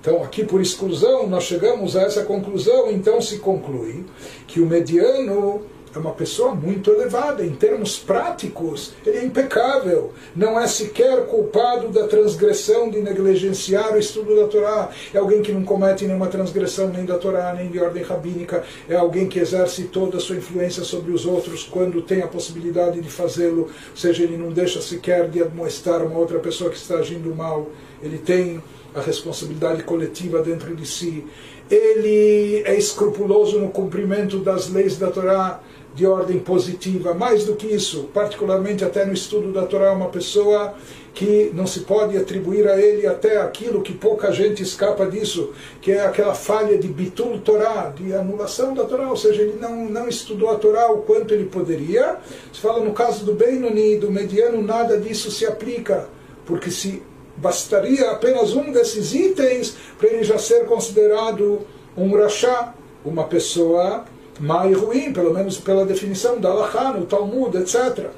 Então, 0.00 0.22
aqui 0.22 0.44
por 0.44 0.60
exclusão, 0.60 1.26
nós 1.26 1.44
chegamos 1.44 1.96
a 1.96 2.02
essa 2.02 2.24
conclusão, 2.24 2.90
então 2.90 3.20
se 3.20 3.38
conclui 3.38 4.04
que 4.46 4.60
o 4.60 4.66
mediano 4.66 5.62
é 5.98 6.00
uma 6.00 6.12
pessoa 6.12 6.54
muito 6.54 6.90
elevada. 6.90 7.44
Em 7.44 7.50
termos 7.50 7.98
práticos, 7.98 8.94
ele 9.04 9.18
é 9.18 9.24
impecável. 9.24 10.12
Não 10.34 10.58
é 10.58 10.66
sequer 10.66 11.26
culpado 11.26 11.88
da 11.88 12.06
transgressão 12.06 12.88
de 12.88 13.00
negligenciar 13.00 13.94
o 13.94 13.98
estudo 13.98 14.36
da 14.36 14.46
Torá. 14.46 14.90
É 15.12 15.18
alguém 15.18 15.42
que 15.42 15.52
não 15.52 15.64
comete 15.64 16.06
nenhuma 16.06 16.28
transgressão 16.28 16.88
nem 16.88 17.04
da 17.04 17.18
Torá, 17.18 17.52
nem 17.52 17.68
de 17.68 17.80
ordem 17.80 18.02
rabínica. 18.02 18.62
É 18.88 18.94
alguém 18.94 19.28
que 19.28 19.40
exerce 19.40 19.84
toda 19.84 20.18
a 20.18 20.20
sua 20.20 20.36
influência 20.36 20.84
sobre 20.84 21.12
os 21.12 21.26
outros 21.26 21.64
quando 21.64 22.00
tem 22.00 22.22
a 22.22 22.28
possibilidade 22.28 23.00
de 23.00 23.10
fazê-lo. 23.10 23.62
Ou 23.62 23.96
seja, 23.96 24.22
ele 24.22 24.36
não 24.36 24.52
deixa 24.52 24.80
sequer 24.80 25.28
de 25.28 25.42
admoestar 25.42 26.02
uma 26.04 26.18
outra 26.18 26.38
pessoa 26.38 26.70
que 26.70 26.76
está 26.76 26.96
agindo 26.96 27.34
mal. 27.34 27.66
Ele 28.00 28.18
tem 28.18 28.62
a 28.94 29.00
responsabilidade 29.00 29.82
coletiva 29.82 30.40
dentro 30.42 30.74
de 30.74 30.86
si. 30.86 31.26
Ele 31.70 32.62
é 32.64 32.76
escrupuloso 32.76 33.58
no 33.58 33.68
cumprimento 33.68 34.38
das 34.38 34.70
leis 34.70 34.96
da 34.96 35.10
Torá 35.10 35.60
de 35.98 36.06
ordem 36.06 36.38
positiva. 36.38 37.12
Mais 37.12 37.44
do 37.44 37.56
que 37.56 37.66
isso, 37.66 38.08
particularmente 38.14 38.84
até 38.84 39.04
no 39.04 39.12
estudo 39.12 39.52
da 39.52 39.66
Torá, 39.66 39.92
uma 39.92 40.08
pessoa 40.08 40.74
que 41.12 41.50
não 41.52 41.66
se 41.66 41.80
pode 41.80 42.16
atribuir 42.16 42.68
a 42.68 42.80
ele 42.80 43.04
até 43.04 43.38
aquilo 43.40 43.82
que 43.82 43.92
pouca 43.92 44.30
gente 44.30 44.62
escapa 44.62 45.04
disso, 45.06 45.52
que 45.82 45.90
é 45.90 46.06
aquela 46.06 46.34
falha 46.34 46.78
de 46.78 46.86
bitul 46.86 47.40
Torá, 47.40 47.92
de 47.94 48.14
anulação 48.14 48.74
da 48.74 48.84
Torá, 48.84 49.10
ou 49.10 49.16
seja, 49.16 49.42
ele 49.42 49.58
não, 49.60 49.86
não 49.90 50.08
estudou 50.08 50.50
a 50.50 50.54
Torá 50.54 50.92
o 50.92 50.98
quanto 50.98 51.34
ele 51.34 51.46
poderia. 51.46 52.18
Se 52.52 52.60
fala 52.60 52.84
no 52.84 52.92
caso 52.92 53.24
do 53.24 53.34
Benoni, 53.34 53.96
do 53.96 54.12
mediano, 54.12 54.62
nada 54.62 54.96
disso 54.98 55.32
se 55.32 55.44
aplica, 55.44 56.08
porque 56.46 56.70
se 56.70 57.02
bastaria 57.36 58.12
apenas 58.12 58.54
um 58.54 58.70
desses 58.70 59.12
itens 59.12 59.74
para 59.98 60.08
ele 60.10 60.22
já 60.22 60.38
ser 60.38 60.64
considerado 60.66 61.62
um 61.96 62.14
rachá, 62.16 62.72
uma 63.04 63.24
pessoa 63.24 64.04
e 64.40 64.72
ruim, 64.72 65.12
pelo 65.12 65.34
menos 65.34 65.58
pela 65.58 65.84
definição 65.84 66.38
da 66.38 66.48
Alahá, 66.50 66.92
no 66.92 67.06
Talmud, 67.06 67.56
etc. 67.56 68.10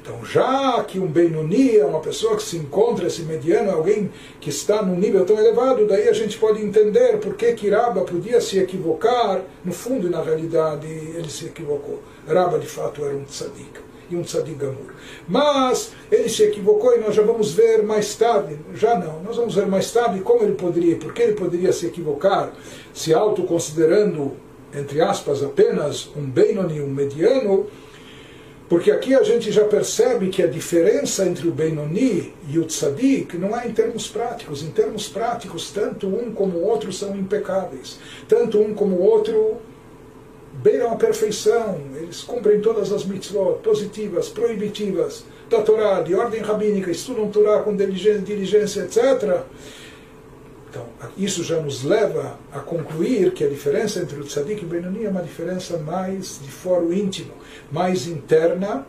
Então, 0.00 0.24
já 0.24 0.82
que 0.84 0.98
um 0.98 1.06
Benoni 1.06 1.76
é 1.76 1.84
uma 1.84 2.00
pessoa 2.00 2.36
que 2.36 2.42
se 2.42 2.56
encontra, 2.56 3.06
esse 3.06 3.22
mediano, 3.22 3.68
é 3.68 3.72
alguém 3.74 4.10
que 4.40 4.48
está 4.48 4.82
num 4.82 4.96
nível 4.96 5.24
tão 5.26 5.38
elevado, 5.38 5.86
daí 5.86 6.08
a 6.08 6.12
gente 6.12 6.38
pode 6.38 6.62
entender 6.64 7.18
por 7.18 7.34
que, 7.34 7.52
que 7.52 7.68
Raba 7.68 8.00
podia 8.02 8.40
se 8.40 8.58
equivocar, 8.58 9.42
no 9.62 9.72
fundo 9.72 10.06
e 10.06 10.10
na 10.10 10.22
realidade 10.22 10.86
ele 10.86 11.28
se 11.28 11.46
equivocou. 11.46 12.00
Raba 12.26 12.58
de 12.58 12.66
fato 12.66 13.04
era 13.04 13.14
um 13.14 13.24
tzadik, 13.24 13.80
e 14.08 14.16
um 14.16 14.22
tzadik 14.22 14.54
gamur. 14.54 14.94
Mas 15.28 15.92
ele 16.10 16.28
se 16.28 16.42
equivocou 16.44 16.96
e 16.96 17.00
nós 17.00 17.14
já 17.14 17.22
vamos 17.22 17.52
ver 17.52 17.82
mais 17.82 18.14
tarde, 18.14 18.58
já 18.74 18.98
não, 18.98 19.22
nós 19.22 19.36
vamos 19.36 19.56
ver 19.56 19.66
mais 19.66 19.90
tarde 19.90 20.20
como 20.20 20.42
ele 20.42 20.54
poderia, 20.54 20.96
por 20.96 21.12
que 21.12 21.20
ele 21.20 21.34
poderia 21.34 21.72
se 21.72 21.86
equivocar, 21.86 22.50
se 22.94 23.12
autoconsiderando 23.12 24.47
entre 24.74 25.00
aspas, 25.00 25.42
apenas 25.42 26.10
um 26.16 26.22
Benoni, 26.22 26.80
um 26.80 26.88
mediano, 26.88 27.66
porque 28.68 28.90
aqui 28.90 29.14
a 29.14 29.22
gente 29.22 29.50
já 29.50 29.64
percebe 29.64 30.28
que 30.28 30.42
a 30.42 30.46
diferença 30.46 31.26
entre 31.26 31.48
o 31.48 31.50
Benoni 31.50 32.34
e 32.50 32.58
o 32.58 32.66
Tzadik 32.66 33.38
não 33.38 33.58
é 33.58 33.66
em 33.66 33.72
termos 33.72 34.08
práticos. 34.08 34.62
Em 34.62 34.70
termos 34.70 35.08
práticos, 35.08 35.70
tanto 35.70 36.06
um 36.06 36.32
como 36.32 36.58
o 36.58 36.66
outro 36.66 36.92
são 36.92 37.16
impecáveis. 37.16 37.98
Tanto 38.28 38.60
um 38.60 38.74
como 38.74 38.96
o 38.96 39.02
outro 39.02 39.56
beiram 40.62 40.92
a 40.92 40.96
perfeição. 40.96 41.80
Eles 41.96 42.20
cumprem 42.22 42.60
todas 42.60 42.92
as 42.92 43.06
mitzvot 43.06 43.60
positivas, 43.62 44.28
proibitivas 44.28 45.24
da 45.48 45.62
Torá, 45.62 46.02
de 46.02 46.14
ordem 46.14 46.42
rabínica, 46.42 46.90
estudam 46.90 47.30
Torá 47.30 47.62
com 47.62 47.74
diligência, 47.74 48.82
etc. 48.82 49.44
Então, 50.70 50.84
isso 51.16 51.42
já 51.42 51.60
nos 51.60 51.82
leva 51.82 52.38
a 52.52 52.58
concluir 52.60 53.32
que 53.32 53.42
a 53.42 53.48
diferença 53.48 54.00
entre 54.00 54.20
o 54.20 54.24
tzadik 54.24 54.62
e 54.62 54.64
o 54.66 54.68
Benoni 54.68 55.04
é 55.04 55.08
uma 55.08 55.22
diferença 55.22 55.78
mais 55.78 56.38
de 56.42 56.50
foro 56.50 56.92
íntimo, 56.92 57.32
mais 57.72 58.06
interna, 58.06 58.86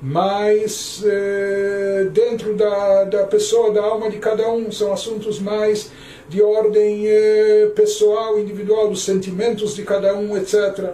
mais 0.00 1.02
eh, 1.06 2.08
dentro 2.12 2.54
da, 2.54 3.04
da 3.04 3.24
pessoa, 3.24 3.72
da 3.72 3.82
alma 3.82 4.10
de 4.10 4.18
cada 4.18 4.50
um. 4.50 4.70
São 4.70 4.92
assuntos 4.92 5.38
mais 5.38 5.90
de 6.28 6.42
ordem 6.42 7.06
eh, 7.06 7.70
pessoal, 7.74 8.38
individual, 8.38 8.88
dos 8.88 9.04
sentimentos 9.04 9.74
de 9.74 9.84
cada 9.84 10.14
um, 10.14 10.36
etc. 10.36 10.90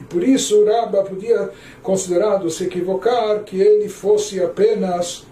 E 0.00 0.04
por 0.04 0.22
isso 0.22 0.62
o 0.62 0.64
Rabba 0.64 1.02
podia 1.02 1.50
considerado 1.82 2.48
se 2.48 2.64
equivocar 2.64 3.42
que 3.44 3.60
ele 3.60 3.88
fosse 3.88 4.40
apenas 4.40 5.26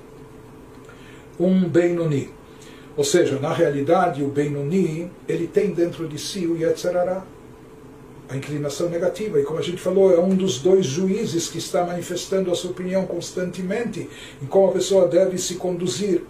um 1.39 1.67
Benoni. 1.69 2.44
Ou 2.97 3.05
seja, 3.05 3.39
na 3.41 3.53
realidade, 3.53 4.23
o 4.23 4.29
Benoni, 4.29 5.11
ele 5.29 5.49
tem 5.49 5.73
dentro 5.73 6.07
de 6.09 6.19
si 6.19 6.47
o 6.47 6.57
Yetzerará, 6.57 7.25
a 8.29 8.37
inclinação 8.37 8.89
negativa. 8.89 9.41
E 9.41 9.45
como 9.45 9.59
a 9.59 9.63
gente 9.63 9.79
falou, 9.79 10.13
é 10.13 10.19
um 10.19 10.35
dos 10.35 10.59
dois 10.59 10.87
juízes 10.87 11.49
que 11.49 11.59
está 11.59 11.85
manifestando 11.85 12.51
a 12.51 12.55
sua 12.55 12.71
opinião 12.71 13.07
constantemente 13.07 14.09
em 14.41 14.47
como 14.47 14.69
a 14.69 14.73
pessoa 14.73 15.09
deve 15.09 15.39
se 15.39 15.57
conduzir. 15.57 16.23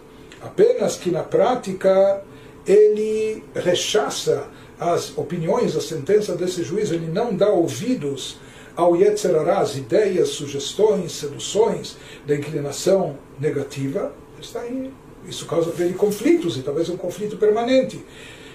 Apenas 0.43 0.97
que 0.97 1.11
na 1.11 1.23
prática 1.23 2.23
ele 2.67 3.45
rechaça 3.55 4.49
as 4.79 5.17
opiniões, 5.17 5.77
a 5.77 5.81
sentença 5.81 6.35
desse 6.35 6.62
juiz, 6.65 6.91
ele 6.91 7.07
não 7.07 7.35
dá 7.35 7.49
ouvidos 7.49 8.39
ao 8.77 8.97
Yetzerará, 8.97 9.59
as 9.59 9.77
ideias, 9.77 10.31
sugestões, 10.31 11.12
seduções 11.12 11.97
da 12.27 12.35
inclinação 12.35 13.17
negativa, 13.39 14.12
está 14.41 14.67
em 14.67 14.93
isso 15.29 15.47
causa 15.47 15.70
para 15.70 15.85
ele 15.85 15.95
conflitos, 15.95 16.57
e 16.57 16.62
talvez 16.62 16.89
um 16.89 16.97
conflito 16.97 17.37
permanente. 17.37 18.05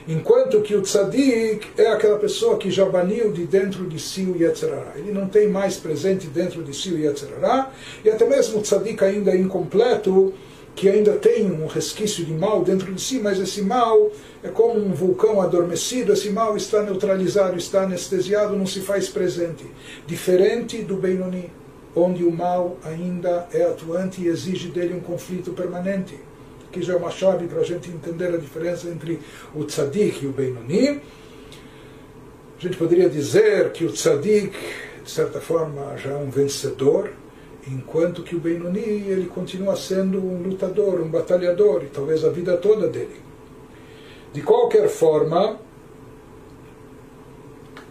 Enquanto 0.07 0.61
que 0.61 0.76
o 0.76 0.82
tzadik 0.82 1.67
é 1.78 1.88
aquela 1.88 2.17
pessoa 2.17 2.57
que 2.57 2.72
já 2.72 2.86
baniu 2.86 3.32
de 3.32 3.45
dentro 3.45 3.86
de 3.86 3.99
si 3.99 4.24
o 4.24 4.41
Yetzirah. 4.41 4.93
Ele 4.95 5.11
não 5.11 5.28
tem 5.28 5.47
mais 5.47 5.78
presente 5.78 6.26
dentro 6.26 6.63
de 6.63 6.74
si 6.74 6.89
o 6.89 6.97
Yetzirah, 6.97 7.72
e 8.03 8.09
até 8.09 8.26
mesmo 8.28 8.57
o 8.57 8.61
tzadik 8.61 9.03
ainda 9.03 9.32
é 9.32 9.38
incompleto, 9.38 10.34
que 10.76 10.89
ainda 10.89 11.13
tem 11.13 11.51
um 11.51 11.67
resquício 11.67 12.26
de 12.26 12.34
mal 12.34 12.63
dentro 12.63 12.91
de 12.93 13.01
si, 13.01 13.20
mas 13.20 13.39
esse 13.39 13.61
mal 13.61 14.09
é 14.41 14.47
como 14.47 14.80
um 14.80 14.93
vulcão 14.93 15.41
adormecido, 15.41 16.13
esse 16.13 16.30
mal 16.30 16.55
está 16.55 16.82
neutralizado, 16.82 17.57
está 17.57 17.84
anestesiado, 17.84 18.55
não 18.55 18.65
se 18.65 18.80
faz 18.80 19.09
presente. 19.09 19.65
Diferente 20.07 20.82
do 20.82 20.95
Benoni, 20.95 21.51
onde 21.95 22.24
o 22.24 22.32
mal 22.32 22.78
ainda 22.84 23.47
é 23.53 23.63
atuante 23.63 24.22
e 24.22 24.28
exige 24.28 24.70
dele 24.70 24.95
um 24.95 25.01
conflito 25.01 25.51
permanente 25.51 26.28
que 26.72 26.82
já 26.82 26.93
é 26.93 26.95
uma 26.95 27.11
chave 27.11 27.47
para 27.47 27.61
a 27.61 27.63
gente 27.63 27.89
entender 27.89 28.34
a 28.34 28.38
diferença 28.38 28.88
entre 28.89 29.20
o 29.55 29.63
tzadik 29.63 30.24
e 30.24 30.28
o 30.28 30.32
Benoni. 30.32 31.01
A 32.57 32.61
gente 32.61 32.78
poderia 32.78 33.09
dizer 33.09 33.72
que 33.72 33.86
o 33.86 33.91
tzadik, 33.91 34.53
de 35.03 35.09
certa 35.09 35.39
forma, 35.39 35.97
já 35.97 36.11
é 36.11 36.17
um 36.17 36.30
vencedor, 36.30 37.11
enquanto 37.67 38.24
que 38.24 38.36
o 38.36 38.39
Benoni 38.39 38.80
ele 38.80 39.28
continua 39.28 39.76
sendo 39.76 40.20
um 40.20 40.43
lutador, 40.43 41.01
um 41.01 41.09
batalhador, 41.09 41.84
e 41.84 41.88
talvez 41.88 42.24
a 42.24 42.30
vida 42.30 42.57
toda 42.57 42.88
dele. 42.88 43.22
De 44.34 44.41
qualquer 44.41 44.88
forma, 44.89 45.59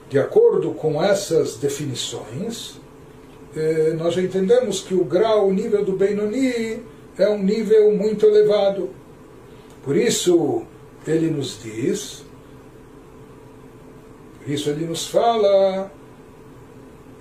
de 0.08 0.18
acordo 0.18 0.72
com 0.72 1.02
essas 1.02 1.56
definições, 1.56 2.80
eh, 3.56 3.94
nós 3.96 4.14
já 4.14 4.22
entendemos 4.22 4.80
que 4.80 4.94
o 4.94 5.04
grau, 5.04 5.48
o 5.48 5.52
nível 5.52 5.84
do 5.84 5.92
Benoni 5.92 6.82
é 7.18 7.28
um 7.28 7.42
nível 7.42 7.92
muito 7.94 8.26
elevado. 8.26 8.90
Por 9.82 9.96
isso, 9.96 10.62
ele 11.06 11.30
nos 11.30 11.62
diz, 11.62 12.24
por 14.38 14.50
isso 14.50 14.70
ele 14.70 14.86
nos 14.86 15.06
fala, 15.06 15.90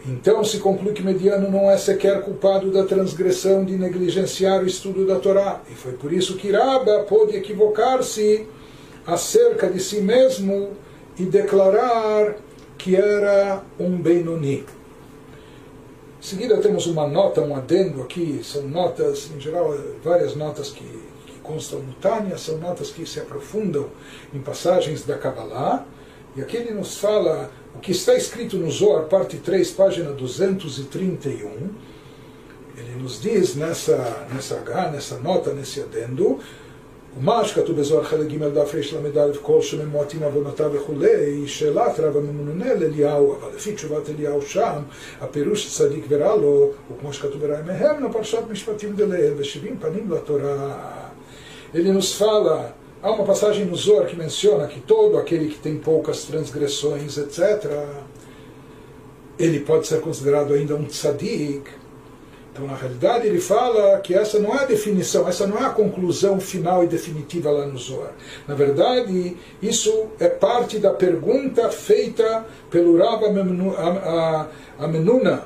então 0.06 0.44
se 0.44 0.60
conclui 0.60 0.94
que 0.94 1.04
Mediano 1.04 1.50
não 1.50 1.70
é 1.70 1.78
sequer 1.78 2.22
culpado 2.22 2.72
da 2.72 2.86
transgressão 2.86 3.66
de 3.66 3.78
negligenciar 3.78 4.64
o 4.64 4.68
estudo 4.68 5.06
da 5.06 5.20
Torá. 5.20 5.62
E 5.70 5.74
foi 5.74 5.94
por 5.94 6.14
isso 6.14 6.38
que 6.38 6.52
Rabba 6.52 7.04
pôde 7.04 7.36
equivocar-se 7.36 8.48
acerca 9.06 9.68
de 9.68 9.80
si 9.80 10.02
mesmo 10.02 10.72
e 11.18 11.24
declarar 11.24 12.36
que 12.78 12.96
era 12.96 13.64
um 13.80 13.98
Benoni. 13.98 14.66
Em 16.20 16.24
seguida 16.24 16.58
temos 16.58 16.88
uma 16.88 17.08
nota, 17.08 17.42
um 17.42 17.56
adendo 17.56 18.02
aqui, 18.02 18.42
são 18.44 18.64
notas, 18.64 19.30
em 19.36 19.40
geral, 19.40 19.78
várias 20.04 20.36
notas 20.36 20.72
que, 20.72 20.84
que 21.28 21.40
constam 21.44 21.80
no 21.80 21.94
Tânia, 21.94 22.38
são 22.40 22.58
notas 22.58 22.90
que 22.90 23.06
se 23.06 23.20
aprofundam 23.20 23.88
em 24.34 24.40
passagens 24.40 25.06
da 25.06 25.16
Kabbalah, 25.16 25.86
e 26.36 26.42
aqui 26.42 26.58
ele 26.58 26.72
nos 26.72 26.98
fala 26.98 27.52
o 27.76 27.80
que 27.80 27.92
está 27.92 28.16
escrito 28.16 28.58
no 28.58 28.70
Zohar, 28.72 29.04
parte 29.04 29.38
3, 29.38 29.70
página 29.72 30.12
231, 30.12 31.70
ele 32.76 32.96
nos 33.00 33.22
diz 33.22 33.56
nessa, 33.56 34.28
nessa, 34.34 34.60
nessa 34.92 35.18
nota, 35.20 35.54
nesse 35.54 35.82
adendo, 35.82 36.40
ומה 37.19 37.45
שכתוב 37.45 37.81
בזוהר 37.81 38.05
חלק 38.05 38.27
ג' 38.27 38.45
דף 38.45 38.75
רל"א 38.75 39.33
כל 39.43 39.63
שממועטים 39.63 40.23
עוונותיו 40.23 40.71
וכולי, 40.73 41.47
שאלת 41.47 42.01
רב 42.01 42.17
הממונה 42.17 42.75
לאליהו, 42.75 43.37
אבל 43.37 43.57
לפי 43.57 43.73
תשובת 43.73 44.11
אליהו 44.11 44.43
שם, 44.43 44.83
הפירוש 45.21 45.77
צדיק 45.79 46.05
ורע 46.09 46.37
לו, 46.37 46.71
הוא 46.89 46.99
כמו 47.01 47.13
שכתוב 47.13 47.47
ברעי 47.47 47.63
מהם, 47.67 48.05
לפרשת 48.05 48.43
משפטים 48.51 48.97
דלאל, 48.97 49.33
ושבעים 49.37 49.77
פנים 49.81 50.11
לתורה. 50.11 50.75
Ele 51.75 51.91
nos 51.91 52.13
fala, 52.13 52.75
há 53.03 53.11
uma 53.11 53.25
passagem 53.25 53.65
no 53.65 53.77
Zohar 53.77 54.07
que 54.07 54.15
menciona 54.15 54.67
que 54.67 54.81
todo 54.81 55.17
aquele 55.17 55.49
que 55.49 55.59
tem 55.59 55.79
poucas 55.79 56.25
transgressões, 56.25 57.17
etc., 57.17 57.41
ele 59.39 59.61
pode 59.61 59.87
ser 59.87 60.01
considerado 60.03 60.53
ainda 60.53 60.75
um 60.77 60.85
tzadik, 60.85 61.65
então, 62.58 62.66
na 62.66 62.76
realidade, 62.76 63.28
ele 63.28 63.40
fala 63.40 64.00
que 64.00 64.16
essa 64.16 64.40
não 64.40 64.52
é 64.52 64.64
a 64.64 64.66
definição, 64.66 65.30
essa 65.30 65.46
não 65.46 65.60
é 65.60 65.66
a 65.66 65.70
conclusão 65.70 66.40
final 66.40 66.84
e 66.84 66.88
definitiva 66.88 67.52
lá 67.52 67.68
no 67.68 67.78
Zohar. 67.78 68.14
Na 68.48 68.56
verdade, 68.56 69.38
isso 69.62 70.08
é 70.20 70.28
parte 70.28 70.80
da 70.80 70.90
pergunta 70.90 71.70
feita 71.70 72.48
pelo 72.72 72.98
Rav 72.98 73.22
Amenuna, 74.80 75.44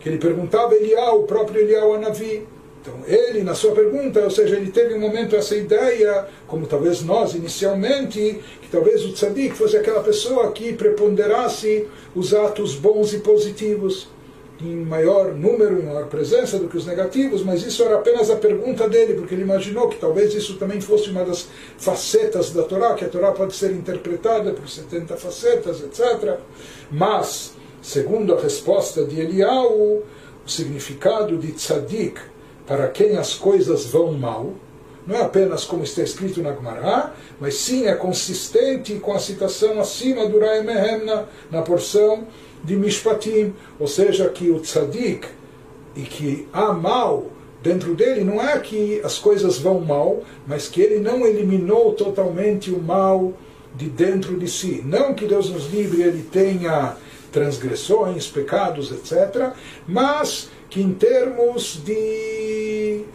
que 0.00 0.08
ele 0.08 0.18
perguntava 0.18 0.72
a 0.72 0.76
Elial, 0.76 1.20
o 1.20 1.26
próprio 1.28 1.60
Elial 1.60 1.94
Anavi. 1.94 2.44
Então, 2.82 2.94
ele, 3.06 3.44
na 3.44 3.54
sua 3.54 3.70
pergunta, 3.70 4.20
ou 4.20 4.30
seja, 4.30 4.56
ele 4.56 4.72
teve 4.72 4.94
um 4.94 5.00
momento 5.00 5.36
essa 5.36 5.54
ideia, 5.54 6.26
como 6.48 6.66
talvez 6.66 7.02
nós 7.02 7.36
inicialmente, 7.36 8.40
que 8.60 8.68
talvez 8.68 9.04
o 9.04 9.12
tzadik 9.12 9.54
fosse 9.54 9.76
aquela 9.76 10.02
pessoa 10.02 10.50
que 10.50 10.72
preponderasse 10.72 11.86
os 12.16 12.34
atos 12.34 12.74
bons 12.74 13.12
e 13.12 13.20
positivos 13.20 14.08
em 14.60 14.76
maior 14.76 15.34
número, 15.34 15.80
em 15.80 15.84
maior 15.84 16.06
presença 16.06 16.58
do 16.58 16.68
que 16.68 16.76
os 16.76 16.86
negativos, 16.86 17.42
mas 17.42 17.62
isso 17.62 17.82
era 17.82 17.96
apenas 17.96 18.30
a 18.30 18.36
pergunta 18.36 18.88
dele, 18.88 19.14
porque 19.14 19.34
ele 19.34 19.42
imaginou 19.42 19.88
que 19.88 19.98
talvez 19.98 20.34
isso 20.34 20.56
também 20.56 20.80
fosse 20.80 21.10
uma 21.10 21.24
das 21.24 21.48
facetas 21.76 22.50
da 22.50 22.62
Torá, 22.62 22.94
que 22.94 23.04
a 23.04 23.08
Torá 23.08 23.32
pode 23.32 23.54
ser 23.54 23.72
interpretada 23.72 24.52
por 24.52 24.68
70 24.68 25.16
facetas, 25.16 25.82
etc. 25.82 26.38
Mas, 26.90 27.54
segundo 27.82 28.34
a 28.34 28.40
resposta 28.40 29.04
de 29.04 29.20
Eliau, 29.20 29.72
o 29.72 30.04
significado 30.46 31.36
de 31.36 31.52
tzadik, 31.52 32.18
para 32.66 32.88
quem 32.88 33.16
as 33.16 33.34
coisas 33.34 33.86
vão 33.86 34.12
mal, 34.12 34.54
não 35.06 35.14
é 35.14 35.22
apenas 35.22 35.64
como 35.64 35.84
está 35.84 36.02
escrito 36.02 36.42
na 36.42 36.52
Gemara, 36.52 37.12
mas 37.38 37.54
sim 37.58 37.86
é 37.86 37.94
consistente 37.94 38.94
com 38.94 39.12
a 39.12 39.20
citação 39.20 39.78
acima 39.78 40.26
do 40.28 40.40
Mehemna, 40.40 41.28
na 41.48 41.62
porção 41.62 42.26
de 42.62 42.76
Mishpatim, 42.76 43.54
ou 43.78 43.86
seja, 43.86 44.28
que 44.28 44.50
o 44.50 44.60
tzadik 44.60 45.26
e 45.94 46.02
que 46.02 46.48
há 46.52 46.72
mal 46.72 47.26
dentro 47.62 47.94
dele, 47.94 48.22
não 48.22 48.40
é 48.40 48.58
que 48.58 49.00
as 49.02 49.18
coisas 49.18 49.58
vão 49.58 49.80
mal, 49.80 50.22
mas 50.46 50.68
que 50.68 50.80
ele 50.80 51.00
não 51.00 51.26
eliminou 51.26 51.92
totalmente 51.94 52.70
o 52.70 52.80
mal 52.80 53.32
de 53.74 53.88
dentro 53.88 54.38
de 54.38 54.48
si. 54.48 54.82
Não 54.84 55.14
que 55.14 55.26
Deus 55.26 55.50
nos 55.50 55.70
livre, 55.72 56.02
ele 56.02 56.22
tenha 56.22 56.96
transgressões, 57.32 58.28
pecados, 58.28 58.90
etc., 58.92 59.52
mas 59.86 60.48
que 60.70 60.80
em 60.80 60.92
termos 60.92 61.80
de, 61.84 61.94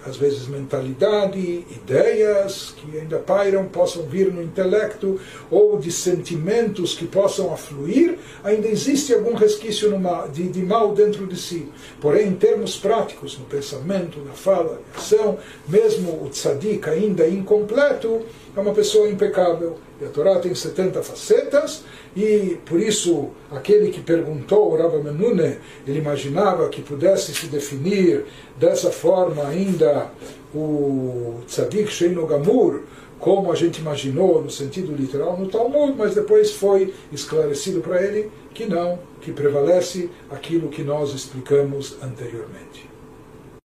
às 0.06 0.18
vezes, 0.18 0.48
mentalidade, 0.48 1.40
ideias 1.40 2.74
que 2.76 2.98
ainda 2.98 3.20
pairam, 3.20 3.66
possam 3.66 4.04
vir 4.04 4.32
no 4.32 4.42
intelecto, 4.42 5.20
ou 5.50 5.78
de 5.78 5.92
sentimentos 5.92 6.96
que 6.96 7.06
possam 7.06 7.54
afluir, 7.54 8.18
ainda 8.44 8.68
existe 8.68 9.14
algum 9.14 9.34
resquício 9.34 9.92
de, 10.32 10.62
mal 10.62 10.94
dentro 10.94 11.28
de 11.28 11.38
si. 11.38 11.68
Porém, 12.00 12.30
em 12.30 12.36
termos 12.36 12.78
práticos, 12.78 13.38
no 13.38 13.46
pensamento, 13.46 14.20
na 14.20 14.34
fala, 14.34 14.82
na 14.94 15.00
ação, 15.00 15.38
mesmo 15.68 16.24
o 16.24 16.30
tzadik 16.30 16.90
ainda 16.90 17.28
incompleto, 17.28 18.22
é 18.56 18.60
uma 18.60 18.74
pessoa 18.74 19.10
impecável. 19.10 19.78
E 20.00 20.06
a 20.06 20.10
Torá 20.10 20.40
tem 20.40 20.54
70 20.54 21.02
facetas, 21.04 21.84
e 22.16 22.58
por 22.66 22.80
isso 22.80 23.30
aquele 23.52 23.92
que 23.92 24.02
perguntou, 24.02 24.76
Rav 24.76 24.96
Menune, 25.04 25.58
ele 25.88 26.00
imaginava 26.00 26.68
que 26.70 26.82
pudesse 26.82 27.34
se 27.34 27.48
definir 27.48 28.26
dessa 28.58 28.92
forma 28.92 29.48
ainda 29.48 30.10
o 30.54 31.42
Tzadik 31.48 31.92
Sheino 31.92 32.26
Gamur, 32.26 32.82
como 33.20 33.52
a 33.52 33.56
gente 33.56 33.80
imaginou 33.80 34.42
no 34.42 34.50
sentido 34.50 34.96
literal 34.96 35.38
no 35.38 35.48
Talmud, 35.48 35.94
mas 35.96 36.16
depois 36.16 36.52
foi 36.52 36.92
esclarecido 37.12 37.80
para 37.80 38.02
ele 38.02 38.32
que 38.54 38.66
não, 38.66 38.98
que 39.22 39.32
prevalece 39.32 40.10
aquilo 40.32 40.70
que 40.70 40.84
nós 40.84 41.14
explicamos 41.14 41.98
anteriormente. 42.02 42.91